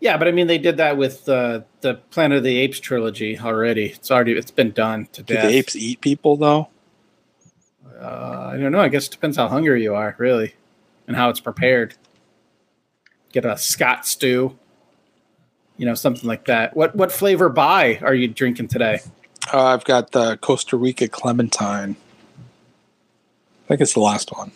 Yeah, 0.00 0.16
but 0.16 0.28
I 0.28 0.32
mean, 0.32 0.46
they 0.46 0.56
did 0.58 0.78
that 0.78 0.96
with 0.96 1.28
uh, 1.28 1.60
the 1.82 1.94
Planet 2.10 2.38
of 2.38 2.44
the 2.44 2.56
Apes 2.58 2.80
trilogy 2.80 3.38
already. 3.38 3.86
It's 3.90 4.10
already 4.10 4.32
it's 4.32 4.50
been 4.50 4.70
done 4.70 5.06
to 5.12 5.22
Do 5.22 5.34
death. 5.34 5.44
the 5.44 5.56
apes 5.56 5.76
eat 5.76 6.00
people 6.00 6.36
though? 6.36 6.68
Uh, 8.00 8.50
I 8.54 8.56
don't 8.56 8.72
know. 8.72 8.80
I 8.80 8.88
guess 8.88 9.06
it 9.06 9.10
depends 9.10 9.36
how 9.36 9.48
hungry 9.48 9.82
you 9.82 9.94
are, 9.94 10.14
really, 10.18 10.54
and 11.06 11.16
how 11.16 11.28
it's 11.28 11.40
prepared. 11.40 11.94
Get 13.32 13.44
a 13.44 13.58
Scott 13.58 14.06
stew, 14.06 14.56
you 15.76 15.84
know, 15.84 15.94
something 15.94 16.26
like 16.26 16.46
that. 16.46 16.74
What 16.74 16.96
what 16.96 17.12
flavor 17.12 17.50
Bai 17.50 17.98
are 18.02 18.14
you 18.14 18.26
drinking 18.28 18.68
today? 18.68 19.00
Uh, 19.52 19.64
I've 19.64 19.84
got 19.84 20.12
the 20.12 20.38
Costa 20.38 20.78
Rica 20.78 21.08
Clementine. 21.08 21.96
I 23.64 23.68
think 23.68 23.82
it's 23.82 23.92
the 23.94 24.00
last 24.00 24.32
one. 24.34 24.52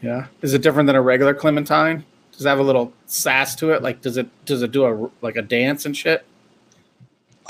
Yeah, 0.00 0.26
is 0.42 0.54
it 0.54 0.62
different 0.62 0.86
than 0.86 0.96
a 0.96 1.02
regular 1.02 1.34
Clementine? 1.34 2.04
Does 2.32 2.46
it 2.46 2.48
have 2.48 2.58
a 2.60 2.62
little 2.62 2.92
sass 3.06 3.56
to 3.56 3.70
it? 3.70 3.82
Like, 3.82 4.00
does 4.00 4.16
it 4.16 4.28
does 4.44 4.62
it 4.62 4.70
do 4.72 4.84
a 4.86 5.10
like 5.22 5.36
a 5.36 5.42
dance 5.42 5.84
and 5.86 5.96
shit? 5.96 6.24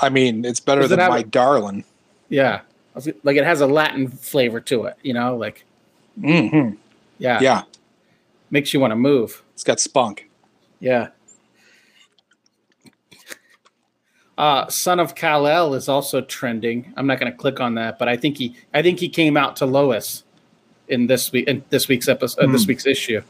I 0.01 0.09
mean, 0.09 0.45
it's 0.45 0.59
better 0.59 0.81
Does 0.81 0.89
than 0.91 0.99
have 0.99 1.11
my 1.11 1.19
a- 1.19 1.23
darling. 1.23 1.83
Yeah, 2.29 2.61
like 3.23 3.35
it 3.37 3.43
has 3.45 3.61
a 3.61 3.67
Latin 3.67 4.07
flavor 4.07 4.59
to 4.61 4.85
it. 4.85 4.95
You 5.03 5.13
know, 5.13 5.35
like 5.37 5.63
Mm-hmm. 6.19 6.75
yeah, 7.17 7.39
Yeah, 7.41 7.63
makes 8.49 8.73
you 8.73 8.79
want 8.79 8.91
to 8.91 8.95
move. 8.95 9.43
it's 9.53 9.63
got 9.63 9.79
spunk. 9.79 10.29
Yeah. 10.79 11.09
Uh, 14.37 14.67
Son 14.69 14.99
of 14.99 15.15
Kal 15.15 15.47
El 15.47 15.73
is 15.73 15.89
also 15.89 16.21
trending. 16.21 16.93
I'm 16.95 17.05
not 17.07 17.19
going 17.19 17.31
to 17.31 17.37
click 17.37 17.59
on 17.59 17.75
that, 17.75 17.99
but 17.99 18.07
I 18.07 18.15
think 18.15 18.37
he, 18.37 18.55
I 18.73 18.81
think 18.81 18.99
he 18.99 19.09
came 19.09 19.35
out 19.35 19.57
to 19.57 19.65
Lois 19.65 20.23
in 20.89 21.07
this 21.07 21.31
week, 21.31 21.47
in 21.47 21.63
this 21.69 21.87
week's 21.87 22.07
episode, 22.07 22.43
uh, 22.43 22.51
this 22.51 22.63
Hmm. 22.63 22.69
week's 22.69 22.85
issue. 22.85 23.21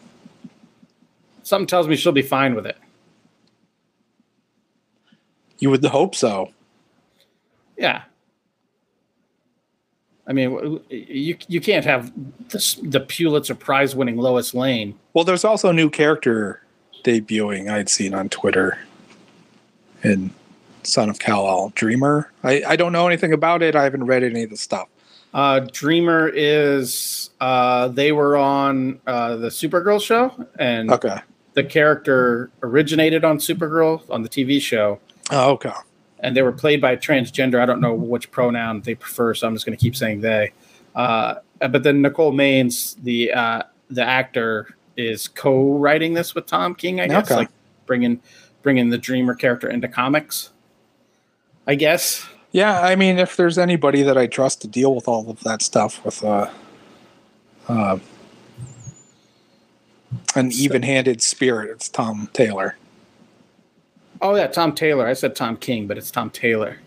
Something 1.44 1.68
tells 1.68 1.88
me 1.88 1.96
she'll 1.96 2.12
be 2.12 2.22
fine 2.22 2.56
with 2.56 2.66
it. 2.66 2.78
You 5.60 5.70
would 5.70 5.84
hope 5.84 6.16
so. 6.16 6.52
Yeah. 7.78 8.04
I 10.28 10.34
mean, 10.34 10.80
you 10.90 11.38
you 11.48 11.60
can't 11.60 11.86
have 11.86 12.12
this, 12.50 12.76
the 12.76 13.00
Pulitzer 13.00 13.56
Prize 13.56 13.96
winning 13.96 14.18
Lois 14.18 14.54
Lane. 14.54 14.94
Well, 15.14 15.24
there's 15.24 15.44
also 15.44 15.70
a 15.70 15.74
new 15.74 15.90
character 15.90 16.62
debuting 17.04 17.70
I'd 17.70 17.90
seen 17.90 18.14
on 18.14 18.30
Twitter 18.30 18.78
in 20.04 20.32
Son 20.84 21.10
of 21.10 21.18
Kal-El, 21.20 21.70
Dreamer. 21.76 22.32
I, 22.44 22.62
I 22.68 22.76
don't 22.76 22.92
know 22.94 23.08
anything 23.08 23.34
about 23.34 23.64
it. 23.64 23.76
I 23.76 23.84
haven't 23.84 24.06
read 24.06 24.24
any 24.24 24.44
of 24.44 24.50
the 24.52 24.58
stuff. 24.58 24.88
Uh, 25.34 25.60
Dreamer 25.72 26.30
is 26.34 27.30
uh, 27.40 27.88
they 27.90 28.12
were 28.12 28.36
on 28.36 29.00
uh, 29.06 29.36
the 29.36 29.50
Supergirl 29.50 30.02
show, 30.02 30.34
and 30.58 30.92
Okay. 30.92 31.18
the 31.54 31.64
character 31.64 32.50
originated 32.64 33.24
on 33.24 33.38
Supergirl 33.38 34.02
on 34.10 34.24
the 34.24 34.30
TV 34.30 34.60
show, 34.62 35.00
Oh, 35.32 35.52
okay. 35.52 35.72
and 36.22 36.36
they 36.36 36.42
were 36.42 36.52
played 36.52 36.82
by 36.82 36.92
a 36.94 36.98
transgender. 36.98 37.60
I 37.62 37.66
don't 37.68 37.80
know 37.82 37.94
which 37.94 38.32
pronoun 38.32 38.82
they 38.82 38.96
prefer, 38.96 39.34
so 39.36 39.48
I'm 39.48 39.54
just 39.54 39.66
going 39.68 39.78
to 39.78 39.82
keep 39.82 39.96
saying 39.96 40.22
they. 40.22 40.52
Uh, 40.96 41.36
but 41.60 41.84
then 41.84 42.02
Nicole 42.02 42.34
Maines, 42.34 42.96
the 43.04 43.32
uh, 43.32 43.64
the 43.92 44.04
actor, 44.04 44.76
is 44.98 45.28
co-writing 45.28 46.14
this 46.16 46.34
with 46.34 46.48
Tom 46.48 46.74
King. 46.74 47.00
I 47.02 47.08
guess, 47.08 47.26
Okay. 47.28 47.36
like 47.36 47.50
bringing 47.86 48.20
bringing 48.64 48.90
the 48.90 48.98
Dreamer 48.98 49.36
character 49.36 49.70
into 49.70 49.88
comics. 49.88 50.50
I 51.68 51.76
guess. 51.76 52.28
Yeah, 52.52 52.82
I 52.82 52.96
mean, 52.96 53.20
if 53.20 53.36
there's 53.36 53.58
anybody 53.58 54.02
that 54.04 54.18
I 54.18 54.26
trust 54.28 54.62
to 54.62 54.68
deal 54.68 54.96
with 54.96 55.08
all 55.08 55.30
of 55.30 55.42
that 55.44 55.62
stuff 55.62 56.04
with 56.04 56.24
uh, 56.24 56.50
uh, 57.68 58.00
an 60.36 60.52
even-handed 60.52 61.22
spirit, 61.22 61.70
it's 61.70 61.90
Tom 61.90 62.30
Taylor. 62.34 62.76
Oh 64.22 64.36
yeah, 64.36 64.48
Tom 64.48 64.74
Taylor. 64.74 65.08
I 65.08 65.14
said 65.14 65.36
Tom 65.36 65.58
King, 65.58 65.88
but 65.88 65.98
it's 65.98 66.12
Tom 66.12 66.30
Taylor. 66.32 66.78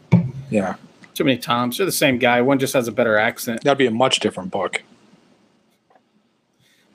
Yeah, 0.50 0.74
Too 1.14 1.24
many 1.24 1.38
Toms. 1.38 1.78
They're 1.78 1.86
the 1.86 1.92
same 1.92 2.18
guy. 2.18 2.42
One 2.42 2.58
just 2.58 2.74
has 2.74 2.88
a 2.88 2.92
better 2.92 3.16
accent. 3.16 3.62
that'd 3.62 3.78
be 3.78 3.86
a 3.86 3.90
much 3.90 4.20
different 4.20 4.50
book. 4.50 4.82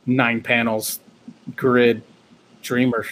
Nine 0.06 0.42
panels, 0.42 1.00
grid, 1.56 2.04
Dreamer. 2.62 3.06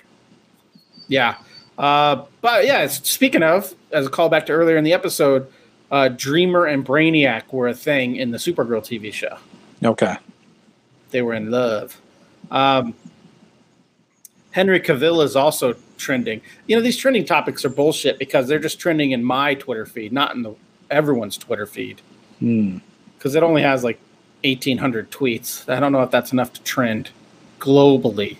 Yeah. 1.07 1.37
Uh, 1.77 2.23
but 2.41 2.65
yeah, 2.65 2.87
speaking 2.87 3.43
of, 3.43 3.73
as 3.91 4.07
a 4.07 4.09
callback 4.09 4.45
to 4.47 4.53
earlier 4.53 4.77
in 4.77 4.83
the 4.83 4.93
episode, 4.93 5.51
uh, 5.91 6.09
Dreamer 6.09 6.65
and 6.65 6.85
Brainiac 6.85 7.51
were 7.51 7.67
a 7.67 7.73
thing 7.73 8.15
in 8.15 8.31
the 8.31 8.37
Supergirl 8.37 8.81
TV 8.81 9.11
show. 9.13 9.37
Okay. 9.83 10.15
They 11.11 11.21
were 11.21 11.33
in 11.33 11.51
love. 11.51 11.99
Um, 12.49 12.93
Henry 14.51 14.79
Cavill 14.79 15.23
is 15.23 15.35
also 15.35 15.75
trending. 15.97 16.41
You 16.67 16.75
know, 16.77 16.81
these 16.81 16.97
trending 16.97 17.25
topics 17.25 17.65
are 17.65 17.69
bullshit 17.69 18.17
because 18.19 18.47
they're 18.47 18.59
just 18.59 18.79
trending 18.79 19.11
in 19.11 19.23
my 19.23 19.53
Twitter 19.55 19.85
feed, 19.85 20.13
not 20.13 20.33
in 20.35 20.43
the 20.43 20.55
everyone's 20.89 21.37
Twitter 21.37 21.65
feed. 21.65 22.01
Hmm. 22.39 22.79
because 23.17 23.33
it 23.35 23.43
only 23.43 23.61
has 23.61 23.81
like 23.85 23.97
1800 24.43 25.09
tweets 25.09 25.67
i 25.69 25.79
don't 25.79 25.93
know 25.93 26.01
if 26.01 26.11
that's 26.11 26.33
enough 26.33 26.51
to 26.51 26.61
trend 26.63 27.11
globally 27.61 28.35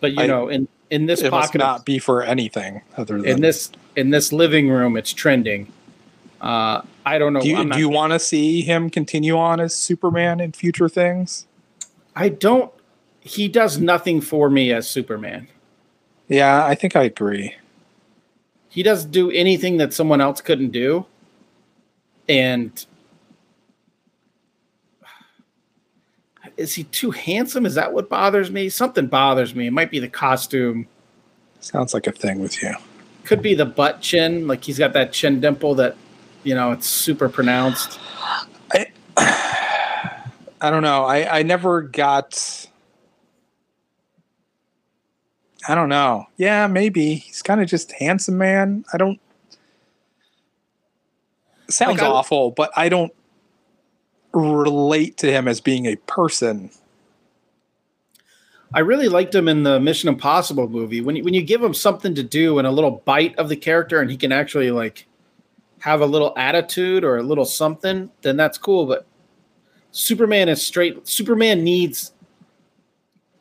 but 0.00 0.12
you 0.12 0.20
I- 0.24 0.26
know 0.26 0.48
in 0.50 0.68
in 0.94 1.06
this 1.06 1.20
It 1.22 1.30
must 1.30 1.48
pocket 1.48 1.60
of- 1.60 1.66
not 1.66 1.84
be 1.84 1.98
for 1.98 2.22
anything 2.22 2.82
other 2.96 3.16
than. 3.20 3.26
in 3.32 3.40
this 3.40 3.70
in 3.96 4.10
this 4.10 4.32
living 4.32 4.68
room 4.68 4.96
it's 4.96 5.12
trending 5.12 5.62
uh 6.40 6.82
i 7.06 7.18
don't 7.18 7.32
know 7.32 7.40
do 7.40 7.48
you, 7.48 7.70
do 7.70 7.78
you 7.78 7.88
want 7.88 8.12
to 8.12 8.18
see 8.18 8.60
him 8.62 8.90
continue 8.90 9.36
on 9.36 9.60
as 9.60 9.74
Superman 9.74 10.40
in 10.40 10.52
future 10.52 10.88
things? 10.88 11.46
i 12.14 12.28
don't 12.28 12.70
he 13.20 13.48
does 13.48 13.78
nothing 13.78 14.20
for 14.20 14.50
me 14.50 14.72
as 14.72 14.86
superman 14.88 15.48
Yeah, 16.28 16.64
I 16.72 16.74
think 16.74 16.94
I 16.96 17.04
agree. 17.04 17.54
he 18.68 18.82
doesn't 18.82 19.10
do 19.10 19.30
anything 19.30 19.76
that 19.78 19.92
someone 19.94 20.20
else 20.20 20.40
couldn't 20.40 20.70
do 20.72 21.06
and 22.28 22.70
is 26.56 26.74
he 26.74 26.84
too 26.84 27.10
handsome 27.10 27.66
is 27.66 27.74
that 27.74 27.92
what 27.92 28.08
bothers 28.08 28.50
me 28.50 28.68
something 28.68 29.06
bothers 29.06 29.54
me 29.54 29.66
it 29.66 29.72
might 29.72 29.90
be 29.90 29.98
the 29.98 30.08
costume 30.08 30.86
Sounds 31.60 31.94
like 31.94 32.06
a 32.06 32.12
thing 32.12 32.40
with 32.40 32.62
you. 32.62 32.74
could 33.24 33.40
be 33.42 33.54
the 33.54 33.64
butt 33.64 34.00
chin 34.00 34.46
like 34.46 34.62
he's 34.64 34.78
got 34.78 34.92
that 34.92 35.12
chin 35.12 35.40
dimple 35.40 35.74
that 35.76 35.96
you 36.42 36.54
know 36.54 36.72
it's 36.72 36.86
super 36.86 37.28
pronounced 37.28 37.98
I 38.72 38.86
I 40.60 40.70
don't 40.70 40.82
know. 40.82 41.04
I, 41.04 41.40
I 41.40 41.42
never 41.42 41.82
got. 41.82 42.66
I 45.68 45.74
don't 45.74 45.88
know. 45.90 46.26
Yeah, 46.38 46.66
maybe 46.66 47.16
he's 47.16 47.42
kind 47.42 47.60
of 47.60 47.68
just 47.68 47.92
handsome 47.92 48.38
man. 48.38 48.84
I 48.92 48.96
don't. 48.96 49.20
Sounds 51.68 51.98
Like, 52.00 52.02
I- 52.02 52.06
awful, 52.12 52.50
but 52.50 52.70
I 52.76 52.88
don't 52.88 53.12
relate 54.34 55.16
to 55.18 55.30
him 55.30 55.46
as 55.48 55.60
being 55.60 55.86
a 55.86 55.96
person. 55.96 56.70
i 58.74 58.80
really 58.80 59.08
liked 59.08 59.34
him 59.34 59.48
in 59.48 59.62
the 59.62 59.78
mission 59.78 60.08
impossible 60.08 60.68
movie 60.68 61.00
when 61.00 61.16
you, 61.16 61.22
when 61.22 61.34
you 61.34 61.42
give 61.42 61.62
him 61.62 61.74
something 61.74 62.14
to 62.14 62.22
do 62.22 62.58
and 62.58 62.66
a 62.66 62.70
little 62.70 63.02
bite 63.04 63.36
of 63.38 63.48
the 63.48 63.56
character 63.56 64.00
and 64.00 64.10
he 64.10 64.16
can 64.16 64.32
actually 64.32 64.70
like 64.70 65.06
have 65.78 66.00
a 66.00 66.06
little 66.06 66.32
attitude 66.36 67.04
or 67.04 67.18
a 67.18 67.22
little 67.22 67.44
something 67.44 68.10
then 68.22 68.36
that's 68.36 68.58
cool 68.58 68.86
but 68.86 69.06
superman 69.92 70.48
is 70.48 70.64
straight 70.64 71.06
superman 71.06 71.62
needs 71.62 72.12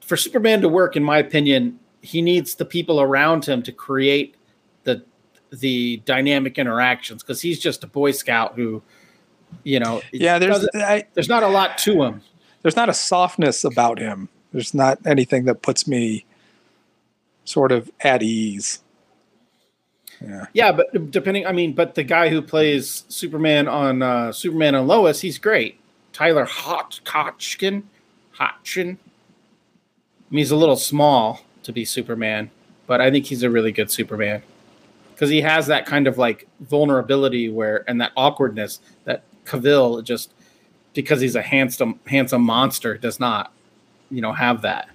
for 0.02 0.16
superman 0.16 0.62
to 0.62 0.70
work 0.70 0.96
in 0.96 1.04
my 1.04 1.18
opinion 1.18 1.80
he 2.02 2.22
needs 2.22 2.56
the 2.56 2.66
people 2.66 3.02
around 3.02 3.46
him 3.46 3.64
to 3.64 3.72
create 3.72 4.36
the 4.84 5.04
the 5.52 5.98
dynamic 6.06 6.60
interactions 6.60 7.24
because 7.24 7.42
he's 7.42 7.60
just 7.60 7.84
a 7.84 7.88
boy 7.88 8.12
scout 8.12 8.54
who 8.56 8.84
you 9.64 9.80
know 9.80 10.02
Yeah, 10.12 10.40
there's 10.40 10.68
I, 10.76 11.06
there's 11.14 11.30
not 11.30 11.44
a 11.44 11.48
lot 11.48 11.78
to 11.80 12.04
him 12.04 12.22
there's 12.64 12.76
not 12.78 12.90
a 12.90 12.94
softness 12.94 13.64
about 13.64 14.00
him. 14.00 14.30
There's 14.52 14.74
not 14.74 15.06
anything 15.06 15.46
that 15.46 15.62
puts 15.62 15.88
me 15.88 16.26
sort 17.46 17.72
of 17.72 17.92
at 18.00 18.24
ease. 18.24 18.80
Yeah. 20.22 20.46
Yeah, 20.54 20.72
but 20.72 21.12
depending, 21.12 21.46
I 21.46 21.52
mean, 21.52 21.74
but 21.74 21.96
the 21.96 22.04
guy 22.04 22.30
who 22.30 22.42
plays 22.42 23.04
Superman 23.10 23.68
on 23.68 24.02
uh, 24.02 24.32
Superman 24.32 24.76
and 24.76 24.88
Lois, 24.88 25.20
he's 25.20 25.38
great. 25.38 25.80
Tyler 26.14 26.46
Hot 26.46 27.02
Hotchkin, 27.04 27.84
Hotchin, 28.40 28.98
mean, 30.30 30.38
he's 30.38 30.52
a 30.52 30.56
little 30.56 30.78
small 30.78 31.42
to 31.64 31.74
be 31.74 31.84
Superman, 31.84 32.50
but 32.88 33.02
I 33.02 33.12
think 33.12 33.26
he's 33.26 33.44
a 33.44 33.50
really 33.50 33.72
good 33.72 33.92
Superman 33.92 34.42
because 35.14 35.30
he 35.30 35.42
has 35.42 35.68
that 35.68 35.86
kind 35.86 36.08
of 36.08 36.18
like 36.18 36.48
vulnerability 36.62 37.50
where 37.50 37.84
and 37.90 38.00
that 38.00 38.12
awkwardness 38.16 38.80
that 39.04 39.24
Cavill 39.46 40.04
just 40.04 40.32
because 40.94 41.22
he's 41.22 41.36
a 41.36 41.42
handsome 41.42 42.00
handsome 42.06 42.44
monster 42.44 42.98
does 42.98 43.20
not 43.20 43.52
you 44.10 44.22
know 44.22 44.32
have 44.32 44.62
that. 44.62 44.90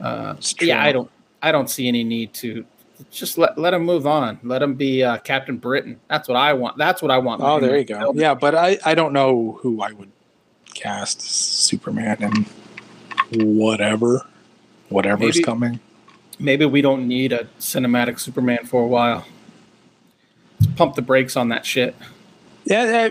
Uh, 0.00 0.34
yeah, 0.60 0.82
I 0.82 0.92
don't 0.92 1.10
I 1.42 1.52
don't 1.52 1.68
see 1.70 1.88
any 1.88 2.04
need 2.04 2.32
to 2.34 2.64
just 3.10 3.38
let 3.38 3.56
let 3.58 3.74
him 3.74 3.84
move 3.84 4.06
on. 4.06 4.38
Let 4.42 4.62
him 4.62 4.74
be 4.74 5.02
uh, 5.02 5.18
Captain 5.18 5.56
Britain. 5.56 6.00
That's 6.08 6.28
what 6.28 6.36
I 6.36 6.52
want. 6.52 6.78
That's 6.78 7.02
what 7.02 7.10
I 7.10 7.18
want. 7.18 7.42
Oh, 7.42 7.60
there 7.60 7.76
you 7.76 7.84
go. 7.84 8.12
Yeah, 8.14 8.34
but 8.34 8.54
I 8.54 8.78
I 8.84 8.94
don't 8.94 9.12
know 9.12 9.58
who 9.60 9.82
I 9.82 9.92
would 9.92 10.10
cast 10.74 11.20
Superman 11.20 12.16
and 12.20 12.46
whatever 13.58 14.26
whatever's 14.88 15.36
maybe, 15.36 15.44
coming. 15.44 15.80
Maybe 16.38 16.64
we 16.66 16.82
don't 16.82 17.06
need 17.06 17.32
a 17.32 17.44
cinematic 17.58 18.18
Superman 18.18 18.66
for 18.66 18.82
a 18.82 18.86
while. 18.86 19.24
Let's 20.60 20.72
pump 20.74 20.94
the 20.94 21.02
brakes 21.02 21.36
on 21.36 21.48
that 21.50 21.66
shit. 21.66 21.94
Yeah, 22.64 23.10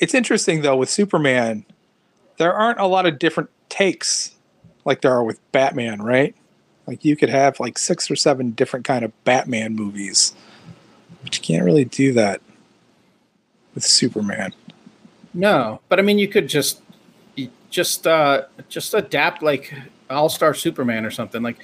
it's 0.00 0.14
interesting 0.14 0.62
though 0.62 0.76
with 0.76 0.90
Superman. 0.90 1.64
There 2.36 2.52
aren't 2.52 2.78
a 2.78 2.86
lot 2.86 3.06
of 3.06 3.18
different 3.18 3.50
takes 3.68 4.34
like 4.88 5.02
there 5.02 5.12
are 5.12 5.22
with 5.22 5.38
Batman, 5.52 6.00
right? 6.00 6.34
Like 6.86 7.04
you 7.04 7.14
could 7.14 7.28
have 7.28 7.60
like 7.60 7.76
six 7.76 8.10
or 8.10 8.16
seven 8.16 8.52
different 8.52 8.86
kind 8.86 9.04
of 9.04 9.12
Batman 9.24 9.74
movies, 9.74 10.34
but 11.22 11.36
you 11.36 11.42
can't 11.42 11.64
really 11.64 11.84
do 11.84 12.14
that 12.14 12.40
with 13.74 13.84
Superman. 13.84 14.54
No, 15.34 15.80
but 15.90 15.98
I 15.98 16.02
mean, 16.02 16.18
you 16.18 16.26
could 16.26 16.48
just 16.48 16.80
just 17.68 18.06
uh 18.06 18.44
just 18.70 18.94
adapt 18.94 19.42
like 19.42 19.74
All 20.08 20.30
Star 20.30 20.54
Superman 20.54 21.04
or 21.04 21.10
something. 21.10 21.42
Like 21.42 21.58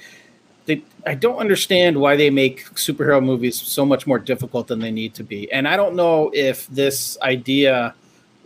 they, 0.65 0.83
I 1.05 1.13
don't 1.13 1.37
understand 1.37 1.99
why 1.99 2.15
they 2.15 2.29
make 2.29 2.65
superhero 2.71 3.23
movies 3.23 3.59
so 3.59 3.85
much 3.85 4.07
more 4.07 4.19
difficult 4.19 4.67
than 4.67 4.79
they 4.79 4.91
need 4.91 5.13
to 5.15 5.23
be. 5.23 5.51
And 5.51 5.67
I 5.67 5.77
don't 5.77 5.95
know 5.95 6.31
if 6.33 6.67
this 6.67 7.17
idea 7.21 7.93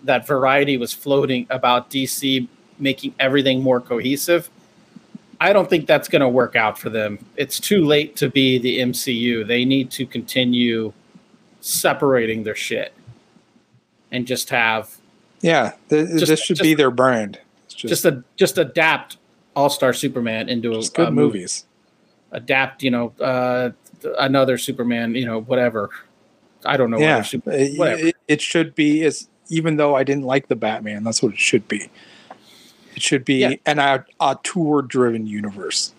that 0.03 0.27
Variety 0.27 0.77
was 0.77 0.93
floating 0.93 1.47
about 1.49 1.89
DC 1.89 2.47
making 2.77 3.13
everything 3.19 3.61
more 3.61 3.81
cohesive 3.81 4.49
I 5.41 5.53
don't 5.53 5.69
think 5.69 5.87
that's 5.87 6.09
going 6.09 6.21
to 6.21 6.27
work 6.27 6.55
out 6.55 6.77
for 6.77 6.89
them. 6.89 7.25
It's 7.37 7.59
too 7.59 7.85
late 7.85 8.15
to 8.17 8.29
be 8.29 8.57
the 8.57 8.79
MCU. 8.79 9.47
They 9.47 9.63
need 9.63 9.89
to 9.91 10.05
continue 10.05 10.91
separating 11.61 12.43
their 12.43 12.55
shit 12.55 12.93
and 14.11 14.27
just 14.27 14.49
have. 14.49 14.97
Yeah, 15.41 15.73
th- 15.89 16.09
just, 16.09 16.27
this 16.27 16.39
should 16.41 16.57
just, 16.57 16.63
be 16.63 16.73
their 16.73 16.91
brand. 16.91 17.39
Just, 17.69 17.87
just, 17.87 18.05
a, 18.05 18.23
just 18.35 18.57
adapt 18.57 19.17
All 19.55 19.69
Star 19.69 19.93
Superman 19.93 20.49
into 20.49 20.77
a, 20.77 20.83
good 20.93 21.13
movies. 21.13 21.65
Adapt, 22.31 22.83
you 22.83 22.91
know, 22.91 23.13
uh, 23.19 23.71
another 24.17 24.57
Superman, 24.57 25.15
you 25.15 25.25
know, 25.25 25.41
whatever. 25.41 25.89
I 26.65 26.77
don't 26.77 26.91
know. 26.91 26.99
Yeah, 26.99 27.21
super, 27.21 27.51
it, 27.53 28.15
it 28.27 28.41
should 28.41 28.75
be 28.75 29.03
as 29.03 29.27
even 29.49 29.77
though 29.77 29.95
I 29.95 30.03
didn't 30.03 30.23
like 30.23 30.47
the 30.47 30.55
Batman, 30.55 31.03
that's 31.03 31.23
what 31.23 31.33
it 31.33 31.39
should 31.39 31.67
be. 31.67 31.89
It 32.95 33.01
should 33.01 33.25
be 33.25 33.35
yeah. 33.35 33.53
an 33.65 33.79
auteur 34.19 34.81
driven 34.81 35.25
universe. 35.25 35.93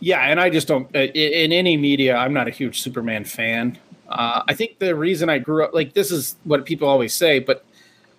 Yeah, 0.00 0.20
and 0.20 0.40
I 0.40 0.50
just 0.50 0.68
don't. 0.68 0.94
Uh, 0.94 1.00
in 1.00 1.52
any 1.52 1.76
media, 1.76 2.16
I'm 2.16 2.32
not 2.32 2.48
a 2.48 2.50
huge 2.50 2.80
Superman 2.82 3.24
fan. 3.24 3.78
Uh, 4.08 4.42
I 4.46 4.54
think 4.54 4.78
the 4.78 4.94
reason 4.94 5.28
I 5.28 5.38
grew 5.38 5.64
up 5.64 5.74
like 5.74 5.94
this 5.94 6.10
is 6.10 6.36
what 6.44 6.64
people 6.64 6.88
always 6.88 7.14
say, 7.14 7.38
but 7.38 7.64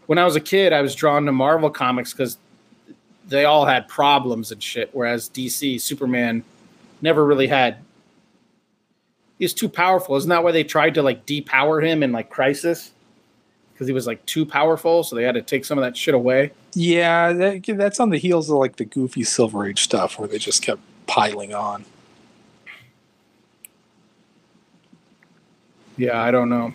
when 0.07 0.17
I 0.17 0.25
was 0.25 0.35
a 0.35 0.41
kid, 0.41 0.73
I 0.73 0.81
was 0.81 0.95
drawn 0.95 1.25
to 1.25 1.31
Marvel 1.31 1.69
comics 1.69 2.13
because 2.13 2.37
they 3.27 3.45
all 3.45 3.65
had 3.65 3.87
problems 3.87 4.51
and 4.51 4.61
shit. 4.63 4.89
Whereas 4.93 5.29
DC, 5.29 5.79
Superman 5.79 6.43
never 7.01 7.25
really 7.25 7.47
had. 7.47 7.77
He's 9.39 9.53
too 9.53 9.69
powerful. 9.69 10.15
Isn't 10.15 10.29
that 10.29 10.43
why 10.43 10.51
they 10.51 10.63
tried 10.63 10.95
to 10.95 11.01
like 11.03 11.25
depower 11.25 11.85
him 11.85 12.03
in 12.03 12.11
like 12.11 12.29
Crisis? 12.29 12.91
because 13.77 13.87
he 13.87 13.93
was 13.93 14.07
like 14.07 14.25
too 14.25 14.43
powerful, 14.43 15.03
so 15.03 15.15
they 15.15 15.21
had 15.21 15.35
to 15.35 15.41
take 15.43 15.63
some 15.63 15.77
of 15.77 15.83
that 15.83 15.95
shit 15.95 16.15
away. 16.15 16.51
Yeah, 16.73 17.31
that, 17.31 17.63
that's 17.77 17.99
on 17.99 18.09
the 18.09 18.17
heels 18.17 18.49
of 18.49 18.57
like 18.57 18.77
the 18.77 18.85
goofy 18.85 19.23
Silver 19.23 19.67
Age 19.67 19.83
stuff 19.83 20.17
where 20.17 20.27
they 20.27 20.39
just 20.39 20.63
kept 20.63 20.81
piling 21.05 21.53
on. 21.53 21.85
Yeah, 25.95 26.19
I 26.19 26.31
don't 26.31 26.49
know, 26.49 26.73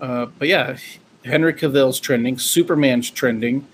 uh, 0.00 0.26
but 0.38 0.48
yeah, 0.48 0.78
Henry 1.26 1.52
Cavill's 1.52 2.00
trending, 2.00 2.38
Superman's 2.38 3.10
trending, 3.10 3.66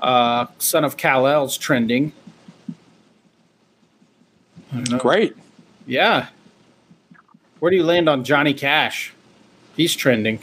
uh, 0.00 0.46
Son 0.58 0.84
of 0.84 0.96
Kal 0.96 1.28
El's 1.28 1.56
trending. 1.56 2.12
Great. 4.98 5.36
Yeah. 5.86 6.28
Where 7.58 7.70
do 7.70 7.76
you 7.76 7.84
land 7.84 8.08
on 8.08 8.24
Johnny 8.24 8.54
Cash? 8.54 9.12
He's 9.76 9.94
trending. 9.94 10.40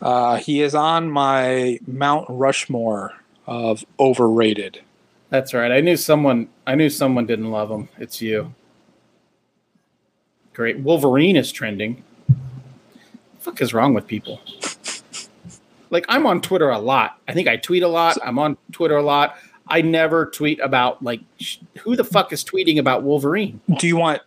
Uh, 0.00 0.36
he 0.36 0.62
is 0.62 0.74
on 0.74 1.10
my 1.10 1.78
Mount 1.86 2.26
Rushmore 2.28 3.12
of 3.46 3.84
overrated. 3.98 4.80
That's 5.30 5.54
right. 5.54 5.72
I 5.72 5.80
knew 5.80 5.96
someone. 5.96 6.48
I 6.66 6.74
knew 6.74 6.90
someone 6.90 7.26
didn't 7.26 7.50
love 7.50 7.70
him. 7.70 7.88
It's 7.98 8.22
you. 8.22 8.54
Great. 10.52 10.78
Wolverine 10.78 11.36
is 11.36 11.50
trending. 11.50 12.04
What 12.26 12.38
fuck 13.40 13.60
is 13.60 13.74
wrong 13.74 13.94
with 13.94 14.06
people? 14.06 14.40
like 15.94 16.04
I'm 16.08 16.26
on 16.26 16.40
Twitter 16.42 16.70
a 16.70 16.78
lot. 16.78 17.20
I 17.28 17.32
think 17.32 17.48
I 17.48 17.56
tweet 17.56 17.84
a 17.84 17.88
lot. 17.88 18.18
I'm 18.22 18.38
on 18.38 18.58
Twitter 18.72 18.96
a 18.96 19.02
lot. 19.02 19.38
I 19.74 19.80
never 19.80 20.26
tweet 20.26 20.60
about 20.60 21.02
like 21.02 21.20
who 21.80 21.96
the 21.96 22.04
fuck 22.04 22.32
is 22.32 22.44
tweeting 22.44 22.78
about 22.78 23.02
Wolverine. 23.02 23.60
Do 23.78 23.88
you 23.88 23.96
want 23.96 24.22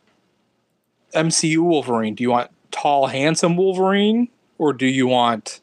MCU 1.16 1.60
Wolverine? 1.60 2.16
Do 2.16 2.24
you 2.24 2.32
want 2.32 2.52
tall, 2.72 3.08
handsome 3.08 3.56
Wolverine, 3.56 4.28
or 4.58 4.74
do 4.74 4.86
you 4.86 5.08
want 5.08 5.62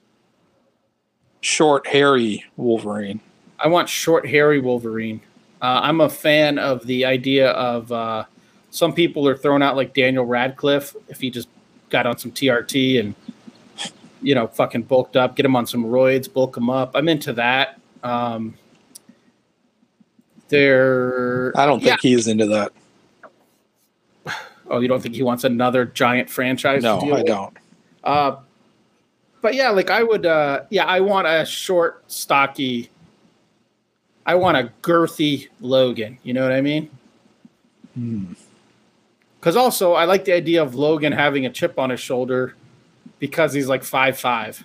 short, 1.45 1.87
hairy 1.87 2.43
Wolverine. 2.57 3.21
I 3.59 3.69
want 3.69 3.91
short, 3.91 4.27
hairy 4.27 4.59
Wolverine. 4.59 5.21
Uh, 5.61 5.81
I'm 5.83 6.01
a 6.01 6.09
fan 6.09 6.59
of 6.59 6.87
the 6.87 7.05
idea 7.05 7.51
of 7.51 7.93
uh, 7.93 8.25
some 8.71 8.95
people 8.95 9.29
are 9.29 9.37
thrown 9.37 9.63
out 9.63 9.77
like 9.77 9.93
Daniel 9.93 10.25
Radcliffe 10.25 10.97
if 11.09 11.21
he 11.21 11.29
just 11.29 11.49
got 11.91 12.07
on 12.07 12.17
some 12.17 12.33
TRT 12.33 13.01
and 13.01 13.15
you 14.23 14.35
know 14.35 14.47
fucking 14.47 14.85
bulked 14.85 15.17
up, 15.17 15.37
get 15.37 15.45
him 15.45 15.55
on 15.55 15.67
some 15.67 15.85
roids, 15.85 16.33
bulk 16.33 16.57
him 16.57 16.71
up. 16.71 16.93
I'm 16.95 17.11
into 17.11 17.35
that. 17.35 17.79
Um, 18.03 18.55
there, 20.49 21.53
I 21.57 21.67
don't 21.67 21.81
think 21.81 22.03
yeah. 22.03 22.11
he's 22.11 22.29
into 22.29 22.47
that. 22.47 22.73
Oh, 24.71 24.81
you 24.81 24.89
don't 24.89 25.03
think 25.03 25.15
he 25.15 25.23
wants 25.23 25.45
another 25.45 25.85
giant 25.85 26.31
franchise? 26.31 26.83
No, 26.83 26.99
I 26.99 27.05
with? 27.05 27.27
don't. 27.27 27.57
Uh, 28.03 28.37
but 29.43 29.55
yeah, 29.55 29.71
like 29.71 29.91
I 29.91 30.03
would, 30.03 30.25
uh, 30.25 30.63
yeah, 30.71 30.85
I 30.87 31.01
want 31.01 31.27
a 31.27 31.45
short, 31.45 32.03
stocky. 32.11 32.91
I 34.25 34.37
want 34.37 34.57
a 34.57 34.73
girthy 34.81 35.49
Logan. 35.61 36.19
You 36.23 36.33
know 36.33 36.43
what 36.43 36.53
I 36.53 36.63
mean? 36.63 36.91
Because 39.39 39.55
hmm. 39.55 39.61
also, 39.61 39.93
I 39.93 40.07
like 40.07 40.25
the 40.25 40.33
idea 40.33 40.63
of 40.63 40.75
Logan 40.75 41.13
having 41.13 41.45
a 41.45 41.51
chip 41.51 41.79
on 41.79 41.91
his 41.91 42.01
shoulder 42.01 42.55
because 43.19 43.53
he's 43.53 43.69
like 43.69 43.85
five 43.85 44.19
five. 44.19 44.65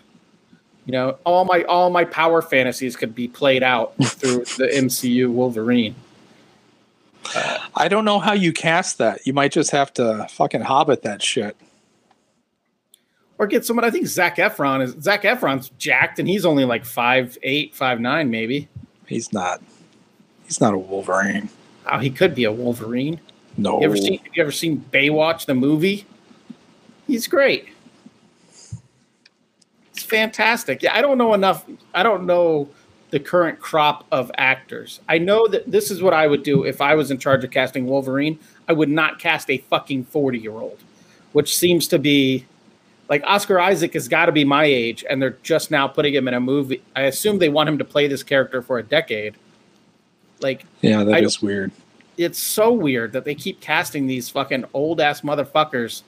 You 0.90 0.94
know, 0.94 1.20
all 1.24 1.46
my 1.46 1.62
all 1.66 1.92
my 1.92 2.04
power 2.04 2.42
fantasies 2.42 2.96
could 2.96 3.14
be 3.14 3.28
played 3.28 3.62
out 3.62 3.94
through 4.04 4.40
the 4.58 4.72
MCU 4.74 5.32
Wolverine. 5.32 5.94
Uh, 7.36 7.60
I 7.76 7.88
don't 7.88 8.06
know 8.06 8.18
how 8.18 8.34
you 8.34 8.52
cast 8.52 8.98
that. 8.98 9.20
You 9.24 9.34
might 9.34 9.52
just 9.52 9.70
have 9.70 9.94
to 9.94 10.26
fucking 10.32 10.62
hobbit 10.62 11.04
that 11.04 11.22
shit 11.22 11.56
or 13.38 13.46
get 13.46 13.68
someone. 13.68 13.86
I 13.86 13.92
think 13.92 14.08
Zac 14.08 14.38
Efron 14.38 14.82
is 14.82 14.96
Zac 15.00 15.22
Efron's 15.22 15.70
jacked, 15.78 16.18
and 16.18 16.28
he's 16.28 16.44
only 16.44 16.66
like 16.66 16.86
five 16.86 17.38
eight, 17.44 17.76
five 17.76 18.00
nine, 18.00 18.32
maybe. 18.32 18.68
He's 19.06 19.32
not. 19.32 19.62
He's 20.46 20.60
not 20.60 20.74
a 20.74 20.78
Wolverine. 20.80 21.50
Oh, 21.86 22.00
he 22.00 22.10
could 22.10 22.34
be 22.34 22.46
a 22.46 22.52
Wolverine. 22.52 23.20
No. 23.58 23.80
You 23.80 23.86
ever 23.86 23.96
seen? 23.96 24.18
Have 24.24 24.36
you 24.36 24.42
ever 24.42 24.52
seen 24.52 24.84
Baywatch 24.92 25.46
the 25.46 25.54
movie? 25.54 26.08
He's 27.06 27.28
great. 27.28 27.68
Fantastic. 30.10 30.84
Yeah, 30.84 30.96
I 30.96 31.02
don't 31.02 31.18
know 31.18 31.34
enough. 31.34 31.66
I 31.94 32.04
don't 32.04 32.26
know 32.26 32.70
the 33.12 33.20
current 33.20 33.60
crop 33.60 34.06
of 34.12 34.32
actors. 34.38 35.00
I 35.10 35.18
know 35.18 35.48
that 35.48 35.70
this 35.70 35.90
is 35.90 36.02
what 36.02 36.14
I 36.14 36.28
would 36.28 36.44
do 36.44 36.64
if 36.64 36.82
I 36.82 36.96
was 36.96 37.12
in 37.12 37.18
charge 37.18 37.44
of 37.44 37.52
casting 37.52 37.88
Wolverine. 37.88 38.40
I 38.68 38.74
would 38.74 38.90
not 38.90 39.20
cast 39.20 39.50
a 39.50 39.58
fucking 39.58 40.06
40 40.06 40.38
year 40.38 40.54
old, 40.54 40.80
which 41.32 41.58
seems 41.58 41.88
to 41.88 42.00
be 42.00 42.46
like 43.10 43.24
Oscar 43.26 43.60
Isaac 43.60 43.94
has 43.94 44.08
got 44.08 44.28
to 44.28 44.32
be 44.32 44.46
my 44.46 44.66
age, 44.66 45.04
and 45.10 45.22
they're 45.22 45.38
just 45.42 45.72
now 45.72 45.88
putting 45.88 46.14
him 46.14 46.28
in 46.28 46.36
a 46.36 46.40
movie. 46.40 46.82
I 46.96 47.04
assume 47.04 47.40
they 47.40 47.50
want 47.50 47.68
him 47.68 47.80
to 47.80 47.86
play 47.86 48.08
this 48.08 48.22
character 48.22 48.62
for 48.62 48.78
a 48.78 48.84
decade. 48.84 49.36
Like, 50.42 50.66
yeah, 50.82 51.04
that 51.04 51.16
I, 51.16 51.20
is 51.20 51.42
weird. 51.42 51.72
It's 52.18 52.38
so 52.40 52.72
weird 52.72 53.14
that 53.14 53.26
they 53.26 53.34
keep 53.34 53.62
casting 53.62 54.06
these 54.06 54.30
fucking 54.30 54.66
old 54.74 55.02
ass 55.02 55.22
motherfuckers 55.22 56.04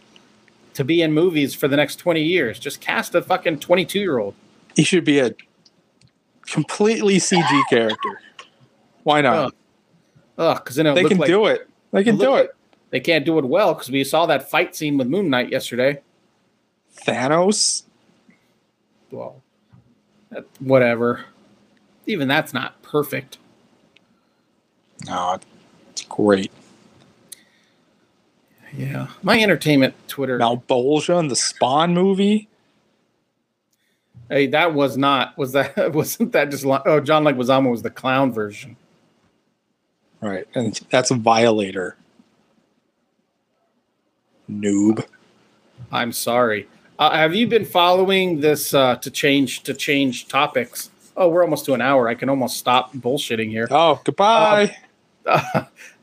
to 0.74 0.84
be 0.84 1.02
in 1.02 1.14
movies 1.14 1.54
for 1.54 1.68
the 1.68 1.76
next 1.78 1.98
20 1.98 2.22
years. 2.22 2.60
Just 2.60 2.82
cast 2.82 3.14
a 3.16 3.22
fucking 3.22 3.60
22 3.60 4.00
year 4.00 4.20
old. 4.20 4.34
He 4.76 4.84
should 4.84 5.04
be 5.04 5.20
a 5.20 5.34
completely 6.48 7.18
CG 7.18 7.62
character. 7.70 8.22
Why 9.04 9.22
not? 9.22 9.54
Oh. 9.54 9.58
Oh, 10.38 10.48
Ugh, 10.50 10.58
because 10.64 10.76
then 10.78 10.88
it 10.88 10.96
They 10.96 11.04
can 11.04 11.18
like 11.18 11.28
do 11.28 11.46
it. 11.48 11.70
They 11.92 12.04
can 12.04 12.18
do 12.18 12.32
like- 12.32 12.46
it. 12.46 12.56
They 12.90 13.00
can't 13.00 13.26
do 13.26 13.38
it 13.40 13.46
well 13.46 13.74
because 13.74 13.90
we 13.90 14.04
saw 14.04 14.26
that 14.26 14.50
fight 14.50 14.76
scene 14.76 14.98
with 14.98 15.08
Moon 15.08 15.30
Knight 15.30 15.50
yesterday. 15.50 16.02
Thanos. 17.06 17.84
Well, 19.12 19.42
that, 20.30 20.46
whatever. 20.60 21.24
Even 22.06 22.28
that's 22.28 22.54
not 22.54 22.82
perfect. 22.82 23.38
No, 25.06 25.40
it's 25.90 26.02
great. 26.04 26.52
Yeah, 28.74 29.08
my 29.22 29.40
entertainment 29.42 29.94
Twitter. 30.08 30.40
Malebolgia 30.40 31.20
in 31.20 31.28
the 31.28 31.36
Spawn 31.36 31.94
movie. 31.94 32.48
Hey, 34.30 34.48
that 34.48 34.74
was 34.74 34.96
not. 34.96 35.38
Was 35.38 35.52
that? 35.52 35.92
Wasn't 35.94 36.32
that 36.32 36.52
just? 36.52 36.66
Oh, 36.66 37.00
John 37.02 37.26
Leguizamo 37.26 37.70
was 37.70 37.82
the 37.82 37.90
clown 37.90 38.32
version. 38.32 38.78
Right, 40.22 40.48
and 40.56 40.80
that's 40.90 41.12
a 41.12 41.16
violator. 41.16 41.98
Noob. 44.50 45.06
I'm 45.92 46.12
sorry. 46.12 46.68
Uh, 47.00 47.12
have 47.12 47.34
you 47.34 47.48
been 47.48 47.66
following 47.66 48.40
this 48.40 48.74
uh, 48.74 48.96
to 48.98 49.10
change 49.10 49.64
to 49.64 49.74
change 49.74 50.28
topics? 50.28 50.92
Oh, 51.18 51.28
we're 51.28 51.44
almost 51.44 51.66
to 51.66 51.74
an 51.74 51.82
hour. 51.82 52.08
I 52.08 52.16
can 52.16 52.30
almost 52.30 52.58
stop 52.58 52.94
bullshitting 52.94 53.50
here. 53.50 53.68
Oh, 53.70 54.00
goodbye. 54.04 54.78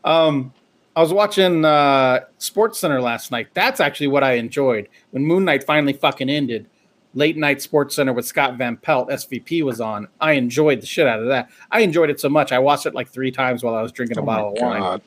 um, 0.04 0.52
I 0.98 1.00
was 1.00 1.12
watching 1.12 1.64
uh, 1.64 2.24
Sports 2.38 2.80
Center 2.80 3.00
last 3.00 3.30
night. 3.30 3.46
That's 3.54 3.78
actually 3.78 4.08
what 4.08 4.24
I 4.24 4.32
enjoyed 4.32 4.88
when 5.12 5.24
Moon 5.24 5.44
Knight 5.44 5.62
finally 5.62 5.92
fucking 5.92 6.28
ended. 6.28 6.66
Late 7.14 7.36
night 7.36 7.62
Sports 7.62 7.94
Center 7.94 8.12
with 8.12 8.26
Scott 8.26 8.56
Van 8.56 8.76
Pelt, 8.76 9.08
SVP 9.08 9.62
was 9.62 9.80
on. 9.80 10.08
I 10.20 10.32
enjoyed 10.32 10.80
the 10.80 10.86
shit 10.86 11.06
out 11.06 11.20
of 11.20 11.28
that. 11.28 11.50
I 11.70 11.82
enjoyed 11.82 12.10
it 12.10 12.18
so 12.18 12.28
much. 12.28 12.50
I 12.50 12.58
watched 12.58 12.84
it 12.84 12.96
like 12.96 13.08
three 13.10 13.30
times 13.30 13.62
while 13.62 13.76
I 13.76 13.82
was 13.82 13.92
drinking 13.92 14.18
a 14.18 14.22
Oh 14.22 14.24
bottle 14.24 14.48
of 14.48 14.60
wine. 14.60 15.00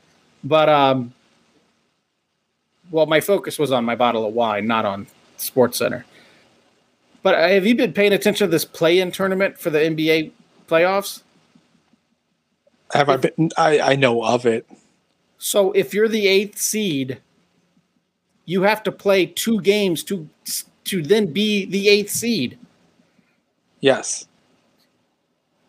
But 0.45 0.69
um, 0.69 1.13
well, 2.89 3.05
my 3.05 3.19
focus 3.19 3.59
was 3.59 3.73
on 3.73 3.83
my 3.83 3.95
bottle 3.95 4.25
of 4.25 4.33
wine, 4.33 4.67
not 4.67 4.85
on 4.85 5.07
Sports 5.35 5.77
Center. 5.77 6.05
But 7.21 7.35
uh, 7.35 7.49
have 7.49 7.65
you 7.65 7.75
been 7.75 7.91
paying 7.91 8.13
attention 8.13 8.47
to 8.47 8.51
this 8.51 8.63
play-in 8.63 9.11
tournament 9.11 9.57
for 9.57 9.69
the 9.69 9.79
NBA 9.79 10.31
playoffs? 10.69 11.23
Have 12.93 13.09
I 13.09 13.17
been? 13.17 13.51
I, 13.57 13.81
I 13.81 13.95
know 13.97 14.23
of 14.23 14.45
it. 14.45 14.65
So 15.43 15.71
if 15.71 15.91
you're 15.91 16.07
the 16.07 16.27
eighth 16.27 16.59
seed, 16.59 17.19
you 18.45 18.61
have 18.61 18.83
to 18.83 18.91
play 18.91 19.25
two 19.25 19.59
games 19.61 20.03
to 20.03 20.29
to 20.83 21.01
then 21.01 21.33
be 21.33 21.65
the 21.65 21.89
eighth 21.89 22.11
seed. 22.11 22.59
Yes. 23.79 24.27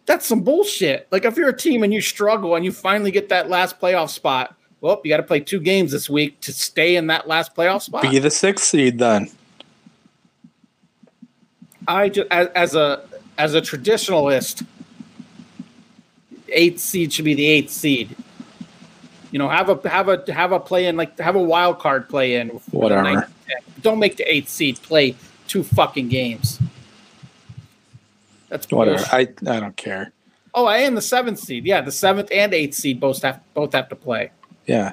That's 0.05 0.27
some 0.27 0.43
bullshit. 0.43 1.09
Like 1.11 1.25
if 1.25 1.39
you're 1.39 1.49
a 1.49 1.57
team 1.57 1.83
and 1.85 1.93
you 1.93 2.03
struggle 2.03 2.55
and 2.55 2.67
you 2.67 2.71
finally 2.71 3.11
get 3.11 3.31
that 3.31 3.49
last 3.49 3.81
playoff 3.81 4.11
spot, 4.11 4.55
well, 4.83 5.01
you 5.05 5.09
got 5.09 5.17
to 5.19 5.23
play 5.23 5.41
two 5.41 5.61
games 5.61 5.93
this 5.93 6.11
week 6.11 6.39
to 6.41 6.53
stay 6.53 6.97
in 6.97 7.07
that 7.07 7.27
last 7.27 7.55
playoff 7.55 7.81
spot. 7.81 8.03
Be 8.03 8.19
the 8.19 8.31
sixth 8.31 8.67
seed 8.67 8.99
then. 8.99 9.31
I 11.89 12.11
just 12.11 12.29
as, 12.31 12.49
as 12.49 12.75
a 12.75 13.09
as 13.39 13.55
a 13.55 13.63
traditionalist, 13.63 14.67
eighth 16.51 16.81
seed 16.81 17.15
should 17.15 17.25
be 17.25 17.35
the 17.35 17.47
eighth 17.47 17.71
seed. 17.71 18.15
You 19.33 19.39
know, 19.39 19.49
have 19.49 19.69
a 19.69 19.89
have 19.89 20.09
a 20.09 20.33
have 20.33 20.53
a 20.53 20.61
play 20.61 20.87
in 20.87 20.97
like 20.97 21.19
have 21.19 21.35
a 21.35 21.43
wild 21.43 21.79
card 21.81 22.09
play 22.09 22.37
in. 22.37 22.51
Whatever. 22.71 23.29
Don't 23.81 23.99
make 23.99 24.17
the 24.17 24.33
eighth 24.33 24.49
seed 24.49 24.81
play 24.83 25.17
two 25.49 25.65
fucking 25.65 26.09
games. 26.09 26.61
That's 28.49 28.71
Whatever. 28.71 28.99
bullshit. 28.99 29.39
I 29.47 29.57
I 29.57 29.61
don't 29.61 29.77
care. 29.77 30.13
Oh, 30.55 30.67
I 30.67 30.79
am 30.79 30.95
the 30.95 31.03
seventh 31.03 31.39
seed. 31.39 31.65
Yeah, 31.65 31.81
the 31.81 31.91
seventh 31.91 32.29
and 32.31 32.53
eighth 32.53 32.75
seed 32.75 33.01
both 33.01 33.23
have 33.23 33.41
both 33.55 33.73
have 33.73 33.89
to 33.89 33.97
play. 33.97 34.31
Yeah. 34.67 34.93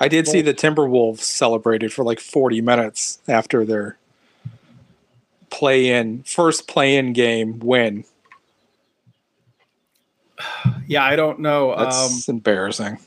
I 0.00 0.06
did 0.06 0.28
see 0.28 0.42
the 0.42 0.54
Timberwolves 0.54 1.18
celebrated 1.18 1.92
for 1.92 2.04
like 2.04 2.20
40 2.20 2.60
minutes 2.60 3.18
after 3.26 3.64
their 3.64 3.98
play 5.50 5.90
in 5.90 6.22
first 6.22 6.68
play 6.68 6.96
in 6.96 7.12
game 7.12 7.58
win. 7.58 8.04
Yeah, 10.86 11.04
I 11.04 11.16
don't 11.16 11.40
know. 11.40 11.74
Um, 11.74 11.84
That's 11.84 12.28
embarrassing. 12.30 12.98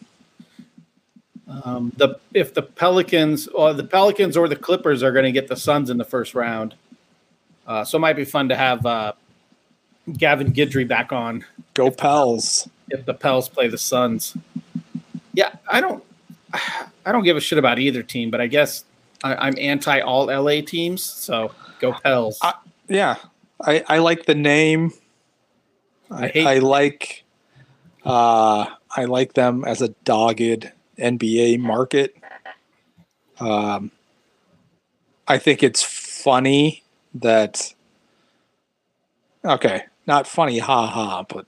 Um, 1.47 1.91
the 1.97 2.19
if 2.33 2.53
the 2.53 2.61
Pelicans 2.61 3.47
or 3.47 3.73
the 3.73 3.83
Pelicans 3.83 4.37
or 4.37 4.47
the 4.47 4.55
Clippers 4.55 5.03
are 5.03 5.11
going 5.11 5.25
to 5.25 5.31
get 5.31 5.47
the 5.47 5.55
Suns 5.57 5.89
in 5.89 5.97
the 5.97 6.05
first 6.05 6.33
round, 6.33 6.75
uh, 7.67 7.83
so 7.83 7.97
it 7.97 8.01
might 8.01 8.15
be 8.15 8.25
fun 8.25 8.47
to 8.49 8.55
have 8.55 8.85
uh, 8.85 9.13
Gavin 10.17 10.53
Gidry 10.53 10.87
back 10.87 11.11
on 11.11 11.43
Go 11.73 11.91
Pels. 11.91 12.69
if 12.89 13.05
the 13.05 13.13
Pels 13.13 13.49
play 13.49 13.67
the 13.67 13.77
Suns. 13.77 14.35
Yeah, 15.33 15.53
I 15.69 15.81
don't, 15.81 16.03
I 16.53 17.11
don't 17.11 17.23
give 17.23 17.37
a 17.37 17.41
shit 17.41 17.57
about 17.57 17.79
either 17.79 18.03
team, 18.03 18.29
but 18.31 18.39
I 18.41 18.47
guess 18.47 18.85
I, 19.23 19.35
I'm 19.35 19.55
anti 19.57 19.99
all 19.99 20.25
LA 20.27 20.61
teams, 20.61 21.03
so 21.03 21.51
go 21.79 21.93
Pels. 21.93 22.37
I- 22.41 22.53
Yeah. 22.87 23.15
I, 23.63 23.83
I 23.87 23.97
like 23.99 24.25
the 24.25 24.33
name. 24.35 24.91
I 26.09 26.23
I, 26.25 26.27
hate- 26.29 26.47
I 26.47 26.57
like 26.59 27.23
uh 28.03 28.65
I 28.95 29.05
like 29.05 29.33
them 29.33 29.63
as 29.65 29.81
a 29.83 29.89
dogged 30.03 30.71
NBA 31.01 31.59
market. 31.59 32.15
Um 33.39 33.91
I 35.27 35.37
think 35.37 35.63
it's 35.63 35.83
funny 35.83 36.83
that 37.15 37.73
okay, 39.43 39.83
not 40.07 40.27
funny 40.27 40.59
haha, 40.59 41.23
but 41.27 41.45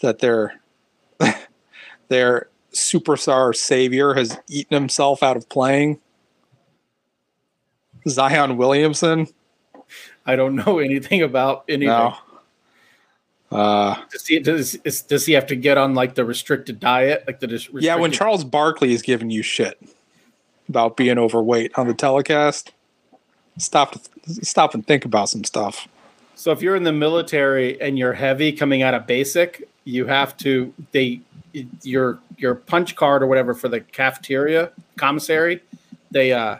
that 0.00 0.18
their 0.18 0.60
their 2.08 2.48
superstar 2.72 3.54
savior 3.54 4.14
has 4.14 4.38
eaten 4.48 4.74
himself 4.74 5.22
out 5.22 5.36
of 5.36 5.48
playing. 5.48 6.00
Zion 8.08 8.56
Williamson. 8.56 9.26
I 10.26 10.36
don't 10.36 10.56
know 10.56 10.78
anything 10.78 11.22
about 11.22 11.64
anything. 11.68 11.88
No. 11.88 12.16
Uh 13.50 13.96
Does 14.10 14.26
he 14.26 14.38
does, 14.40 14.74
is, 14.84 15.02
does 15.02 15.26
he 15.26 15.32
have 15.34 15.46
to 15.46 15.56
get 15.56 15.78
on 15.78 15.94
like 15.94 16.14
the 16.14 16.24
restricted 16.24 16.80
diet, 16.80 17.24
like 17.26 17.40
the 17.40 17.46
dis- 17.46 17.68
Yeah, 17.74 17.94
when 17.96 18.10
Charles 18.10 18.44
Barkley 18.44 18.92
is 18.92 19.02
giving 19.02 19.30
you 19.30 19.42
shit 19.42 19.80
about 20.68 20.96
being 20.96 21.16
overweight 21.16 21.72
on 21.78 21.86
the 21.86 21.94
telecast, 21.94 22.72
stop 23.58 23.96
stop 24.26 24.74
and 24.74 24.84
think 24.86 25.04
about 25.04 25.28
some 25.28 25.44
stuff. 25.44 25.86
So 26.34 26.50
if 26.50 26.60
you're 26.60 26.76
in 26.76 26.82
the 26.82 26.92
military 26.92 27.80
and 27.80 27.98
you're 27.98 28.12
heavy 28.12 28.52
coming 28.52 28.82
out 28.82 28.94
of 28.94 29.06
basic, 29.06 29.68
you 29.84 30.06
have 30.06 30.36
to 30.38 30.74
they 30.90 31.20
your 31.82 32.18
your 32.36 32.56
punch 32.56 32.96
card 32.96 33.22
or 33.22 33.26
whatever 33.26 33.54
for 33.54 33.68
the 33.68 33.80
cafeteria 33.80 34.72
commissary, 34.96 35.62
they 36.10 36.32
uh 36.32 36.56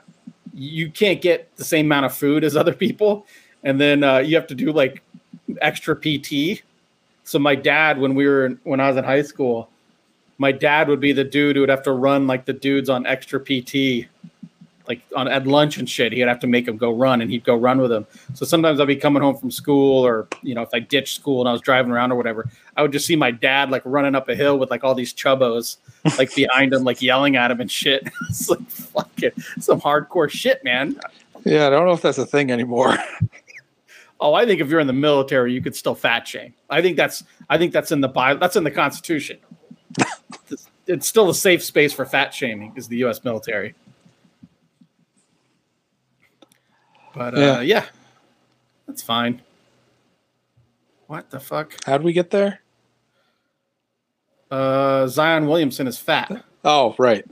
you 0.57 0.91
can't 0.91 1.21
get 1.21 1.55
the 1.57 1.65
same 1.65 1.87
amount 1.87 2.07
of 2.07 2.15
food 2.15 2.43
as 2.43 2.57
other 2.63 2.73
people, 2.73 3.27
and 3.63 3.81
then 3.81 4.03
uh, 4.03 4.19
you 4.19 4.37
have 4.37 4.47
to 4.47 4.55
do 4.55 4.73
like 4.73 5.03
extra 5.61 5.95
PT. 5.95 6.63
So 7.27 7.41
my 7.41 7.57
dad, 7.57 7.99
when 7.99 8.15
we 8.15 8.29
were 8.29 8.57
when 8.63 8.79
I 8.79 8.87
was 8.87 8.97
in 8.97 9.03
high 9.03 9.23
school, 9.23 9.69
my 10.39 10.53
dad 10.53 10.87
would 10.87 11.01
be 11.01 11.11
the 11.13 11.25
dude 11.25 11.57
who 11.57 11.61
would 11.63 11.69
have 11.69 11.83
to 11.83 11.93
run 11.93 12.29
like 12.29 12.45
the 12.45 12.53
dudes 12.53 12.89
on 12.89 13.05
extra 13.05 13.41
PT, 13.41 14.07
like 14.87 15.01
on 15.17 15.27
at 15.27 15.45
lunch 15.45 15.77
and 15.77 15.91
shit. 15.91 16.13
He'd 16.13 16.21
have 16.21 16.39
to 16.39 16.47
make 16.47 16.69
him 16.69 16.77
go 16.77 16.93
run, 16.93 17.21
and 17.21 17.29
he'd 17.29 17.43
go 17.43 17.57
run 17.57 17.81
with 17.81 17.91
him. 17.91 18.07
So 18.35 18.47
sometimes 18.47 18.79
I'd 18.79 18.87
be 18.87 18.95
coming 18.95 19.25
home 19.25 19.37
from 19.37 19.51
school, 19.51 20.07
or 20.07 20.29
you 20.43 20.55
know, 20.55 20.63
if 20.63 20.69
I 20.73 20.79
ditched 20.79 21.17
school 21.17 21.41
and 21.41 21.49
I 21.49 21.53
was 21.53 21.61
driving 21.61 21.91
around 21.91 22.13
or 22.13 22.15
whatever, 22.15 22.49
I 22.77 22.83
would 22.83 22.93
just 22.93 23.07
see 23.07 23.17
my 23.17 23.33
dad 23.33 23.71
like 23.71 23.83
running 23.85 24.15
up 24.15 24.29
a 24.29 24.37
hill 24.37 24.57
with 24.57 24.71
like 24.71 24.85
all 24.85 24.95
these 24.95 25.13
chubbos 25.13 25.79
like 26.19 26.33
behind 26.37 26.75
him, 26.75 26.85
like 26.85 27.03
yelling 27.03 27.35
at 27.35 27.51
him 27.51 27.61
and 27.61 27.71
shit. 27.71 28.07
it's 28.29 28.49
like 28.49 28.71
fucking 28.71 29.33
some 29.59 29.81
hardcore 29.81 30.31
shit, 30.31 30.63
man. 30.63 31.01
Yeah, 31.45 31.67
I 31.67 31.71
don't 31.71 31.87
know 31.87 31.93
if 31.93 32.03
that's 32.03 32.19
a 32.19 32.27
thing 32.27 32.53
anymore. 32.53 32.97
Oh, 34.19 34.33
I 34.35 34.47
think 34.47 34.61
if 34.61 34.69
you're 34.69 34.81
in 34.81 34.87
the 34.87 34.93
military, 34.93 35.53
you 35.53 35.61
could 35.61 35.77
still 35.77 35.95
fat 35.95 36.27
shame. 36.27 36.55
I 36.71 36.81
think 36.81 36.97
that's 36.97 37.23
I 37.51 37.59
think 37.59 37.73
that's 37.73 37.93
in 37.93 38.01
the 38.01 38.09
Bible. 38.09 38.41
That's 38.41 38.57
in 38.57 38.65
the 38.65 38.71
Constitution. 38.71 39.39
it's, 40.87 41.07
still 41.07 41.29
a 41.31 41.35
safe 41.35 41.63
space 41.63 41.93
for 41.93 42.05
fat 42.07 42.33
shaming 42.33 42.73
is 42.77 42.89
the 42.89 42.97
U.S. 42.99 43.25
military. 43.25 43.75
But 47.15 47.35
uh, 47.37 47.41
Yeah. 47.41 47.61
yeah. 47.61 47.85
that's 48.87 49.03
fine. 49.03 49.43
What 51.07 51.31
the 51.31 51.41
fuck? 51.41 51.75
How'd 51.85 52.03
we 52.03 52.13
get 52.13 52.31
there? 52.31 52.61
Uh, 54.51 55.07
Zion 55.07 55.47
Williamson 55.47 55.87
is 55.87 55.99
fat, 55.99 56.45
Oh, 56.65 56.95
right. 56.99 57.25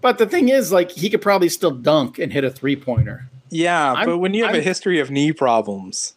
but 0.00 0.18
the 0.18 0.26
thing 0.26 0.48
is, 0.48 0.72
like, 0.72 0.90
he 0.90 1.08
could 1.10 1.22
probably 1.22 1.48
still 1.48 1.70
dunk 1.70 2.18
and 2.18 2.32
hit 2.32 2.42
a 2.44 2.50
three 2.50 2.74
pointer. 2.76 3.28
Yeah, 3.50 3.92
I'm- 3.94 4.06
but 4.06 4.18
when 4.18 4.34
you 4.34 4.44
have 4.44 4.54
a 4.54 4.58
I'm- 4.58 4.64
history 4.64 5.00
of 5.00 5.10
knee 5.10 5.32
problems, 5.32 6.14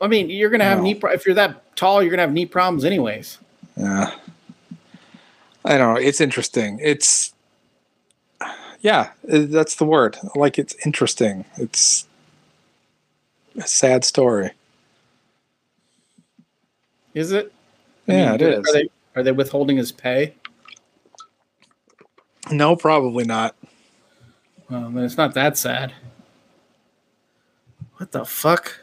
I 0.00 0.08
mean, 0.08 0.30
you're 0.30 0.50
gonna 0.50 0.64
have 0.64 0.78
No. 0.78 0.84
knee. 0.84 0.94
Pro- 0.94 1.12
if 1.12 1.24
you're 1.26 1.34
that 1.36 1.76
tall, 1.76 2.02
you're 2.02 2.10
gonna 2.10 2.22
have 2.22 2.32
knee 2.32 2.46
problems 2.46 2.84
anyways. 2.84 3.38
yeah. 3.76 4.14
I 5.64 5.78
don't 5.78 5.94
know. 5.94 6.00
It's 6.00 6.20
interesting. 6.20 6.80
It's 6.82 7.32
yeah, 8.80 9.10
uh, 9.32 9.46
that's 9.48 9.76
the 9.76 9.84
word. 9.84 10.18
Like 10.34 10.58
it's 10.58 10.74
interesting. 10.84 11.44
It's 11.56 12.08
a 13.56 13.64
sad 13.66 14.04
story. 14.04 14.50
Is 17.14 17.30
it? 17.30 17.52
I 18.08 18.12
Yeah, 18.12 18.26
mean, 18.32 18.34
it 18.34 18.42
is. 18.42 18.58
Are 18.68 18.72
they 18.72 18.88
are 19.14 19.22
they 19.22 19.30
withholding 19.32 19.76
his 19.76 19.92
pay? 19.92 20.34
No, 22.52 22.76
probably 22.76 23.24
not. 23.24 23.56
Well, 24.70 24.90
then 24.90 25.04
it's 25.04 25.16
not 25.16 25.34
that 25.34 25.56
sad. 25.56 25.92
What 27.96 28.12
the 28.12 28.24
fuck? 28.24 28.80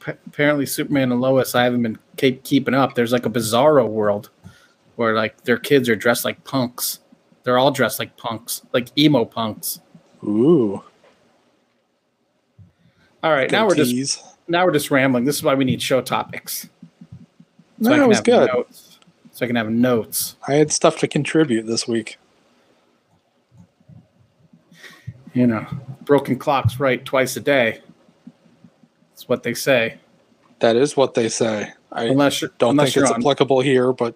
Pa- 0.00 0.14
apparently, 0.26 0.66
Superman 0.66 1.12
and 1.12 1.20
Lois. 1.20 1.54
I 1.54 1.64
haven't 1.64 1.82
been 1.82 1.98
keep, 2.16 2.42
keeping 2.42 2.74
up. 2.74 2.94
There's 2.94 3.12
like 3.12 3.26
a 3.26 3.30
bizarro 3.30 3.86
world 3.88 4.30
where 4.96 5.14
like 5.14 5.44
their 5.44 5.58
kids 5.58 5.88
are 5.88 5.96
dressed 5.96 6.24
like 6.24 6.42
punks. 6.44 7.00
They're 7.44 7.58
all 7.58 7.70
dressed 7.70 7.98
like 7.98 8.16
punks, 8.16 8.62
like 8.72 8.96
emo 8.96 9.24
punks. 9.24 9.80
Ooh. 10.24 10.82
All 13.22 13.32
right, 13.32 13.50
now 13.50 13.66
we're 13.66 13.74
just 13.76 14.22
now 14.48 14.64
we're 14.64 14.72
just 14.72 14.90
rambling. 14.90 15.24
This 15.24 15.36
is 15.36 15.42
why 15.42 15.54
we 15.54 15.64
need 15.64 15.80
show 15.80 16.00
topics. 16.00 16.68
So 17.80 17.90
No, 17.96 18.04
it 18.04 18.08
was 18.08 18.20
good. 18.20 18.48
notes. 18.52 18.98
So 19.32 19.44
I 19.44 19.46
can 19.46 19.56
have 19.56 19.70
notes. 19.70 20.36
I 20.46 20.54
had 20.54 20.70
stuff 20.72 20.98
to 20.98 21.08
contribute 21.08 21.66
this 21.66 21.88
week. 21.88 22.18
You 25.34 25.46
know, 25.46 25.66
broken 26.04 26.38
clocks 26.38 26.78
right 26.78 27.04
twice 27.04 27.36
a 27.36 27.40
day. 27.40 27.80
That's 29.10 29.28
what 29.28 29.42
they 29.42 29.54
say. 29.54 29.98
That 30.60 30.76
is 30.76 30.96
what 30.96 31.14
they 31.14 31.28
say. 31.28 31.72
I 31.90 32.04
Unless 32.04 32.40
you're 32.40 32.50
don't 32.58 32.70
unless 32.70 32.94
think 32.94 33.04
it's 33.04 33.12
on, 33.12 33.20
applicable 33.20 33.60
here, 33.60 33.92
but 33.92 34.14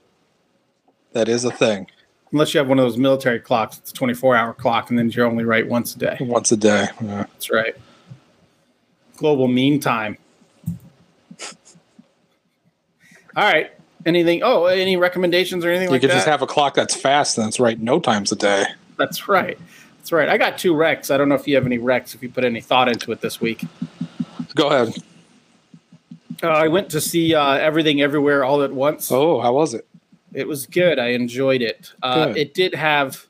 that 1.12 1.28
is 1.28 1.44
a 1.44 1.50
thing. 1.50 1.86
unless 2.32 2.52
you 2.54 2.58
have 2.58 2.68
one 2.68 2.78
of 2.78 2.84
those 2.84 2.98
military 2.98 3.38
clocks. 3.40 3.78
It's 3.78 3.90
a 3.90 3.94
24 3.94 4.36
hour 4.36 4.52
clock, 4.52 4.90
and 4.90 4.98
then 4.98 5.10
you're 5.10 5.26
only 5.26 5.44
right 5.44 5.66
once 5.66 5.94
a 5.94 5.98
day. 5.98 6.16
Once 6.20 6.52
a 6.52 6.56
day. 6.56 6.86
Yeah. 7.00 7.16
That's 7.32 7.50
right. 7.50 7.74
Global 9.16 9.48
mean 9.48 9.80
time. 9.80 10.18
All 13.34 13.44
right. 13.44 13.70
Anything? 14.04 14.42
Oh, 14.42 14.66
any 14.66 14.96
recommendations 14.96 15.64
or 15.64 15.70
anything 15.70 15.88
You 15.88 15.92
like 15.92 16.00
that? 16.00 16.06
You 16.06 16.10
could 16.10 16.16
just 16.16 16.28
have 16.28 16.42
a 16.42 16.46
clock 16.46 16.74
that's 16.74 16.94
fast 16.94 17.38
and 17.38 17.48
it's 17.48 17.58
right 17.58 17.78
no 17.80 17.98
times 17.98 18.30
a 18.32 18.36
day. 18.36 18.66
That's 18.98 19.28
right. 19.28 19.58
That's 20.06 20.12
right. 20.12 20.28
I 20.28 20.38
got 20.38 20.56
two 20.56 20.72
recs. 20.72 21.12
I 21.12 21.16
don't 21.16 21.28
know 21.28 21.34
if 21.34 21.48
you 21.48 21.56
have 21.56 21.66
any 21.66 21.80
recs. 21.80 22.14
If 22.14 22.22
you 22.22 22.28
put 22.28 22.44
any 22.44 22.60
thought 22.60 22.88
into 22.88 23.10
it 23.10 23.20
this 23.20 23.40
week. 23.40 23.64
Go 24.54 24.68
ahead. 24.68 24.94
Uh, 26.44 26.46
I 26.46 26.68
went 26.68 26.90
to 26.90 27.00
see 27.00 27.34
uh, 27.34 27.54
Everything 27.54 28.00
Everywhere 28.00 28.44
All 28.44 28.62
at 28.62 28.72
Once. 28.72 29.10
Oh, 29.10 29.40
how 29.40 29.54
was 29.54 29.74
it? 29.74 29.84
It 30.32 30.46
was 30.46 30.64
good. 30.64 31.00
I 31.00 31.08
enjoyed 31.08 31.60
it. 31.60 31.92
Uh, 32.04 32.32
it 32.36 32.54
did 32.54 32.72
have, 32.72 33.26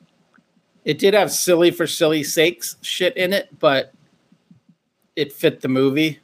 it 0.85 0.99
did 0.99 1.15
have 1.15 1.31
silly 1.31 1.71
for 1.71 1.87
silly 1.87 2.21
sakes 2.21 2.75
shit 2.83 3.17
in 3.17 3.33
it, 3.33 3.57
but 3.57 3.91
it 5.15 5.33
fit 5.33 5.61
the 5.61 5.69
movie. 5.69 6.19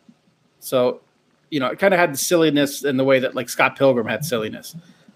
So, 0.60 1.02
you 1.50 1.60
know, 1.62 1.70
it 1.70 1.80
kind 1.80 1.96
of 1.96 2.00
had 2.00 2.14
the 2.14 2.20
silliness 2.20 2.84
in 2.84 2.98
the 2.98 3.04
way 3.04 3.18
that 3.18 3.34
like 3.34 3.50
Scott 3.50 3.76
Pilgrim 3.76 4.06
had 4.06 4.24
silliness. 4.24 4.76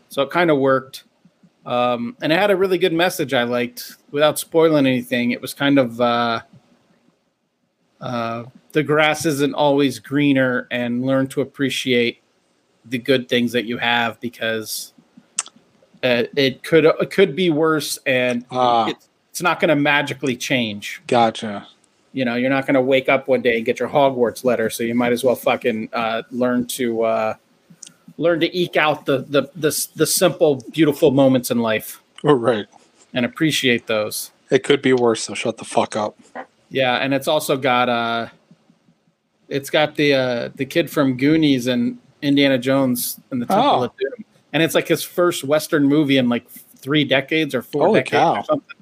So 0.09 0.23
it 0.23 0.31
kind 0.31 0.49
of 0.49 0.57
worked. 0.57 1.03
Um, 1.67 2.15
and 2.21 2.31
it 2.31 2.39
had 2.39 2.49
a 2.49 2.55
really 2.55 2.77
good 2.77 2.93
message 2.93 3.33
I 3.33 3.43
liked 3.43 3.97
without 4.11 4.39
spoiling 4.39 4.87
anything. 4.87 5.31
It 5.31 5.41
was 5.41 5.53
kind 5.53 5.77
of 5.77 5.99
uh, 5.99 6.39
uh, 7.99 8.45
the 8.71 8.83
grass 8.83 9.25
isn't 9.25 9.53
always 9.53 9.99
greener 9.99 10.67
and 10.71 11.05
learn 11.05 11.27
to 11.27 11.41
appreciate 11.41 12.21
the 12.85 12.97
good 12.97 13.27
things 13.27 13.51
that 13.51 13.65
you 13.65 13.77
have 13.77 14.17
because 14.21 14.93
uh, 16.03 16.23
it 16.37 16.63
could 16.63 16.85
it 16.85 17.11
could 17.11 17.35
be 17.35 17.49
worse 17.49 17.99
and 18.05 18.45
Ah. 18.49 18.87
it's, 18.87 19.09
it's 19.31 19.41
not 19.41 19.59
going 19.59 19.69
to 19.69 19.75
magically 19.75 20.37
change. 20.37 21.01
Gotcha. 21.05 21.67
You 22.13 22.23
know, 22.23 22.35
you're 22.35 22.49
not 22.49 22.65
going 22.65 22.75
to 22.75 22.81
wake 22.81 23.09
up 23.09 23.27
one 23.27 23.41
day 23.41 23.57
and 23.57 23.65
get 23.65 23.79
your 23.79 23.89
Hogwarts 23.89 24.45
letter, 24.45 24.69
so 24.69 24.83
you 24.83 24.95
might 24.95 25.11
as 25.11 25.23
well 25.23 25.35
fucking 25.35 25.89
uh, 25.91 26.23
learn 26.31 26.65
to 26.67 27.03
uh, 27.03 27.33
learn 28.17 28.39
to 28.39 28.57
eke 28.57 28.77
out 28.77 29.05
the, 29.05 29.19
the 29.19 29.43
the 29.55 29.87
the 29.95 30.05
simple, 30.05 30.63
beautiful 30.71 31.11
moments 31.11 31.51
in 31.51 31.59
life 31.59 32.01
Oh, 32.23 32.33
right. 32.33 32.65
and 33.13 33.25
appreciate 33.25 33.87
those. 33.87 34.31
It 34.49 34.63
could 34.63 34.81
be 34.81 34.93
worse, 34.93 35.23
so 35.23 35.33
shut 35.33 35.57
the 35.57 35.65
fuck 35.65 35.95
up. 35.95 36.17
Yeah, 36.69 36.95
and 36.97 37.13
it's 37.13 37.27
also 37.27 37.57
got 37.57 37.89
uh, 37.89 38.27
it's 39.49 39.69
got 39.69 39.95
the 39.95 40.13
uh, 40.13 40.49
the 40.55 40.65
kid 40.65 40.89
from 40.89 41.17
Goonies 41.17 41.67
and 41.67 41.97
Indiana 42.21 42.57
Jones 42.57 43.19
and 43.31 43.41
the 43.41 43.45
Temple 43.45 43.65
Oh. 43.65 43.83
of 43.83 43.91
Doom, 43.97 44.25
and 44.53 44.63
it's 44.63 44.73
like 44.75 44.87
his 44.87 45.03
first 45.03 45.43
Western 45.43 45.83
movie 45.85 46.17
in 46.17 46.27
like 46.29 46.49
three 46.49 47.03
decades 47.03 47.53
or 47.55 47.61
four 47.61 47.87
Holy 47.87 47.99
decades 48.01 48.11
cow. 48.11 48.35
or 48.37 48.43
something. 48.45 48.75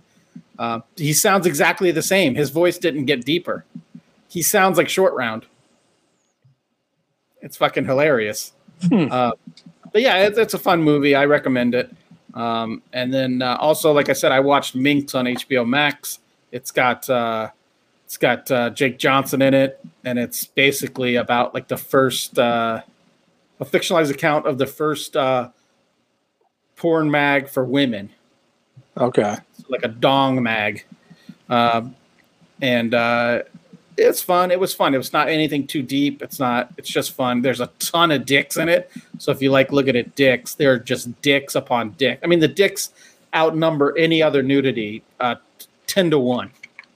Uh, 0.57 0.79
he 0.95 1.11
sounds 1.13 1.45
exactly 1.45 1.91
the 1.91 2.01
same. 2.01 2.33
His 2.35 2.49
voice 2.49 2.77
didn't 2.77 3.05
get 3.05 3.25
deeper. 3.25 3.65
He 4.29 4.41
sounds 4.41 4.77
like 4.77 4.87
Short 4.89 5.13
Round. 5.13 5.45
It's 7.41 7.57
fucking 7.57 7.85
hilarious. 7.85 8.53
Hmm. 8.83 9.07
Uh, 9.11 9.31
but 9.91 10.01
yeah, 10.01 10.25
it's, 10.25 10.37
it's 10.37 10.53
a 10.53 10.59
fun 10.59 10.83
movie. 10.83 11.15
I 11.15 11.25
recommend 11.25 11.75
it. 11.75 11.89
Um, 12.33 12.81
and 12.91 13.13
then 13.13 13.41
uh, 13.41 13.57
also, 13.59 13.93
like 13.93 14.09
I 14.09 14.13
said, 14.13 14.31
I 14.31 14.41
watched 14.41 14.75
Minx 14.75 15.15
on 15.15 15.25
HBO 15.25 15.67
Max. 15.67 16.19
It's 16.51 16.71
got 16.71 17.09
uh, 17.09 17.49
it's 18.05 18.17
got 18.17 18.51
uh, 18.51 18.69
Jake 18.71 18.99
Johnson 18.99 19.41
in 19.41 19.53
it, 19.53 19.79
and 20.03 20.19
it's 20.19 20.45
basically 20.45 21.15
about 21.15 21.53
like 21.53 21.67
the 21.69 21.77
first 21.77 22.37
uh, 22.37 22.81
a 23.59 23.65
fictionalized 23.65 24.11
account 24.11 24.45
of 24.47 24.57
the 24.57 24.65
first 24.67 25.15
uh, 25.15 25.49
porn 26.75 27.09
mag 27.09 27.47
for 27.47 27.63
women 27.63 28.09
Okay. 28.97 29.35
like 29.69 29.83
a 29.83 29.87
dong 29.87 30.41
mag. 30.43 30.83
Um, 31.49 31.95
and 32.61 32.93
uh, 32.93 33.43
it's 33.97 34.21
fun. 34.21 34.51
It 34.51 34.59
was 34.59 34.73
fun. 34.73 34.93
It 34.93 34.97
was 34.97 35.13
not 35.13 35.29
anything 35.29 35.67
too 35.67 35.81
deep. 35.81 36.21
It's 36.21 36.39
not, 36.39 36.73
it's 36.77 36.89
just 36.89 37.13
fun. 37.13 37.41
There's 37.41 37.61
a 37.61 37.67
ton 37.79 38.11
of 38.11 38.25
dicks 38.25 38.57
in 38.57 38.69
it. 38.69 38.91
So 39.19 39.31
if 39.31 39.41
you 39.41 39.51
like 39.51 39.71
looking 39.71 39.95
at 39.95 40.15
dicks, 40.15 40.55
they're 40.55 40.79
just 40.79 41.21
dicks 41.21 41.55
upon 41.55 41.91
dick. 41.91 42.19
I 42.23 42.27
mean, 42.27 42.39
the 42.39 42.47
dicks 42.47 42.89
outnumber 43.33 43.97
any 43.97 44.21
other 44.21 44.41
nudity 44.41 45.03
uh, 45.19 45.35
10 45.87 46.11
to 46.11 46.19
1. 46.19 46.51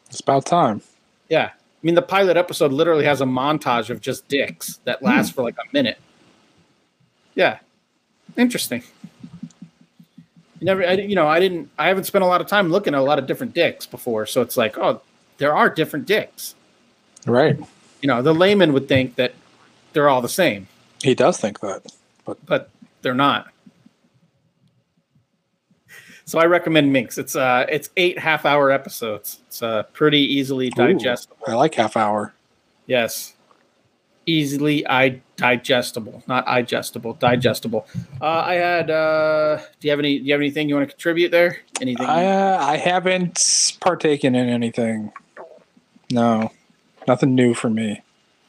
It's 0.10 0.20
about 0.20 0.46
time. 0.46 0.82
Yeah. 1.30 1.52
I 1.54 1.86
mean, 1.86 1.96
the 1.96 2.02
pilot 2.02 2.36
episode 2.36 2.72
literally 2.72 3.06
has 3.06 3.22
a 3.22 3.26
montage 3.26 3.90
of 3.90 4.02
just 4.02 4.28
dicks 4.28 4.80
that 4.84 5.02
lasts 5.02 5.32
for 5.32 5.44
like 5.44 5.56
a 5.56 5.74
minute. 5.74 6.00
Yeah. 7.36 7.60
Interesting. 8.36 8.84
You 10.60 10.66
never, 10.66 10.86
I, 10.86 10.94
you 10.94 11.16
know, 11.16 11.28
I 11.28 11.40
didn't, 11.40 11.70
I 11.78 11.88
haven't 11.88 12.04
spent 12.04 12.24
a 12.24 12.28
lot 12.28 12.42
of 12.42 12.48
time 12.48 12.70
looking 12.70 12.94
at 12.94 13.00
a 13.00 13.04
lot 13.04 13.18
of 13.18 13.28
different 13.28 13.54
dicks 13.54 13.86
before. 13.86 14.26
So 14.26 14.42
it's 14.42 14.58
like, 14.58 14.78
oh, 14.78 15.02
there 15.38 15.56
are 15.56 15.70
different 15.70 16.06
dicks. 16.06 16.56
Right. 17.26 17.58
You 18.02 18.08
know, 18.08 18.22
the 18.22 18.34
layman 18.34 18.74
would 18.74 18.88
think 18.88 19.16
that 19.16 19.34
they're 19.94 20.08
all 20.10 20.22
the 20.22 20.30
same, 20.30 20.68
He 21.04 21.14
does 21.16 21.38
think 21.38 21.60
that. 21.62 21.86
but 22.26 22.46
but 22.46 22.70
they're 23.02 23.14
not. 23.14 23.48
So 26.26 26.38
I 26.38 26.46
recommend 26.46 26.94
Minx. 26.94 27.18
It's 27.18 27.36
uh, 27.36 27.66
it's 27.70 27.90
eight 27.98 28.20
half 28.20 28.46
hour 28.46 28.70
episodes. 28.72 29.40
It's 29.48 29.64
uh, 29.64 29.84
pretty 29.94 30.20
easily 30.20 30.70
digestible. 30.70 31.38
I 31.48 31.54
like 31.56 31.74
half 31.74 31.98
hour. 31.98 32.34
Yes. 32.86 33.34
Easily 34.28 34.86
I 34.88 35.22
digestible, 35.38 36.22
not 36.28 36.46
digestible, 36.46 37.14
digestible. 37.14 37.88
Uh, 38.22 38.26
I 38.26 38.54
had 38.56 38.92
uh 38.92 39.58
do 39.80 39.88
you 39.88 39.90
have 39.90 39.98
any 40.00 40.20
do 40.20 40.26
you 40.26 40.34
have 40.34 40.42
anything 40.42 40.70
you 40.70 40.76
want 40.76 40.88
to 40.88 40.94
contribute 40.94 41.32
there? 41.32 41.58
Anything 41.82 42.06
I 42.06 42.26
uh, 42.28 42.58
I 42.62 42.78
haven't 42.78 43.78
partaken 43.82 44.36
in 44.36 44.50
anything. 44.50 45.12
No, 46.12 46.52
nothing 47.10 47.36
new 47.36 47.54
for 47.54 47.70
me. 47.70 48.02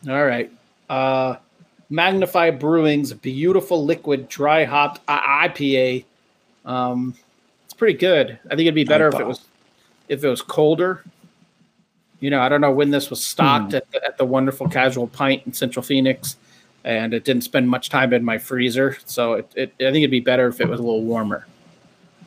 all 0.08 0.24
right. 0.24 0.52
Uh 0.88 1.36
Magnify 1.88 2.52
Brewing's 2.52 3.12
beautiful 3.12 3.84
liquid 3.84 4.28
dry 4.28 4.64
hopped 4.64 5.04
IPA. 5.06 6.04
Um 6.64 7.14
it's 7.64 7.74
pretty 7.74 7.98
good. 7.98 8.38
I 8.46 8.50
think 8.50 8.60
it'd 8.60 8.74
be 8.74 8.84
better 8.84 9.08
if 9.08 9.18
it 9.18 9.26
was 9.26 9.40
if 10.08 10.22
it 10.22 10.28
was 10.28 10.42
colder. 10.42 11.02
You 12.20 12.28
know, 12.28 12.40
I 12.40 12.48
don't 12.50 12.60
know 12.60 12.70
when 12.70 12.90
this 12.90 13.08
was 13.08 13.24
stocked 13.24 13.72
at, 13.72 13.90
the, 13.92 14.04
at 14.04 14.18
the 14.18 14.26
wonderful 14.26 14.68
casual 14.68 15.06
pint 15.06 15.42
in 15.46 15.54
Central 15.54 15.82
Phoenix, 15.82 16.36
and 16.84 17.14
it 17.14 17.24
didn't 17.24 17.44
spend 17.44 17.66
much 17.70 17.88
time 17.88 18.12
in 18.12 18.22
my 18.22 18.36
freezer. 18.36 18.98
So 19.06 19.34
it, 19.34 19.50
it, 19.56 19.72
I 19.80 19.84
think 19.90 19.98
it'd 19.98 20.10
be 20.10 20.20
better 20.20 20.46
if 20.48 20.60
it 20.60 20.68
was 20.68 20.80
a 20.80 20.82
little 20.82 21.02
warmer. 21.02 21.46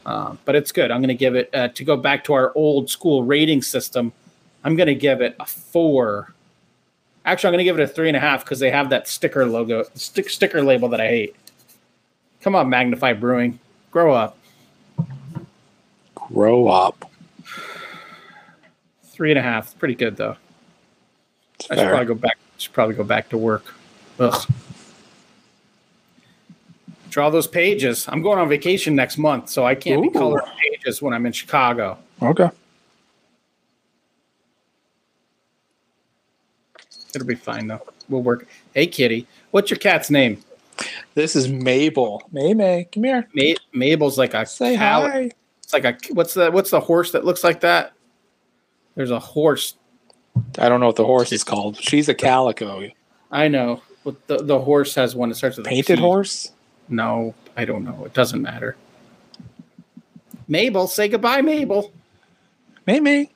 Um, 0.06 0.40
but 0.46 0.56
it's 0.56 0.72
good. 0.72 0.90
I'm 0.90 1.00
going 1.00 1.10
to 1.10 1.14
give 1.14 1.36
it 1.36 1.50
uh, 1.54 1.68
to 1.68 1.84
go 1.84 1.96
back 1.96 2.24
to 2.24 2.34
our 2.34 2.52
old 2.56 2.90
school 2.90 3.24
rating 3.24 3.62
system. 3.62 4.12
I'm 4.64 4.76
going 4.76 4.88
to 4.88 4.96
give 4.96 5.22
it 5.22 5.36
a 5.40 5.46
four. 5.46 6.34
Actually, 7.26 7.50
I'm 7.50 7.54
going 7.54 7.60
to 7.60 7.64
give 7.64 7.80
it 7.80 7.84
a 7.84 7.88
three 7.88 8.08
and 8.08 8.18
a 8.18 8.20
half 8.20 8.44
because 8.44 8.60
they 8.60 8.72
have 8.72 8.90
that 8.90 9.08
sticker 9.08 9.46
logo, 9.46 9.84
stick, 9.96 10.30
sticker 10.30 10.62
label 10.62 10.90
that 10.90 11.02
I 11.02 11.08
hate. 11.08 11.36
Come 12.42 12.56
on, 12.56 12.70
Magnify 12.70 13.14
Brewing, 13.14 13.60
grow 13.92 14.14
up. 14.14 14.38
Grow 16.16 16.68
up. 16.68 17.10
Three 19.04 19.32
and 19.32 19.40
a 19.40 19.42
half, 19.42 19.78
pretty 19.80 19.96
good 19.96 20.18
though. 20.18 20.36
It's 21.56 21.70
I 21.72 21.76
should 21.76 21.82
fair. 21.82 21.90
probably 21.90 22.08
go 22.08 22.16
back. 22.16 22.38
Should 22.58 22.74
probably 22.74 22.96
go 22.96 23.04
back 23.04 23.30
to 23.30 23.38
work. 23.38 23.74
Ugh. 24.20 24.48
Draw 27.10 27.30
those 27.30 27.48
pages. 27.48 28.06
I'm 28.10 28.22
going 28.22 28.40
on 28.40 28.50
vacation 28.50 28.96
next 28.96 29.18
month, 29.18 29.50
so 29.50 29.66
I 29.66 29.76
can't 29.76 30.02
be 30.02 30.08
Ooh. 30.08 30.12
coloring 30.12 30.46
pages 30.60 31.02
when 31.02 31.14
I'm 31.14 31.26
in 31.26 31.32
Chicago. 31.32 31.98
Okay. 32.22 32.50
It'll 37.16 37.28
be 37.28 37.36
fine 37.36 37.68
though. 37.68 37.82
We'll 38.10 38.22
work. 38.24 38.48
Hey, 38.74 38.88
kitty, 38.88 39.28
what's 39.52 39.70
your 39.70 39.78
cat's 39.80 40.10
name? 40.10 40.44
This 41.14 41.36
is 41.36 41.48
Mabel. 41.50 42.24
May 42.32 42.54
May, 42.54 42.88
come 42.92 43.04
here. 43.04 43.28
Ma- 43.34 43.54
Mabel's 43.74 44.18
like 44.18 44.34
a 44.34 44.46
Say 44.46 44.76
cow- 44.76 45.02
hi. 45.08 45.32
It's 45.62 45.74
like 45.74 45.86
a 45.86 45.98
what's 46.14 46.34
the 46.34 46.52
what's 46.52 46.72
the 46.72 46.80
horse 46.80 47.12
that 47.12 47.24
looks 47.26 47.44
like 47.44 47.62
that? 47.62 47.94
There's 48.96 49.12
a 49.12 49.20
horse. 49.20 49.76
I 50.58 50.68
don't 50.70 50.80
know 50.80 50.88
what 50.88 50.96
the 50.96 51.06
horse 51.06 51.32
is 51.32 51.44
called. 51.44 51.78
She's 51.78 52.10
a 52.10 52.14
calico. 52.16 52.90
I 53.32 53.48
know. 53.48 53.82
But 54.04 54.28
the 54.28 54.38
the 54.44 54.60
horse 54.60 54.96
has 54.96 55.16
one 55.16 55.30
that 55.30 55.36
starts 55.36 55.58
with 55.58 55.68
Painted 55.68 55.96
P. 55.98 56.02
horse? 56.02 56.52
No, 56.90 57.34
I 57.56 57.66
don't 57.66 57.84
know. 57.86 58.04
It 58.06 58.14
doesn't 58.14 58.42
matter. 58.42 58.76
Mabel, 60.48 60.88
say 60.88 61.08
goodbye, 61.08 61.42
Mabel. 61.42 61.92
May 62.86 63.00
May. 63.00 63.30